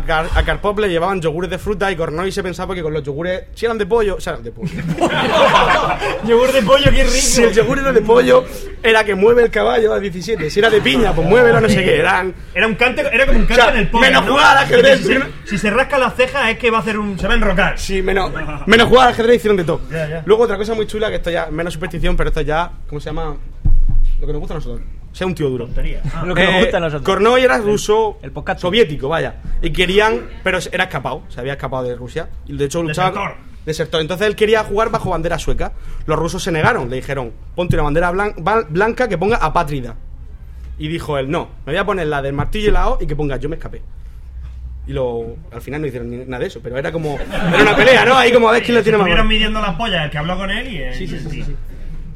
le 0.77 0.89
llevaban 0.89 1.21
yogures 1.21 1.49
de 1.49 1.57
fruta 1.57 1.91
y 1.91 1.95
Kornoy 1.95 2.31
se 2.31 2.43
pensaba 2.43 2.73
que 2.75 2.81
con 2.83 2.93
los 2.93 3.03
yogures, 3.03 3.43
si 3.53 3.65
eran 3.65 3.77
de 3.77 3.85
pollo, 3.85 4.15
o 4.15 4.21
sea, 4.21 4.37
de 4.37 4.51
pollo. 4.51 4.69
Yogur 6.25 6.51
de 6.51 6.61
pollo, 6.61 6.85
qué 6.91 7.03
rico. 7.03 7.15
si 7.15 7.43
el 7.43 7.53
yogur 7.53 7.79
era 7.79 7.91
de 7.91 8.01
pollo, 8.01 8.45
era 8.81 9.03
que 9.03 9.15
mueve 9.15 9.43
el 9.43 9.51
caballo 9.51 9.93
a 9.93 9.99
17. 9.99 10.49
Si 10.49 10.59
era 10.59 10.69
de 10.69 10.81
piña, 10.81 11.13
pues 11.13 11.27
muévelo, 11.27 11.61
no 11.61 11.69
sé 11.69 11.83
qué. 11.83 11.99
Eran 11.99 12.33
Era 12.53 12.67
un 12.67 12.75
cante, 12.75 13.01
era 13.11 13.25
como 13.25 13.39
un 13.39 13.45
cante 13.45 13.61
O 13.61 13.65
sea, 13.65 13.73
en 13.73 13.79
el 13.79 13.87
póker, 13.89 14.09
menos 14.09 14.25
¿no? 14.25 14.31
jugar 14.33 14.57
al 14.57 14.63
ajedrez, 14.63 14.97
Si 14.97 15.03
se, 15.03 15.09
primero- 15.09 15.31
si 15.45 15.57
se 15.57 15.69
rasca 15.69 15.97
las 15.97 16.15
cejas 16.15 16.49
es 16.49 16.57
que 16.57 16.71
va 16.71 16.77
a 16.77 16.81
hacer 16.81 16.97
un. 16.99 17.17
se 17.19 17.27
va 17.27 17.33
a 17.33 17.37
enrocar. 17.37 17.79
Sí, 17.79 18.01
menos, 18.01 18.31
menos 18.65 18.87
jugar 18.87 19.07
al 19.07 19.13
ajedrez 19.13 19.37
hicieron 19.37 19.57
de 19.57 19.63
todo. 19.63 19.81
Ya, 19.91 20.07
ya. 20.07 20.23
Luego 20.25 20.43
otra 20.43 20.57
cosa 20.57 20.73
muy 20.73 20.87
chula, 20.87 21.09
que 21.09 21.15
esto 21.15 21.29
ya, 21.29 21.47
menos 21.51 21.73
superstición, 21.73 22.15
pero 22.15 22.29
esto 22.29 22.41
ya, 22.41 22.71
¿cómo 22.87 22.99
se 22.99 23.09
llama? 23.09 23.35
Lo 24.19 24.27
que 24.27 24.33
nos 24.33 24.39
gusta 24.39 24.53
a 24.55 24.57
nosotros. 24.57 24.81
Sea 25.15 25.25
un 25.27 25.33
tío 25.33 25.49
duro. 25.49 25.65
Tontería. 25.65 26.01
Lo 26.25 26.35
que 26.35 26.43
nos 26.43 26.53
Eh, 26.55 26.59
gusta 26.59 26.77
a 26.77 26.79
nosotros. 26.81 27.03
Kornoy 27.05 27.41
era 27.41 27.57
ruso, 27.59 28.19
el 28.21 28.31
podcast. 28.31 28.59
soviético, 28.59 29.07
vaya. 29.07 29.35
Y 29.61 29.69
querían, 29.71 30.27
pero 30.43 30.59
era 30.73 30.83
escapado, 30.83 31.23
se 31.29 31.39
había 31.39 31.53
escapado 31.53 31.83
de 31.83 31.95
Rusia. 31.95 32.27
Y 32.45 32.57
de 32.57 32.65
hecho 32.65 32.83
luchaba. 32.83 33.11
Desertor. 33.11 33.35
Desertor. 33.65 34.01
Entonces 34.01 34.27
él 34.27 34.35
quería 34.35 34.63
jugar 34.65 34.89
bajo 34.89 35.11
bandera 35.11 35.39
sueca. 35.39 35.71
Los 36.05 36.19
rusos 36.19 36.43
se 36.43 36.51
negaron, 36.51 36.89
le 36.89 36.97
dijeron, 36.97 37.31
ponte 37.55 37.77
una 37.77 37.83
bandera 37.83 38.11
blan- 38.11 38.35
blan- 38.35 38.65
blanca 38.69 39.07
que 39.07 39.17
ponga 39.17 39.37
apátrida. 39.37 39.95
Y 40.77 40.89
dijo 40.89 41.17
él, 41.17 41.31
no, 41.31 41.47
me 41.65 41.71
voy 41.71 41.77
a 41.77 41.85
poner 41.85 42.07
la 42.07 42.21
del 42.21 42.33
martillo 42.33 42.67
y 42.67 42.71
la 42.73 42.89
O 42.89 42.97
y 43.01 43.07
que 43.07 43.15
ponga 43.15 43.37
yo 43.37 43.47
me 43.47 43.55
escapé. 43.55 43.81
Y 44.87 44.91
lo, 44.93 45.37
al 45.51 45.61
final 45.61 45.79
no 45.81 45.87
hicieron 45.87 46.11
ni 46.11 46.17
nada 46.25 46.39
de 46.41 46.47
eso, 46.47 46.59
pero 46.61 46.77
era 46.77 46.91
como. 46.91 47.17
Era 47.17 47.61
una 47.63 47.75
pelea, 47.75 48.03
¿no? 48.05 48.15
Ahí 48.17 48.31
como 48.33 48.49
a 48.49 48.51
ver 48.51 48.61
quién 48.63 48.75
le 48.75 48.83
tiene 48.83 48.97
más. 48.97 49.07
Estuvieron 49.07 49.27
midiendo 49.29 49.59
las 49.61 49.75
pollas 49.75 50.03
el 50.05 50.11
que 50.11 50.17
habló 50.19 50.37
con 50.37 50.51
él 50.51 50.67
y. 50.71 50.77
el- 50.77 50.93
Sí, 50.93 51.07
sí, 51.07 51.17
sí, 51.17 51.25
el 51.25 51.31
sí, 51.31 51.43
sí. 51.43 51.55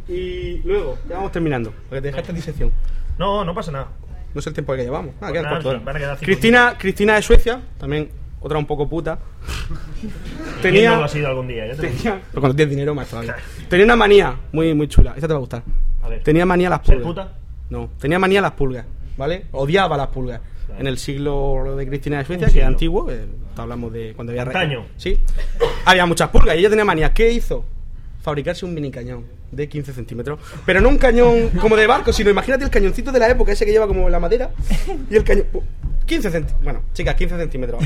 Y 0.10 0.58
luego, 0.66 0.98
ya 1.08 1.16
vamos 1.18 1.32
terminando, 1.32 1.72
porque 1.88 2.02
te 2.02 2.08
dejaste 2.08 2.34
disección. 2.34 2.72
No, 3.18 3.46
no 3.46 3.54
pasa 3.54 3.72
nada. 3.72 3.88
No 4.34 4.42
sé 4.42 4.50
el 4.50 4.54
tiempo 4.56 4.74
que 4.76 4.84
llevamos. 4.84 5.14
Ah, 5.22 5.28
quedan 5.32 5.44
nada, 5.44 5.56
cuatro 5.56 5.70
horas. 5.72 5.82
sí, 5.82 5.86
van 5.86 5.96
a 5.96 6.00
quedar 6.00 6.18
cinco 6.18 6.26
Cristina, 6.26 6.76
Cristina 6.78 7.16
de 7.16 7.22
Suecia, 7.22 7.62
también 7.80 8.10
otra 8.42 8.58
un 8.58 8.66
poco 8.66 8.88
puta. 8.90 9.20
¿Quién 10.00 10.12
Tenía, 10.62 10.92
no 10.92 10.98
lo 11.00 11.04
ha 11.06 11.08
sido 11.10 11.28
algún 11.28 11.48
día? 11.48 11.68
Ya 11.68 11.76
te 11.76 11.84
lo 11.84 11.90
digo. 11.90 11.98
tenía 12.04 12.22
pero 12.30 12.42
cuando 12.42 12.56
tienes 12.56 12.70
dinero 12.72 12.96
más 12.96 13.08
todavía. 13.08 13.36
Tenía 13.70 13.86
una 13.86 13.96
manía 13.96 14.36
muy 14.52 14.74
muy 14.74 14.88
chula. 14.88 15.14
Esta 15.16 15.28
te 15.28 15.34
va 15.34 15.38
a 15.38 15.40
gustar. 15.42 15.64
A 16.04 16.10
ver. 16.10 16.24
Tenía 16.24 16.46
manía 16.46 16.68
a 16.68 16.72
las 16.72 16.86
¿Ser 16.86 17.02
pulgas. 17.02 17.08
puta? 17.28 17.34
No, 17.70 17.90
tenía 18.00 18.18
manía 18.20 18.40
a 18.40 18.44
las 18.44 18.52
pulgas, 18.54 18.86
¿vale? 19.18 19.46
Odiaba 19.52 19.96
las 19.98 20.08
pulgas. 20.08 20.42
En 20.78 20.88
el 20.88 20.98
siglo 20.98 21.76
de 21.76 21.88
Cristina 21.88 22.20
de 22.20 22.26
Suecia, 22.26 22.48
Un 22.48 22.54
que 22.54 22.60
es 22.60 22.64
siglo. 22.64 22.68
antiguo, 22.68 23.12
eh, 23.12 23.26
hablamos 23.58 23.92
de 23.92 24.14
cuando 24.16 24.32
había 24.32 24.46
rey- 24.46 24.56
Antaño. 24.56 24.86
Sí. 24.98 25.20
Había 25.86 26.06
muchas 26.06 26.30
pulgas 26.30 26.56
y 26.56 26.60
ella 26.60 26.70
tenía 26.70 26.86
manía. 26.86 27.12
¿Qué 27.14 27.32
hizo? 27.32 27.66
Fabricarse 28.22 28.66
un 28.66 28.74
mini 28.74 28.90
cañón 28.92 29.26
de 29.52 29.68
15 29.70 29.94
centímetros. 29.94 30.40
Pero 30.66 30.82
no 30.82 30.90
un 30.90 30.98
cañón 30.98 31.50
como 31.62 31.76
de 31.76 31.88
barco, 31.88 32.12
sino 32.14 32.30
imagínate 32.30 32.64
el 32.64 32.70
cañoncito 32.70 33.12
de 33.12 33.20
la 33.20 33.30
época, 33.30 33.52
ese 33.52 33.66
que 33.66 33.72
lleva 33.72 33.88
como 33.88 34.10
la 34.10 34.20
madera. 34.20 34.52
Y 35.10 35.16
el 35.16 35.24
cañón. 35.24 35.46
pu- 35.54 35.64
15 36.06 36.32
centímetros. 36.32 36.64
Bueno, 36.64 36.82
chicas, 36.94 37.16
15 37.16 37.38
centímetros. 37.38 37.84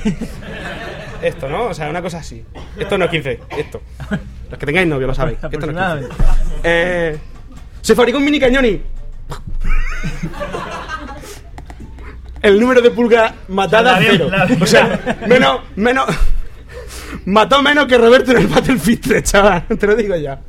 Esto, 1.22 1.48
¿no? 1.50 1.66
O 1.68 1.74
sea, 1.74 1.90
una 1.90 2.02
cosa 2.02 2.20
así. 2.20 2.44
Esto 2.78 2.98
no 2.98 3.06
es 3.06 3.12
15, 3.12 3.40
esto. 3.58 3.82
Los 4.50 4.60
que 4.60 4.66
tengáis 4.66 4.88
novio 4.88 5.08
lo 5.08 5.14
sabéis. 5.16 5.38
esto 5.42 5.50
no 5.50 5.56
es 5.58 5.60
15. 5.60 5.80
Aproximadamente. 5.82 6.16
Eh, 6.64 7.18
se 7.82 7.96
fabricó 7.96 8.18
un 8.18 8.26
mini 8.26 8.40
cañón 8.40 8.66
y. 8.66 8.82
el 12.42 12.60
número 12.60 12.82
de 12.82 12.92
pulgas 12.92 13.34
matadas 13.48 14.00
cero. 14.06 14.30
O 14.62 14.66
sea, 14.66 15.18
menos, 15.28 15.62
menos. 15.76 16.06
Mató 17.26 17.62
menos 17.62 17.86
que 17.86 17.98
Roberto 17.98 18.32
en 18.32 18.38
el 18.40 18.48
Battlefield 18.48 19.02
3, 19.02 19.24
chaval. 19.24 19.66
Te 19.80 19.88
lo 19.88 19.96
digo 19.96 20.16
ya. 20.16 20.40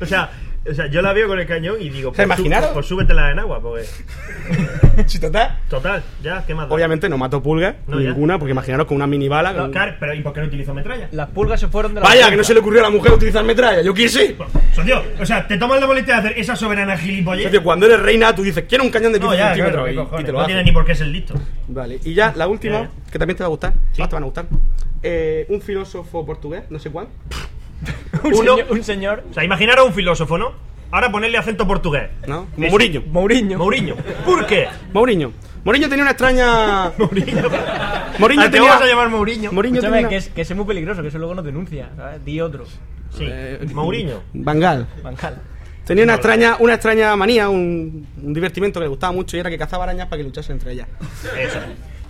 O 0.00 0.06
sea, 0.06 0.30
o 0.70 0.74
sea, 0.74 0.86
yo 0.88 1.00
la 1.00 1.12
veo 1.14 1.26
con 1.26 1.38
el 1.38 1.46
cañón 1.46 1.76
y 1.80 1.88
digo, 1.88 2.12
pues, 2.12 2.24
imaginaros. 2.26 2.70
pues 2.74 2.84
súbetela 2.86 3.30
en 3.30 3.38
agua, 3.38 3.60
pues. 3.60 4.04
Si 5.06 5.18
total. 5.18 5.58
Total, 5.70 6.02
ya, 6.22 6.44
¿qué 6.46 6.54
más 6.54 6.68
da? 6.68 6.74
Obviamente 6.74 7.08
no 7.08 7.16
mató 7.16 7.42
pulgas, 7.42 7.76
No, 7.86 7.98
ya. 8.00 8.10
ninguna, 8.10 8.38
porque 8.38 8.50
imaginaros 8.52 8.86
con 8.86 8.96
una 8.96 9.06
mini 9.06 9.28
bala. 9.28 9.52
No, 9.54 9.62
con- 9.62 9.72
claro, 9.72 9.94
pero 9.98 10.12
¿y 10.14 10.20
por 10.20 10.32
qué 10.34 10.40
no 10.40 10.46
utilizó 10.46 10.74
metralla? 10.74 11.08
Las 11.12 11.30
pulgas 11.30 11.58
se 11.60 11.68
fueron 11.68 11.94
de 11.94 12.00
la 12.00 12.06
Vaya, 12.06 12.28
que 12.28 12.36
no 12.36 12.44
se 12.44 12.52
le 12.52 12.60
ocurrió 12.60 12.80
a 12.80 12.84
la 12.84 12.90
mujer 12.90 13.12
utilizar 13.12 13.42
metralla. 13.44 13.80
Yo 13.82 13.94
quise. 13.94 14.36
Socio, 14.74 15.02
o 15.18 15.24
sea, 15.24 15.46
te 15.48 15.56
tomas 15.56 15.80
la 15.80 15.86
molestia 15.86 16.14
de 16.20 16.20
hacer 16.28 16.38
esa 16.38 16.54
soberana 16.56 16.96
gilipollez. 16.98 17.44
Socio, 17.44 17.62
cuando 17.62 17.86
eres 17.86 18.00
reina, 18.00 18.34
tú 18.34 18.42
dices, 18.42 18.64
quiero 18.68 18.84
un 18.84 18.90
cañón 18.90 19.12
de 19.14 19.20
15 19.20 19.34
No, 19.34 19.38
ya, 19.38 19.46
centímetros 19.54 19.82
claro, 19.84 19.86
y- 19.86 19.94
¿qué 19.94 20.00
y, 20.00 20.04
cojones? 20.04 20.26
te 20.26 20.32
lo 20.32 20.38
no 20.40 20.46
tiene 20.46 20.64
ni 20.64 20.72
por 20.72 20.84
qué 20.84 20.94
ser 20.94 21.06
listo. 21.06 21.34
Vale, 21.68 21.98
y 22.04 22.12
ya 22.12 22.34
la 22.36 22.46
última, 22.48 22.80
Ya. 22.82 22.90
que 23.10 23.18
también 23.18 23.36
te 23.38 23.42
va 23.42 23.46
a 23.46 23.50
gustar, 23.50 23.72
todas 23.94 24.08
te 24.10 24.14
van 24.16 24.22
a 24.22 24.26
gustar. 24.26 24.46
Eh, 25.02 25.46
un 25.48 25.62
filósofo 25.62 26.26
portugués, 26.26 26.64
no 26.68 26.78
sé 26.78 26.90
cuál. 26.90 27.06
Un, 28.24 28.34
Uno- 28.34 28.56
señor, 28.56 28.66
un 28.72 28.84
señor. 28.84 29.24
O 29.30 29.34
sea, 29.34 29.44
imaginaros 29.44 29.86
un 29.86 29.92
filósofo, 29.94 30.36
¿no? 30.38 30.52
Ahora 30.92 31.10
ponerle 31.12 31.38
acento 31.38 31.66
portugués. 31.66 32.10
¿No? 32.26 32.48
Mourinho. 32.56 33.02
Mourinho. 33.06 33.58
Mourinho. 33.58 33.94
¿Por 34.24 34.44
qué? 34.46 34.66
Mourinho. 34.92 35.32
Mourinho 35.64 35.88
tenía 35.88 36.02
una 36.02 36.10
extraña. 36.12 36.90
Mourinho. 36.98 37.48
Mourinho 38.18 38.42
Ah, 38.42 38.44
te 38.46 38.50
tenía. 38.50 38.76
a 38.76 38.86
llamar 38.86 39.08
Mourinho. 39.08 39.52
Mourinho 39.52 39.76
Escúchame, 39.76 39.96
tenía. 39.98 40.08
que 40.08 40.16
es, 40.16 40.28
que 40.30 40.40
es 40.42 40.54
muy 40.56 40.64
peligroso, 40.64 41.02
que 41.02 41.08
eso 41.08 41.18
luego 41.18 41.34
nos 41.34 41.44
denuncia. 41.44 41.90
¿sabes? 41.96 42.24
Di 42.24 42.40
otro. 42.40 42.64
Sí, 43.16 43.24
Eh, 43.28 43.60
Mourinho. 43.72 44.22
Bangal. 44.32 44.86
Bancal. 45.02 45.40
Tenía 45.84 46.04
una 46.04 46.14
extraña, 46.14 46.56
una 46.60 46.74
extraña 46.74 47.14
manía, 47.16 47.48
un, 47.48 48.06
un 48.22 48.32
divertimento 48.32 48.78
que 48.78 48.84
le 48.84 48.88
gustaba 48.88 49.12
mucho 49.12 49.36
y 49.36 49.40
era 49.40 49.50
que 49.50 49.58
cazaba 49.58 49.84
arañas 49.84 50.06
para 50.08 50.18
que 50.18 50.24
luchasen 50.24 50.54
entre 50.56 50.72
ellas. 50.72 50.86
Eso. 51.38 51.58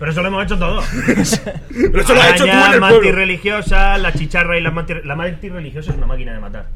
Pero 0.01 0.13
eso 0.13 0.23
lo 0.23 0.29
hemos 0.29 0.45
hecho 0.45 0.59
todos. 0.59 0.85
Pero 1.69 2.01
eso 2.01 2.15
lo 2.15 2.23
has 2.23 2.31
hecho 2.33 2.45
tú 2.45 2.51
en 2.51 2.73
el 2.73 2.81
mantis 2.81 3.01
pueblo. 3.01 3.13
religiosas, 3.13 4.01
las 4.01 4.15
chicharras 4.15 4.59
y 4.59 4.63
las 4.63 4.73
mantis... 4.73 5.05
La 5.05 5.15
mantis 5.15 5.53
religiosa 5.53 5.91
es 5.91 5.99
una 5.99 6.07
máquina 6.07 6.33
de 6.33 6.41
matar. 6.41 6.69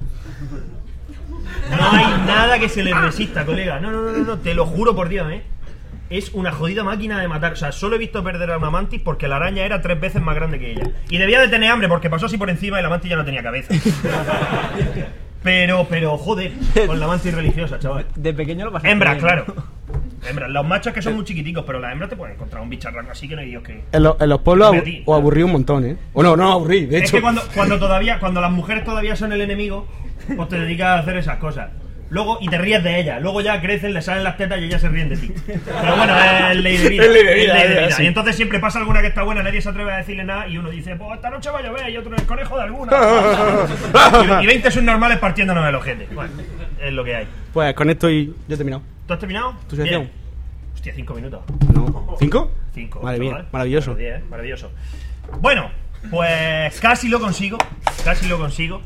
No 1.70 1.90
hay 1.90 2.04
nada 2.26 2.58
que 2.58 2.68
se 2.68 2.84
le 2.84 2.92
resista, 2.92 3.46
colega. 3.46 3.80
No, 3.80 3.90
no, 3.90 4.02
no, 4.02 4.12
no, 4.12 4.18
no, 4.18 4.38
te 4.38 4.52
lo 4.54 4.66
juro 4.66 4.94
por 4.94 5.08
Dios, 5.08 5.32
¿eh? 5.32 5.42
Es 6.10 6.34
una 6.34 6.52
jodida 6.52 6.84
máquina 6.84 7.18
de 7.18 7.26
matar. 7.26 7.54
O 7.54 7.56
sea, 7.56 7.72
solo 7.72 7.96
he 7.96 7.98
visto 7.98 8.22
perder 8.22 8.50
a 8.50 8.58
una 8.58 8.68
mantis 8.68 9.00
porque 9.00 9.26
la 9.26 9.36
araña 9.36 9.64
era 9.64 9.80
tres 9.80 9.98
veces 9.98 10.20
más 10.20 10.34
grande 10.34 10.58
que 10.58 10.72
ella. 10.72 10.90
Y 11.08 11.16
debía 11.16 11.40
de 11.40 11.48
tener 11.48 11.70
hambre 11.70 11.88
porque 11.88 12.10
pasó 12.10 12.26
así 12.26 12.36
por 12.36 12.50
encima 12.50 12.78
y 12.78 12.82
la 12.82 12.90
mantis 12.90 13.08
ya 13.08 13.16
no 13.16 13.24
tenía 13.24 13.42
cabeza. 13.42 13.72
Pero, 15.44 15.86
pero, 15.88 16.18
joder, 16.18 16.52
con 16.86 16.98
la 16.98 17.06
mantis 17.06 17.32
religiosa, 17.32 17.78
chaval. 17.78 18.06
De 18.16 18.34
pequeño 18.34 18.64
lo 18.64 18.72
pasé. 18.72 18.90
Hembras, 18.90 19.18
claro. 19.18 19.44
Hembras. 20.28 20.50
Los 20.50 20.66
machos 20.66 20.92
que 20.94 21.02
son 21.02 21.14
muy 21.16 21.24
chiquiticos, 21.24 21.64
pero 21.66 21.78
las 21.78 21.92
hembras 21.92 22.08
te 22.10 22.16
pueden 22.16 22.34
encontrar 22.34 22.62
un 22.62 22.70
bicharraco 22.70 23.10
así 23.12 23.28
que 23.28 23.34
no 23.36 23.42
hay 23.42 23.50
Dios 23.50 23.62
que... 23.62 23.84
En, 23.92 24.02
lo- 24.02 24.16
en 24.18 24.28
los 24.28 24.40
pueblos 24.40 24.70
Hombre, 24.70 25.02
abu- 25.04 25.12
os 25.12 25.18
aburrí 25.20 25.42
un 25.42 25.52
montón, 25.52 25.84
¿eh? 25.84 25.96
O 26.14 26.22
no, 26.22 26.34
no 26.34 26.50
aburrí, 26.50 26.86
de 26.86 26.96
Es 26.96 27.02
hecho. 27.04 27.16
que 27.18 27.20
cuando, 27.22 27.42
cuando 27.54 27.78
todavía, 27.78 28.18
cuando 28.18 28.40
las 28.40 28.50
mujeres 28.50 28.84
todavía 28.84 29.14
son 29.16 29.32
el 29.34 29.42
enemigo, 29.42 29.86
pues 30.34 30.48
te 30.48 30.58
dedicas 30.58 30.86
a 30.88 30.98
hacer 31.00 31.18
esas 31.18 31.36
cosas. 31.36 31.68
Luego, 32.14 32.38
y 32.40 32.46
te 32.46 32.58
ríes 32.58 32.80
de 32.84 33.00
ellas. 33.00 33.20
Luego 33.20 33.40
ya 33.40 33.60
crecen, 33.60 33.92
le 33.92 34.00
salen 34.00 34.22
las 34.22 34.36
tetas 34.36 34.60
y 34.60 34.64
ellas 34.66 34.80
se 34.80 34.88
ríen 34.88 35.08
de 35.08 35.16
ti. 35.16 35.34
Pero 35.46 35.96
bueno, 35.96 36.14
es 36.16 36.56
ley 36.58 36.76
de 36.76 36.88
vida. 36.88 37.02
Es 37.04 37.10
ley 37.10 37.24
de 37.24 37.34
vida, 37.34 37.54
ley 37.54 37.68
de 37.68 37.86
es 37.86 37.88
vida. 37.88 38.04
Y 38.04 38.06
entonces 38.06 38.36
siempre 38.36 38.60
pasa 38.60 38.78
alguna 38.78 39.00
que 39.00 39.08
está 39.08 39.24
buena, 39.24 39.42
nadie 39.42 39.60
se 39.60 39.68
atreve 39.68 39.92
a 39.92 39.96
decirle 39.96 40.22
nada 40.22 40.46
y 40.46 40.56
uno 40.56 40.70
dice, 40.70 40.94
pues 40.94 41.10
esta 41.16 41.28
noche 41.28 41.50
va 41.50 41.58
a 41.58 41.62
llover 41.62 41.90
y 41.90 41.96
otro 41.96 42.14
el 42.14 42.22
conejo 42.22 42.56
de 42.56 42.62
alguna. 42.62 42.92
y, 44.40 44.44
y 44.44 44.46
20 44.46 44.70
subnormales 44.70 45.18
partiéndonos 45.18 45.66
el 45.66 45.74
ojete. 45.74 46.06
Bueno, 46.14 46.34
es 46.80 46.92
lo 46.92 47.02
que 47.02 47.16
hay. 47.16 47.26
Pues 47.52 47.74
con 47.74 47.90
esto 47.90 48.08
y 48.08 48.26
yo 48.26 48.54
he 48.54 48.56
terminado. 48.56 48.84
¿Tú 49.08 49.12
has 49.12 49.18
terminado? 49.18 49.56
¿Tu 49.68 49.74
sección? 49.74 50.02
Bien. 50.02 50.12
Hostia, 50.72 50.92
cinco 50.94 51.14
minutos. 51.14 51.42
No. 51.74 52.16
¿Cinco? 52.20 52.52
Cinco. 52.74 53.00
Madre 53.02 53.18
mía, 53.18 53.46
maravilloso. 53.50 53.96
Días, 53.96 54.20
¿eh? 54.20 54.24
maravilloso. 54.30 54.70
Bueno, 55.40 55.68
pues 56.12 56.80
casi 56.80 57.08
lo 57.08 57.18
consigo. 57.18 57.58
Casi 58.04 58.28
lo 58.28 58.38
consigo. 58.38 58.82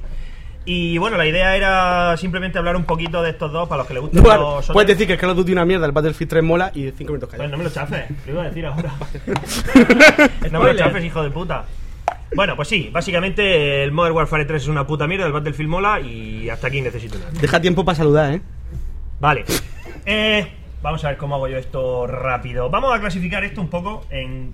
Y 0.71 0.99
bueno, 0.99 1.17
la 1.17 1.27
idea 1.27 1.57
era 1.57 2.15
simplemente 2.19 2.59
hablar 2.59 2.77
un 2.77 2.85
poquito 2.85 3.23
de 3.23 3.31
estos 3.31 3.51
dos 3.51 3.67
para 3.67 3.79
los 3.79 3.87
que 3.87 3.95
les 3.95 4.03
gustan 4.03 4.23
Bueno, 4.23 4.57
los 4.57 4.67
puedes 4.67 4.87
decir 4.87 5.07
que 5.07 5.15
el 5.15 5.19
Call 5.19 5.31
of 5.31 5.37
Duty 5.39 5.53
una 5.53 5.65
mierda, 5.65 5.87
el 5.87 5.93
Battlefield 5.93 6.29
3 6.29 6.45
mola 6.45 6.71
y 6.75 6.91
5 6.91 7.05
minutos 7.05 7.31
Pues 7.31 7.39
callado. 7.39 7.51
no 7.51 7.57
me 7.57 7.65
lo 7.65 7.71
chafes, 7.71 8.05
lo 8.27 8.33
iba 8.33 8.43
a 8.43 8.45
decir 8.49 8.67
ahora. 8.67 8.93
no 10.53 10.61
me 10.61 10.73
lo 10.75 10.79
chafes, 10.79 11.03
hijo 11.03 11.23
de 11.23 11.31
puta. 11.31 11.65
Bueno, 12.35 12.55
pues 12.55 12.69
sí, 12.69 12.91
básicamente 12.93 13.83
el 13.83 13.93
Modern 13.93 14.15
Warfare 14.15 14.45
3 14.45 14.61
es 14.63 14.69
una 14.69 14.87
puta 14.87 15.07
mierda, 15.07 15.25
el 15.25 15.33
Battlefield 15.33 15.71
mola 15.71 16.01
y 16.01 16.51
hasta 16.51 16.67
aquí 16.67 16.83
necesito 16.83 17.19
nada. 17.19 17.31
Deja 17.41 17.63
tiempo 17.63 17.83
para 17.83 17.97
saludar, 17.97 18.35
¿eh? 18.35 18.43
Vale. 19.21 19.47
Eh, 20.05 20.47
vamos 20.83 21.03
a 21.03 21.09
ver 21.09 21.17
cómo 21.17 21.37
hago 21.37 21.49
yo 21.49 21.57
esto 21.57 22.07
rápido. 22.07 22.69
Vamos 22.69 22.95
a 22.95 23.01
clasificar 23.01 23.43
esto 23.43 23.63
un 23.63 23.69
poco 23.69 24.05
en 24.11 24.53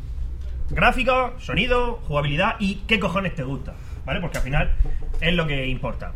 gráfico, 0.70 1.32
sonido, 1.40 1.98
jugabilidad 2.06 2.54
y 2.60 2.76
qué 2.86 3.00
cojones 3.00 3.34
te 3.34 3.42
gusta. 3.42 3.74
¿Vale? 4.04 4.20
Porque 4.20 4.38
al 4.38 4.44
final 4.44 4.72
es 5.20 5.34
lo 5.34 5.46
que 5.46 5.66
importa. 5.66 6.12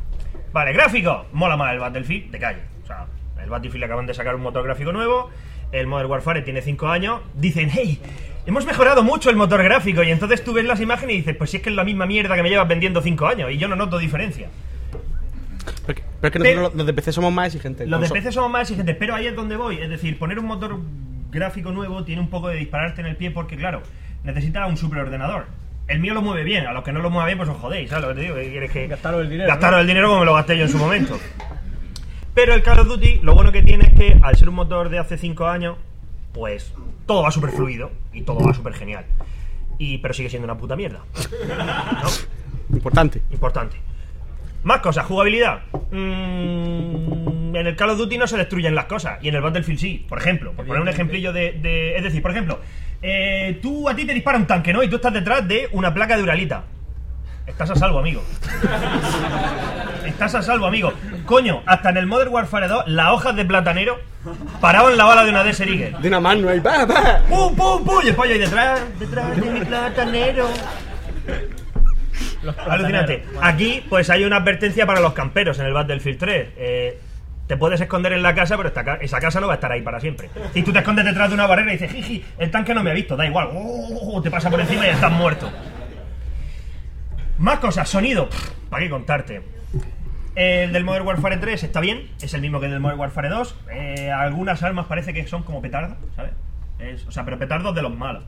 Vale, 0.53 0.73
gráfico. 0.73 1.27
Mola 1.33 1.57
más 1.57 1.73
el 1.73 1.81
Battlefield 1.81 2.31
de 2.31 2.39
calle. 2.39 2.61
O 2.83 2.87
sea, 2.87 3.07
el 3.43 3.51
Battlefield 3.51 3.85
acaban 3.85 4.07
de 4.07 4.15
sacar 4.15 4.35
un 4.35 4.43
motor 4.43 4.65
gráfico 4.65 4.93
nuevo. 4.93 5.31
El 5.73 5.87
Modern 5.87 6.11
Warfare 6.11 6.43
tiene 6.43 6.63
5 6.63 6.89
años. 6.89 7.21
Dicen, 7.35 7.71
hey, 7.73 8.01
hemos 8.47 8.65
mejorado 8.67 9.03
mucho 9.03 9.31
el 9.31 9.37
motor 9.37 9.63
gráfico. 9.63 10.03
Y 10.03 10.11
entonces 10.11 10.43
tú 10.45 10.53
ves 10.53 10.65
las 10.65 10.81
imágenes 10.81 11.15
y 11.15 11.19
dices, 11.19 11.37
pues 11.37 11.51
si 11.51 11.59
es 11.59 11.63
que 11.63 11.71
es 11.71 11.77
la 11.77 11.85
misma 11.85 12.07
mierda 12.07 12.35
que 12.35 12.43
me 12.43 12.51
llevas 12.51 12.69
vendiendo 12.69 13.03
5 13.03 13.27
años. 13.27 13.51
Y 13.51 13.59
yo 13.59 13.69
no 13.69 13.77
noto 13.77 13.99
diferencia. 13.99 14.49
Pero, 15.87 16.01
es 16.23 16.31
que 16.31 16.39
nosotros 16.39 16.75
los 16.75 16.87
de 16.87 16.95
PC 16.95 17.13
somos 17.13 17.33
más 17.33 17.47
exigentes. 17.47 17.89
Los 17.89 18.01
de 18.01 18.09
PC 18.09 18.33
somos 18.33 18.51
más 18.51 18.63
exigentes, 18.63 18.97
pero 18.97 19.15
ahí 19.15 19.27
es 19.27 19.37
donde 19.37 19.57
voy. 19.57 19.79
Es 19.79 19.89
decir, 19.89 20.19
poner 20.19 20.39
un 20.39 20.47
motor 20.47 20.79
gráfico 21.31 21.71
nuevo 21.71 22.05
tiene 22.05 22.21
un 22.21 22.29
poco 22.29 22.49
de 22.49 22.57
dispararte 22.57 23.01
en 23.01 23.07
el 23.07 23.17
pie 23.17 23.31
porque, 23.31 23.57
claro, 23.57 23.83
necesita 24.25 24.67
un 24.67 24.77
superordenador. 24.77 25.47
El 25.89 26.01
mío 26.01 26.13
lo 26.15 26.21
mueve 26.23 26.45
bien, 26.45 26.67
a 26.67 26.73
los 26.73 26.85
que 26.85 26.93
no 26.93 27.01
lo 27.01 27.09
mueve 27.11 27.29
bien, 27.29 27.39
pues 27.39 27.49
os 27.51 27.57
jodéis, 27.57 27.89
¿sabes 27.89 28.03
lo 28.05 28.09
que 28.11 28.15
te 28.17 28.21
digo? 28.21 28.35
¿Qué 28.37 28.51
quieres 28.51 28.71
que 28.71 28.87
Gastaros 28.89 29.23
el 29.23 29.31
dinero, 29.31 29.49
Gastaros 29.49 29.77
¿no? 29.77 29.81
el 29.81 29.87
dinero 29.87 30.09
como 30.09 30.21
me 30.21 30.27
lo 30.27 30.35
gasté 30.35 30.57
yo 30.59 30.65
en 30.65 30.69
su 30.71 30.77
momento. 30.79 31.19
Pero 32.35 32.55
el 32.55 32.63
Call 32.63 32.81
of 32.81 32.89
Duty, 32.89 33.21
lo 33.23 33.35
bueno 33.35 33.51
que 33.53 33.63
tiene 33.63 33.87
es 33.87 33.95
que 33.95 34.19
al 34.23 34.37
ser 34.37 34.49
un 34.51 34.55
motor 34.55 34.91
de 34.91 34.99
hace 34.99 35.17
5 35.19 35.47
años, 35.49 35.77
pues 36.33 36.73
todo 37.07 37.23
va 37.23 37.31
súper 37.31 37.51
fluido 37.51 37.91
y 38.13 38.23
todo 38.23 38.39
va 38.45 38.53
súper 38.53 38.75
genial. 38.75 39.07
Y, 39.79 39.99
pero 39.99 40.13
sigue 40.15 40.29
siendo 40.29 40.45
una 40.45 40.57
puta 40.59 40.77
mierda. 40.77 41.01
¿No? 42.03 42.77
Importante. 42.77 43.23
Importante. 43.31 43.77
Más 44.65 44.81
cosas, 44.81 45.07
jugabilidad. 45.07 45.63
Mm, 45.91 47.57
en 47.57 47.67
el 47.67 47.77
Call 47.77 47.91
of 47.91 47.99
Duty 47.99 48.19
no 48.19 48.27
se 48.27 48.37
destruyen 48.37 48.75
las 48.75 48.85
cosas. 48.85 49.19
Y 49.23 49.29
en 49.29 49.35
el 49.37 49.41
Battlefield 49.41 49.79
sí. 49.81 50.07
Por 50.09 50.19
ejemplo, 50.19 50.53
por 50.53 50.67
poner 50.67 50.83
un 50.83 50.89
ejemplillo 50.89 51.33
de. 51.33 51.53
de- 51.53 51.97
es 51.97 52.03
decir, 52.03 52.21
por 52.23 52.31
ejemplo, 52.33 52.61
eh, 53.03 53.59
tú 53.63 53.89
a 53.89 53.95
ti 53.95 54.05
te 54.05 54.15
dispara 54.15 54.39
un 54.39 54.47
tanque, 54.47 54.73
¿no? 54.73 54.83
Y 54.83 54.89
tú 54.89 54.97
estás 54.97 55.13
detrás 55.13 55.47
de 55.47 55.69
una 55.73 55.93
placa 55.93 56.17
de 56.17 56.23
Uralita. 56.23 56.65
Estás 57.47 57.71
a 57.71 57.77
salvo, 57.77 57.99
amigo. 57.99 58.23
Estás 60.05 60.35
a 60.35 60.43
salvo, 60.43 60.67
amigo. 60.67 60.93
Coño, 61.25 61.63
hasta 61.65 61.91
en 61.91 61.97
el 61.97 62.07
Modern 62.07 62.33
Warfare 62.33 62.69
2, 62.69 62.89
las 62.89 63.09
hojas 63.11 63.37
de 63.37 63.45
platanero 63.45 63.99
paraban 64.61 64.97
la 64.97 65.05
bala 65.05 65.25
de 65.25 65.31
una 65.31 65.45
Desert 65.45 65.71
Eagle. 65.71 65.97
De 66.01 66.09
una 66.09 66.21
mano 66.21 66.49
ahí, 66.49 66.61
pa, 66.61 66.87
pa. 66.87 67.21
¡Pum, 67.29 67.55
pum, 67.57 67.85
pum! 67.85 68.01
Y 68.05 68.09
el 68.09 68.15
pollo 68.15 68.33
ahí 68.33 68.39
detrás, 68.39 68.81
detrás 68.99 69.41
de 69.41 69.51
mi 69.51 69.61
platanero. 69.61 70.49
Alucinante. 72.69 73.25
Aquí, 73.41 73.85
pues 73.89 74.11
hay 74.11 74.25
una 74.25 74.37
advertencia 74.37 74.87
para 74.87 75.01
los 75.01 75.13
camperos 75.13 75.59
en 75.59 75.67
el 75.67 75.73
Battlefield 75.73 76.19
3. 76.19 76.49
Eh, 76.57 77.01
te 77.49 77.57
puedes 77.57 77.81
esconder 77.81 78.13
en 78.13 78.23
la 78.23 78.35
casa, 78.35 78.57
pero 78.57 78.71
esa 79.01 79.21
casa 79.21 79.41
no 79.41 79.47
va 79.47 79.55
a 79.55 79.57
estar 79.57 79.73
ahí 79.73 79.81
para 79.81 79.99
siempre. 79.99 80.29
Si 80.53 80.63
tú 80.63 80.71
te 80.71 80.81
escondes 80.81 81.05
detrás 81.05 81.31
de 81.31 81.35
una 81.35 81.47
barrera 81.47 81.73
y 81.73 81.79
dices, 81.79 81.91
jiji, 81.91 82.25
el 82.39 82.51
tanque 82.51 82.75
no 82.75 82.85
me 82.85 82.91
ha 82.91 82.95
visto, 82.95 83.17
da 83.17 83.27
igual. 83.27 83.49
Oh, 83.53 84.21
te 84.23 84.31
pasa 84.31 84.51
por 84.51 84.61
encima 84.61 84.87
y 84.87 84.91
estás 84.91 85.11
muerto. 85.11 85.51
Más 87.39 87.59
cosas, 87.59 87.89
sonido. 87.89 88.29
¿Para 88.69 88.83
qué 88.83 88.91
contarte? 88.91 89.43
El 90.35 90.73
del 90.73 90.85
Modern 90.85 91.07
Warfare 91.07 91.39
3 91.39 91.65
está 91.65 91.81
bien, 91.81 92.11
es 92.21 92.35
el 92.35 92.43
mismo 92.43 92.61
que 92.61 92.67
el 92.67 92.73
del 92.73 92.81
Modern 92.81 93.01
Warfare 93.01 93.31
2. 93.31 93.57
Eh, 93.73 94.13
algunas 94.13 94.63
armas 94.63 94.87
parece 94.87 95.15
que 95.15 95.27
son 95.27 95.43
como 95.43 95.63
petardos, 95.63 95.97
¿sabes? 96.15 96.33
Es- 96.79 97.07
o 97.07 97.11
sea, 97.11 97.25
pero 97.25 97.39
petardos 97.39 97.75
de 97.75 97.83
los 97.83 97.95
malos. 97.97 98.23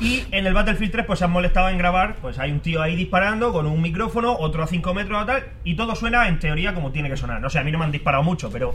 Y 0.00 0.24
en 0.30 0.46
el 0.46 0.54
Battlefield 0.54 0.90
3 0.92 1.06
pues 1.06 1.18
se 1.18 1.24
han 1.26 1.30
molestado 1.32 1.68
en 1.68 1.76
grabar, 1.78 2.16
pues 2.20 2.38
hay 2.38 2.50
un 2.50 2.60
tío 2.60 2.80
ahí 2.80 2.96
disparando 2.96 3.52
con 3.52 3.66
un 3.66 3.82
micrófono, 3.82 4.34
otro 4.38 4.62
a 4.62 4.66
5 4.66 4.94
metros 4.94 5.22
o 5.22 5.26
tal, 5.26 5.44
y 5.64 5.74
todo 5.76 5.94
suena 5.94 6.28
en 6.28 6.38
teoría 6.38 6.72
como 6.74 6.92
tiene 6.92 7.10
que 7.10 7.16
sonar. 7.16 7.40
No 7.40 7.50
sé, 7.50 7.58
a 7.58 7.64
mí 7.64 7.70
no 7.72 7.78
me 7.78 7.84
han 7.84 7.92
disparado 7.92 8.22
mucho, 8.22 8.50
pero 8.50 8.74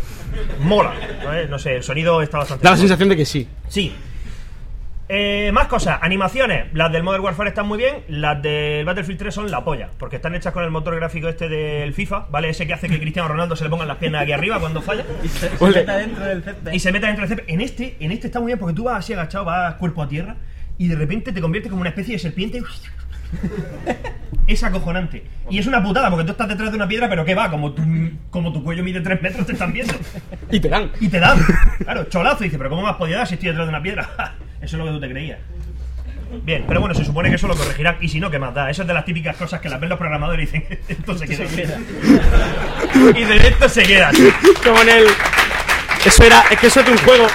mola. 0.59 0.93
¿sabes? 1.23 1.49
No 1.49 1.57
sé, 1.57 1.77
el 1.77 1.83
sonido 1.83 2.21
está 2.21 2.37
bastante... 2.39 2.63
Da 2.63 2.71
la 2.71 2.77
sensación 2.77 3.09
de 3.09 3.15
que 3.17 3.25
sí. 3.25 3.47
Sí. 3.67 3.93
Eh, 5.15 5.51
más 5.51 5.67
cosas, 5.67 5.99
animaciones. 6.01 6.73
Las 6.73 6.91
del 6.91 7.03
Modern 7.03 7.23
Warfare 7.23 7.49
están 7.49 7.67
muy 7.67 7.77
bien, 7.77 7.97
las 8.07 8.41
del 8.41 8.83
Battlefield 8.83 9.19
3 9.19 9.35
son 9.35 9.51
la 9.51 9.63
polla, 9.63 9.91
porque 9.99 10.15
están 10.15 10.33
hechas 10.33 10.51
con 10.53 10.63
el 10.63 10.71
motor 10.71 10.95
gráfico 10.95 11.27
este 11.29 11.47
del 11.49 11.93
FIFA, 11.93 12.25
¿vale? 12.31 12.49
Ese 12.49 12.65
que 12.65 12.73
hace 12.73 12.89
que 12.89 12.99
Cristiano 12.99 13.27
Ronaldo 13.29 13.55
se 13.55 13.63
le 13.63 13.69
pongan 13.69 13.87
las 13.87 13.97
piernas 13.97 14.23
aquí 14.23 14.31
arriba 14.31 14.59
cuando 14.59 14.81
falla 14.81 15.05
Se 15.29 15.51
Ole. 15.59 15.81
meta 15.81 15.97
dentro 15.97 16.25
del 16.25 16.43
césped. 16.43 16.73
y 16.73 16.79
se 16.79 16.91
meta 16.91 17.05
dentro 17.05 17.27
del 17.27 17.37
césped. 17.37 17.53
En 17.53 17.61
este, 17.61 17.95
en 17.99 18.11
este 18.11 18.25
está 18.25 18.39
muy 18.39 18.47
bien 18.47 18.57
porque 18.57 18.73
tú 18.75 18.85
vas 18.85 18.97
así 18.97 19.13
agachado, 19.13 19.45
vas 19.45 19.75
cuerpo 19.75 20.01
a 20.01 20.07
tierra 20.07 20.35
y 20.79 20.87
de 20.87 20.95
repente 20.95 21.31
te 21.31 21.41
conviertes 21.41 21.69
como 21.69 21.81
una 21.81 21.89
especie 21.91 22.13
de 22.15 22.19
serpiente. 22.19 22.63
Es 24.47 24.63
acojonante. 24.63 25.23
Y 25.49 25.59
es 25.59 25.67
una 25.67 25.81
putada 25.81 26.09
porque 26.09 26.25
tú 26.25 26.31
estás 26.31 26.49
detrás 26.49 26.71
de 26.71 26.75
una 26.75 26.87
piedra, 26.87 27.07
pero 27.07 27.23
que 27.23 27.33
va, 27.35 27.49
como 27.49 27.71
tu, 27.71 27.83
como 28.29 28.51
tu 28.51 28.63
cuello 28.63 28.83
mide 28.83 28.99
3 28.99 29.21
metros, 29.21 29.45
te 29.45 29.53
están 29.53 29.71
viendo. 29.71 29.93
Y 30.51 30.59
te 30.59 30.69
dan. 30.69 30.91
Y 30.99 31.07
te 31.07 31.19
dan. 31.19 31.37
Claro, 31.79 32.03
cholazo. 32.05 32.43
Y 32.43 32.47
dice, 32.47 32.57
pero 32.57 32.69
¿cómo 32.71 32.81
me 32.81 32.89
has 32.89 32.95
podido 32.95 33.19
dar 33.19 33.27
si 33.27 33.35
estoy 33.35 33.49
detrás 33.49 33.67
de 33.67 33.69
una 33.69 33.81
piedra? 33.81 34.09
Eso 34.63 34.77
es 34.77 34.79
lo 34.79 34.85
que 34.85 34.91
tú 34.91 34.99
te 35.01 35.09
creías. 35.09 35.39
Bien, 36.43 36.63
pero 36.67 36.79
bueno, 36.79 36.95
se 36.95 37.05
supone 37.05 37.29
que 37.29 37.35
eso 37.35 37.47
lo 37.47 37.55
corregirán. 37.55 37.97
Y 38.01 38.07
si 38.09 38.19
no, 38.19 38.31
¿qué 38.31 38.39
más 38.39 38.53
da? 38.55 38.69
Eso 38.69 38.81
es 38.81 38.87
de 38.87 38.93
las 38.93 39.05
típicas 39.05 39.35
cosas 39.35 39.59
que 39.61 39.69
las 39.69 39.79
ven 39.79 39.89
los 39.89 39.99
programadores 39.99 40.49
y 40.53 40.57
dicen, 40.59 40.79
esto 40.87 41.15
se 41.17 41.27
queda. 41.27 41.45
y 43.15 43.23
de 43.23 43.47
esto 43.47 43.69
se 43.69 43.83
queda. 43.83 44.11
Como 44.63 44.81
en 44.81 44.89
el. 44.89 45.05
Eso 46.05 46.23
era. 46.23 46.41
Es 46.49 46.59
que 46.59 46.67
eso 46.67 46.79
es 46.79 46.85
de 46.85 46.91
un 46.91 46.97
juego. 46.99 47.27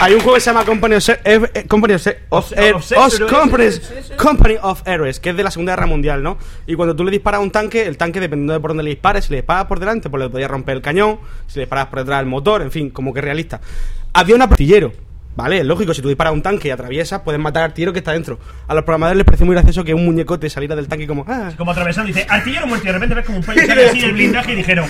Hay 0.00 0.12
un 0.14 0.20
juego 0.20 0.34
que 0.34 0.40
se 0.40 0.50
llama 0.50 0.64
Company 0.64 0.96
of, 0.96 1.02
Se- 1.04 1.20
eh, 1.24 1.40
eh, 1.54 1.64
Company 1.66 1.94
of, 1.94 2.02
Se- 2.02 2.18
of, 2.28 2.52
Er- 2.52 2.74
of. 2.74 2.84
Companies- 3.30 3.80
Company 4.16 4.56
of 4.60 4.82
Heroes, 4.86 5.20
que 5.20 5.30
es 5.30 5.36
de 5.36 5.44
la 5.44 5.50
Segunda 5.50 5.72
Guerra 5.74 5.86
Mundial, 5.86 6.22
¿no? 6.22 6.38
Y 6.66 6.74
cuando 6.74 6.94
tú 6.96 7.04
le 7.04 7.12
disparas 7.12 7.38
a 7.38 7.42
un 7.42 7.50
tanque, 7.52 7.86
el 7.86 7.96
tanque, 7.96 8.18
dependiendo 8.20 8.52
de 8.52 8.60
por 8.60 8.70
dónde 8.70 8.82
le 8.82 8.90
dispares, 8.90 9.24
si 9.26 9.30
le 9.30 9.36
disparas 9.38 9.66
por 9.66 9.78
delante, 9.80 10.10
pues 10.10 10.22
le 10.24 10.28
podías 10.28 10.50
romper 10.50 10.76
el 10.76 10.82
cañón, 10.82 11.20
si 11.46 11.60
le 11.60 11.62
disparas 11.62 11.86
por 11.86 12.00
detrás 12.00 12.20
el 12.20 12.26
motor, 12.26 12.62
en 12.62 12.72
fin, 12.72 12.90
como 12.90 13.14
que 13.14 13.20
realista. 13.20 13.60
Había 14.12 14.34
un 14.34 14.42
artillero, 14.42 14.92
¿vale? 15.36 15.58
Es 15.58 15.64
lógico, 15.64 15.94
si 15.94 16.02
tú 16.02 16.08
disparas 16.08 16.30
a 16.30 16.34
un 16.34 16.42
tanque 16.42 16.68
y 16.68 16.70
atraviesas, 16.72 17.20
puedes 17.20 17.40
matar 17.40 17.62
al 17.62 17.70
artillero 17.70 17.92
que 17.92 18.00
está 18.00 18.12
dentro. 18.12 18.38
A 18.66 18.74
los 18.74 18.82
programadores 18.84 19.18
les 19.18 19.24
parece 19.24 19.44
muy 19.44 19.54
gracioso 19.54 19.84
que 19.84 19.94
un 19.94 20.04
muñecote 20.04 20.50
saliera 20.50 20.74
del 20.74 20.88
tanque 20.88 21.06
como. 21.06 21.24
Ah, 21.28 21.50
Como 21.56 21.70
atravesando, 21.70 22.08
dice, 22.08 22.26
artillero 22.28 22.66
muerto. 22.66 22.84
Y 22.84 22.88
de 22.88 22.92
repente 22.94 23.14
ves 23.14 23.26
como 23.26 23.38
un 23.38 23.44
payo 23.44 23.64
sale 23.66 23.86
así 23.88 24.00
del 24.00 24.12
blindaje 24.12 24.52
y 24.52 24.56
dijeron, 24.56 24.86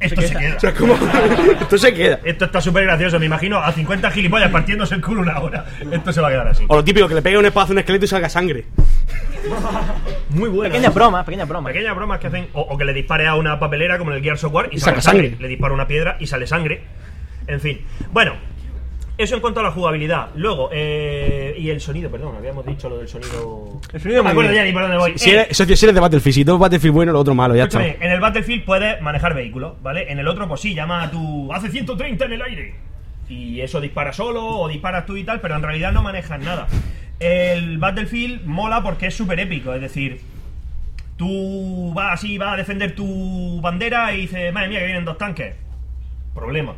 esto 0.00 0.20
se 0.20 0.34
queda. 0.34 0.54
o 0.56 0.60
sea, 0.60 0.74
como. 0.74 0.94
Esto 1.60 1.78
se 1.78 1.94
queda. 1.94 2.20
Esto 2.24 2.44
está 2.44 2.60
súper 2.60 2.84
gracioso, 2.84 3.18
me 3.18 3.26
imagino 3.26 3.58
a 3.58 3.72
50 3.72 4.10
gilipollas 4.10 4.50
partiéndose 4.50 4.94
el 4.96 5.00
culo 5.00 5.22
una 5.22 5.38
hora. 5.40 5.64
Esto 5.90 6.12
se 6.12 6.20
va 6.20 6.28
a 6.28 6.30
quedar 6.30 6.48
así. 6.48 6.64
O 6.68 6.76
lo 6.76 6.84
típico, 6.84 7.08
que 7.08 7.14
le 7.14 7.22
pegue 7.22 7.38
un 7.38 7.46
espacio 7.46 7.72
a 7.72 7.74
un 7.74 7.78
esqueleto 7.78 8.04
y 8.04 8.08
salga 8.08 8.28
sangre. 8.28 8.64
Muy 10.30 10.48
bueno. 10.48 10.72
Pequeña 10.72 10.90
broma, 10.90 11.24
pequeña 11.24 11.44
broma. 11.44 11.68
Pequeñas 11.70 11.94
bromas 11.96 12.18
que 12.20 12.26
hacen, 12.26 12.48
o, 12.52 12.62
o 12.62 12.76
que 12.78 12.84
le 12.84 12.92
dispare 12.92 13.26
a 13.26 13.34
una 13.36 13.58
papelera 13.58 13.98
como 13.98 14.10
en 14.10 14.18
el 14.18 14.22
Gears 14.22 14.44
of 14.44 14.52
War 14.52 14.68
y, 14.70 14.76
Y 14.76 14.80
sale 14.80 14.96
saca 14.96 15.02
sangre. 15.02 15.28
sangre. 15.30 15.42
Le 15.42 15.48
dispara 15.48 15.74
una 15.74 15.86
piedra 15.86 16.16
y 16.18 16.26
sale 16.26 16.46
sangre. 16.46 16.82
En 17.46 17.60
fin. 17.60 17.80
Bueno, 18.12 18.34
eso 19.16 19.34
en 19.36 19.40
cuanto 19.40 19.60
a 19.60 19.62
la 19.62 19.70
jugabilidad. 19.70 20.28
Luego, 20.34 20.70
eh, 20.72 21.54
y 21.58 21.70
el 21.70 21.80
sonido, 21.80 22.10
perdón, 22.10 22.36
habíamos 22.36 22.66
dicho 22.66 22.88
lo 22.88 22.98
del 22.98 23.08
sonido. 23.08 23.80
El 23.92 24.00
sonido 24.00 24.18
no 24.18 24.24
me 24.24 24.30
acuerdo 24.30 24.50
bien. 24.50 24.62
ya 24.62 24.66
ni 24.66 24.72
por 24.72 24.82
dónde 24.82 24.96
voy. 24.98 25.12
Si 25.16 25.30
Eh, 25.30 25.46
eres, 25.48 25.56
si 25.56 25.62
eres 25.62 25.94
de 25.94 26.00
Battlefield, 26.00 26.34
si 26.34 26.44
tú 26.44 26.58
Battlefield 26.58 26.94
bueno, 26.94 27.12
lo 27.12 27.20
otro 27.20 27.34
malo, 27.34 27.54
ya 27.54 27.64
está. 27.64 27.86
En 27.86 28.10
el 28.10 28.20
Battlefield 28.20 28.64
puedes 28.64 29.00
manejar 29.00 29.34
vehículos, 29.34 29.74
¿vale? 29.82 30.10
En 30.10 30.18
el 30.18 30.26
otro, 30.26 30.48
pues 30.48 30.60
sí, 30.60 30.74
llama 30.74 31.04
a 31.04 31.10
tu. 31.10 31.52
Hace 31.52 31.70
130 31.70 32.24
en 32.24 32.32
el 32.32 32.42
aire. 32.42 32.74
Y 33.28 33.60
eso 33.60 33.80
dispara 33.80 34.12
solo 34.12 34.44
o 34.44 34.68
disparas 34.68 35.06
tú 35.06 35.16
y 35.16 35.24
tal, 35.24 35.40
pero 35.40 35.56
en 35.56 35.62
realidad 35.62 35.92
no 35.92 36.02
manejas 36.02 36.40
nada. 36.40 36.66
El 37.20 37.78
Battlefield 37.78 38.44
mola 38.44 38.82
porque 38.82 39.06
es 39.06 39.14
súper 39.14 39.38
épico, 39.40 39.72
es 39.72 39.80
decir, 39.80 40.20
tú 41.16 41.92
vas 41.94 42.14
así, 42.14 42.36
vas 42.36 42.54
a 42.54 42.56
defender 42.56 42.94
tu 42.94 43.60
bandera 43.62 44.12
y 44.12 44.22
dices, 44.22 44.52
madre 44.52 44.68
mía, 44.68 44.80
que 44.80 44.86
vienen 44.86 45.04
dos 45.04 45.16
tanques. 45.16 45.54
Problema. 46.34 46.74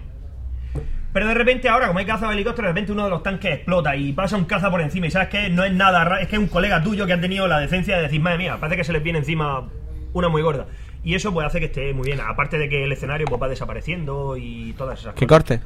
Pero 1.16 1.28
de 1.28 1.34
repente 1.34 1.66
ahora, 1.70 1.86
como 1.86 1.98
hay 1.98 2.04
caza 2.04 2.26
de 2.28 2.34
helicóptero, 2.34 2.68
de 2.68 2.74
repente 2.74 2.92
uno 2.92 3.04
de 3.04 3.08
los 3.08 3.22
tanques 3.22 3.54
explota 3.54 3.96
y 3.96 4.12
pasa 4.12 4.36
un 4.36 4.44
caza 4.44 4.70
por 4.70 4.82
encima 4.82 5.06
y 5.06 5.10
sabes 5.10 5.28
que 5.28 5.48
no 5.48 5.64
es 5.64 5.72
nada 5.72 6.04
raro, 6.04 6.20
es 6.20 6.28
que 6.28 6.36
es 6.36 6.42
un 6.42 6.46
colega 6.46 6.82
tuyo 6.82 7.06
que 7.06 7.14
ha 7.14 7.20
tenido 7.22 7.48
la 7.48 7.58
decencia 7.58 7.96
de 7.96 8.02
decir, 8.02 8.20
madre 8.20 8.36
mía, 8.36 8.58
parece 8.60 8.76
que 8.76 8.84
se 8.84 8.92
les 8.92 9.02
viene 9.02 9.20
encima 9.20 9.66
una 10.12 10.28
muy 10.28 10.42
gorda. 10.42 10.66
Y 11.02 11.14
eso 11.14 11.32
pues 11.32 11.46
hace 11.46 11.58
que 11.58 11.64
esté 11.64 11.94
muy 11.94 12.04
bien, 12.08 12.20
aparte 12.20 12.58
de 12.58 12.68
que 12.68 12.84
el 12.84 12.92
escenario 12.92 13.26
pues, 13.28 13.40
va 13.40 13.48
desapareciendo 13.48 14.36
y 14.36 14.74
todas 14.76 15.00
esas 15.00 15.14
Que 15.14 15.26
cosas. 15.26 15.44
corte. 15.44 15.60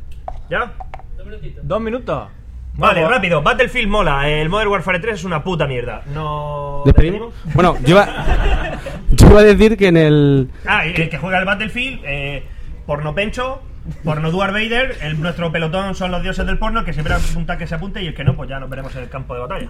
¿Ya? 0.49 0.73
Dos 1.65 1.81
minutos. 1.81 2.29
Vale, 2.75 3.01
Vamos. 3.01 3.17
rápido, 3.17 3.43
Battlefield 3.43 3.89
mola, 3.89 4.29
el 4.31 4.49
Modern 4.49 4.71
Warfare 4.71 5.01
3 5.01 5.15
es 5.15 5.25
una 5.25 5.43
puta 5.43 5.67
mierda. 5.67 6.03
No... 6.15 6.83
¿Despedimos? 6.85 7.35
Bueno, 7.55 7.77
yo 7.83 7.97
iba, 7.97 8.07
yo 9.11 9.27
iba 9.31 9.41
a 9.41 9.43
decir 9.43 9.77
que 9.77 9.89
en 9.89 9.97
el. 9.97 10.49
Ah, 10.65 10.87
y 10.87 10.91
el 10.95 11.11
que 11.11 11.19
juega 11.19 11.41
el 11.41 11.45
Battlefield, 11.45 12.03
eh, 12.05 12.45
porno 12.87 13.13
pencho, 13.17 13.63
porno 14.05 14.31
Duar 14.31 14.53
Vader, 14.53 14.97
el, 15.03 15.21
nuestro 15.21 15.51
pelotón 15.53 15.95
son 15.95 16.11
los 16.11 16.23
dioses 16.23 16.47
del 16.47 16.59
porno, 16.59 16.81
el 16.81 16.85
que 16.87 16.93
siempre 16.93 17.15
apunta 17.15 17.57
que 17.59 17.67
se 17.67 17.75
apunte 17.75 18.03
y 18.03 18.07
el 18.09 18.15
que 18.15 18.25
no, 18.25 18.37
pues 18.37 18.49
ya 18.49 18.59
nos 18.61 18.71
veremos 18.71 18.95
en 18.97 19.03
el 19.03 19.09
campo 19.09 19.35
de 19.35 19.41
batalla. 19.41 19.69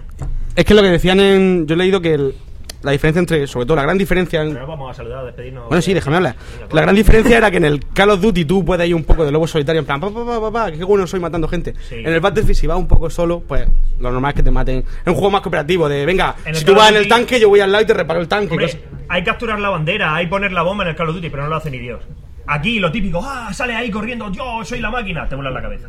Es 0.55 0.65
que 0.65 0.73
lo 0.73 0.81
que 0.81 0.89
decían 0.89 1.19
en. 1.19 1.67
Yo 1.67 1.75
he 1.75 1.77
leído 1.77 2.01
que 2.01 2.13
el- 2.13 2.35
la 2.83 2.91
diferencia 2.91 3.19
entre. 3.19 3.45
Sobre 3.47 3.65
todo 3.67 3.75
la 3.77 3.83
gran 3.83 3.97
diferencia. 3.97 4.41
en- 4.41 4.53
Pero 4.53 4.65
vamos 4.67 4.89
a 4.89 4.93
saludar, 4.95 5.19
a 5.19 5.23
despedirnos. 5.25 5.67
Bueno, 5.67 5.81
sí, 5.81 5.93
déjame 5.93 6.17
hablar. 6.17 6.35
Venga, 6.35 6.61
La 6.63 6.67
pues. 6.69 6.81
gran 6.83 6.95
diferencia 6.95 7.37
era 7.37 7.51
que 7.51 7.57
en 7.57 7.65
el 7.65 7.85
Call 7.93 8.09
of 8.09 8.21
Duty 8.21 8.45
tú 8.45 8.65
puedes 8.65 8.87
ir 8.89 8.95
un 8.95 9.03
poco 9.03 9.23
de 9.23 9.31
lobo 9.31 9.45
solitario, 9.47 9.79
en 9.79 9.85
plan, 9.85 9.99
pa, 9.99 10.09
pa, 10.11 10.25
pa, 10.41 10.51
pa, 10.51 10.71
que 10.71 10.83
bueno 10.83 11.05
soy 11.05 11.19
matando 11.19 11.47
gente. 11.47 11.73
Sí. 11.87 11.95
En 11.95 12.07
el 12.11 12.19
Battlefield, 12.19 12.55
si 12.57 12.65
vas 12.67 12.77
un 12.77 12.87
poco 12.87 13.09
solo, 13.09 13.41
pues 13.47 13.67
lo 13.99 14.11
normal 14.11 14.29
es 14.31 14.35
que 14.35 14.43
te 14.43 14.51
maten. 14.51 14.79
Es 14.79 15.07
un 15.07 15.13
juego 15.13 15.29
más 15.29 15.41
cooperativo, 15.41 15.87
de 15.87 16.05
venga, 16.05 16.35
si 16.53 16.65
tú 16.65 16.71
Call 16.73 16.75
vas 16.81 16.89
en 16.91 16.97
el 16.97 17.07
tanque, 17.07 17.39
yo 17.39 17.49
voy 17.49 17.59
al 17.59 17.71
lado 17.71 17.83
y 17.83 17.87
te 17.87 17.93
reparo 17.93 18.19
el 18.19 18.27
tanque. 18.27 18.51
Hombre, 18.51 18.81
hay 19.09 19.23
capturar 19.23 19.59
la 19.59 19.69
bandera, 19.69 20.15
hay 20.15 20.25
poner 20.27 20.51
la 20.51 20.63
bomba 20.63 20.83
en 20.83 20.89
el 20.89 20.95
Call 20.95 21.09
of 21.09 21.15
Duty, 21.15 21.29
pero 21.29 21.43
no 21.43 21.49
lo 21.49 21.55
hace 21.57 21.69
ni 21.69 21.77
Dios. 21.77 22.01
Aquí 22.51 22.79
lo 22.79 22.91
típico, 22.91 23.21
ah, 23.23 23.49
sale 23.53 23.73
ahí 23.73 23.89
corriendo, 23.89 24.29
yo 24.29 24.59
soy 24.65 24.79
la 24.81 24.91
máquina, 24.91 25.25
te 25.25 25.35
vuelan 25.35 25.53
la 25.53 25.61
cabeza. 25.61 25.87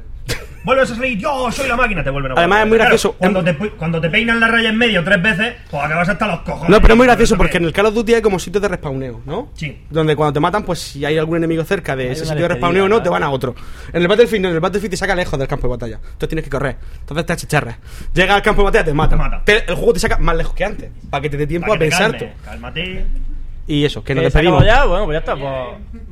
Vuelves 0.62 0.92
a 0.92 0.94
salir, 0.94 1.18
yo 1.18 1.50
soy 1.50 1.66
la 1.66 1.74
máquina, 1.74 2.04
te 2.04 2.10
vuelven 2.10 2.30
a 2.30 2.34
Además, 2.36 2.62
es 2.62 2.68
muy 2.68 2.78
gracioso. 2.78 3.16
Cuando, 3.18 3.42
te, 3.42 3.56
cuando 3.56 4.00
te 4.00 4.08
peinan 4.08 4.38
la 4.38 4.46
raya 4.46 4.68
en 4.68 4.78
medio 4.78 5.02
tres 5.02 5.20
veces, 5.20 5.54
pues 5.68 5.82
acabas 5.82 6.08
hasta 6.08 6.24
los 6.28 6.40
cojones. 6.42 6.68
No, 6.70 6.80
pero 6.80 6.94
es 6.94 6.98
muy 6.98 7.06
gracioso 7.08 7.36
porque 7.36 7.56
en 7.56 7.64
el 7.64 7.72
Call 7.72 7.86
of 7.86 7.94
Duty 7.94 8.14
hay 8.14 8.22
como 8.22 8.38
sitios 8.38 8.62
de 8.62 8.68
respawneo, 8.68 9.22
¿no? 9.26 9.50
Sí. 9.54 9.76
Donde 9.90 10.14
cuando 10.14 10.34
te 10.34 10.38
matan, 10.38 10.62
pues 10.62 10.78
si 10.78 11.04
hay 11.04 11.18
algún 11.18 11.38
enemigo 11.38 11.64
cerca 11.64 11.96
de 11.96 12.12
ese 12.12 12.24
sitio 12.24 12.42
de 12.42 12.48
respawneo 12.48 12.84
o 12.84 12.88
no, 12.88 13.02
te 13.02 13.08
van 13.08 13.24
a 13.24 13.30
otro. 13.30 13.56
En 13.92 14.00
el 14.00 14.06
Battlefield, 14.06 14.42
no, 14.42 14.48
en 14.50 14.54
el 14.54 14.60
Battlefield 14.60 14.92
te 14.92 14.96
saca 14.96 15.16
lejos 15.16 15.36
del 15.36 15.48
campo 15.48 15.66
de 15.66 15.70
batalla. 15.72 15.96
Entonces 15.96 16.28
tienes 16.28 16.44
que 16.44 16.50
correr. 16.50 16.76
Entonces 17.00 17.26
te 17.26 17.32
achicharras. 17.32 17.78
Llega 18.14 18.36
al 18.36 18.42
campo 18.42 18.62
de 18.62 18.66
batalla, 18.66 18.84
te 18.84 18.94
matan. 18.94 19.42
Pero 19.44 19.62
el 19.66 19.74
juego 19.74 19.94
te 19.94 19.98
saca 19.98 20.18
más 20.18 20.36
lejos 20.36 20.54
que 20.54 20.64
antes. 20.64 20.90
Para 21.10 21.22
que 21.22 21.28
te 21.28 21.38
dé 21.38 21.48
tiempo 21.48 21.66
Para 21.66 21.76
a 21.76 21.80
pensar. 21.80 22.34
Cálmate. 22.44 23.04
Y 23.66 23.84
eso, 23.84 24.02
que 24.02 24.14
nos 24.14 24.24
¿Que 24.24 24.30
se 24.30 24.38
despedimos. 24.38 24.64
ya? 24.64 24.84
Bueno, 24.84 25.04
pues 25.04 25.14
ya 25.14 25.18
está. 25.20 25.36
Pues, 25.36 26.02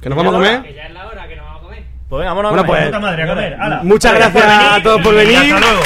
Que 0.00 0.08
nos 0.08 0.16
vamos 0.16 0.34
a 0.34 0.36
comer. 0.36 0.62
Que 0.62 0.74
ya 0.74 0.82
es 0.84 0.92
la 0.92 1.06
hora 1.06 1.28
que 1.28 1.36
nos 1.36 1.44
vamos 1.44 1.60
a 1.60 1.64
comer. 1.64 1.84
pues 2.08 2.18
venga, 2.20 2.30
vámonos. 2.34 2.52
Bueno, 2.52 2.62
a 2.62 2.66
comer. 2.66 2.82
pues, 2.82 2.86
Puta 2.86 3.00
madre, 3.00 3.22
a 3.22 3.26
comer. 3.28 3.84
Muchas 3.84 4.14
Gracias 4.14 4.44
gracias 4.44 4.72
a 4.72 4.82
todos 4.82 5.02
por 5.02 5.14
venir. 5.14 5.36
Hasta 5.38 5.60
luego. 5.60 5.82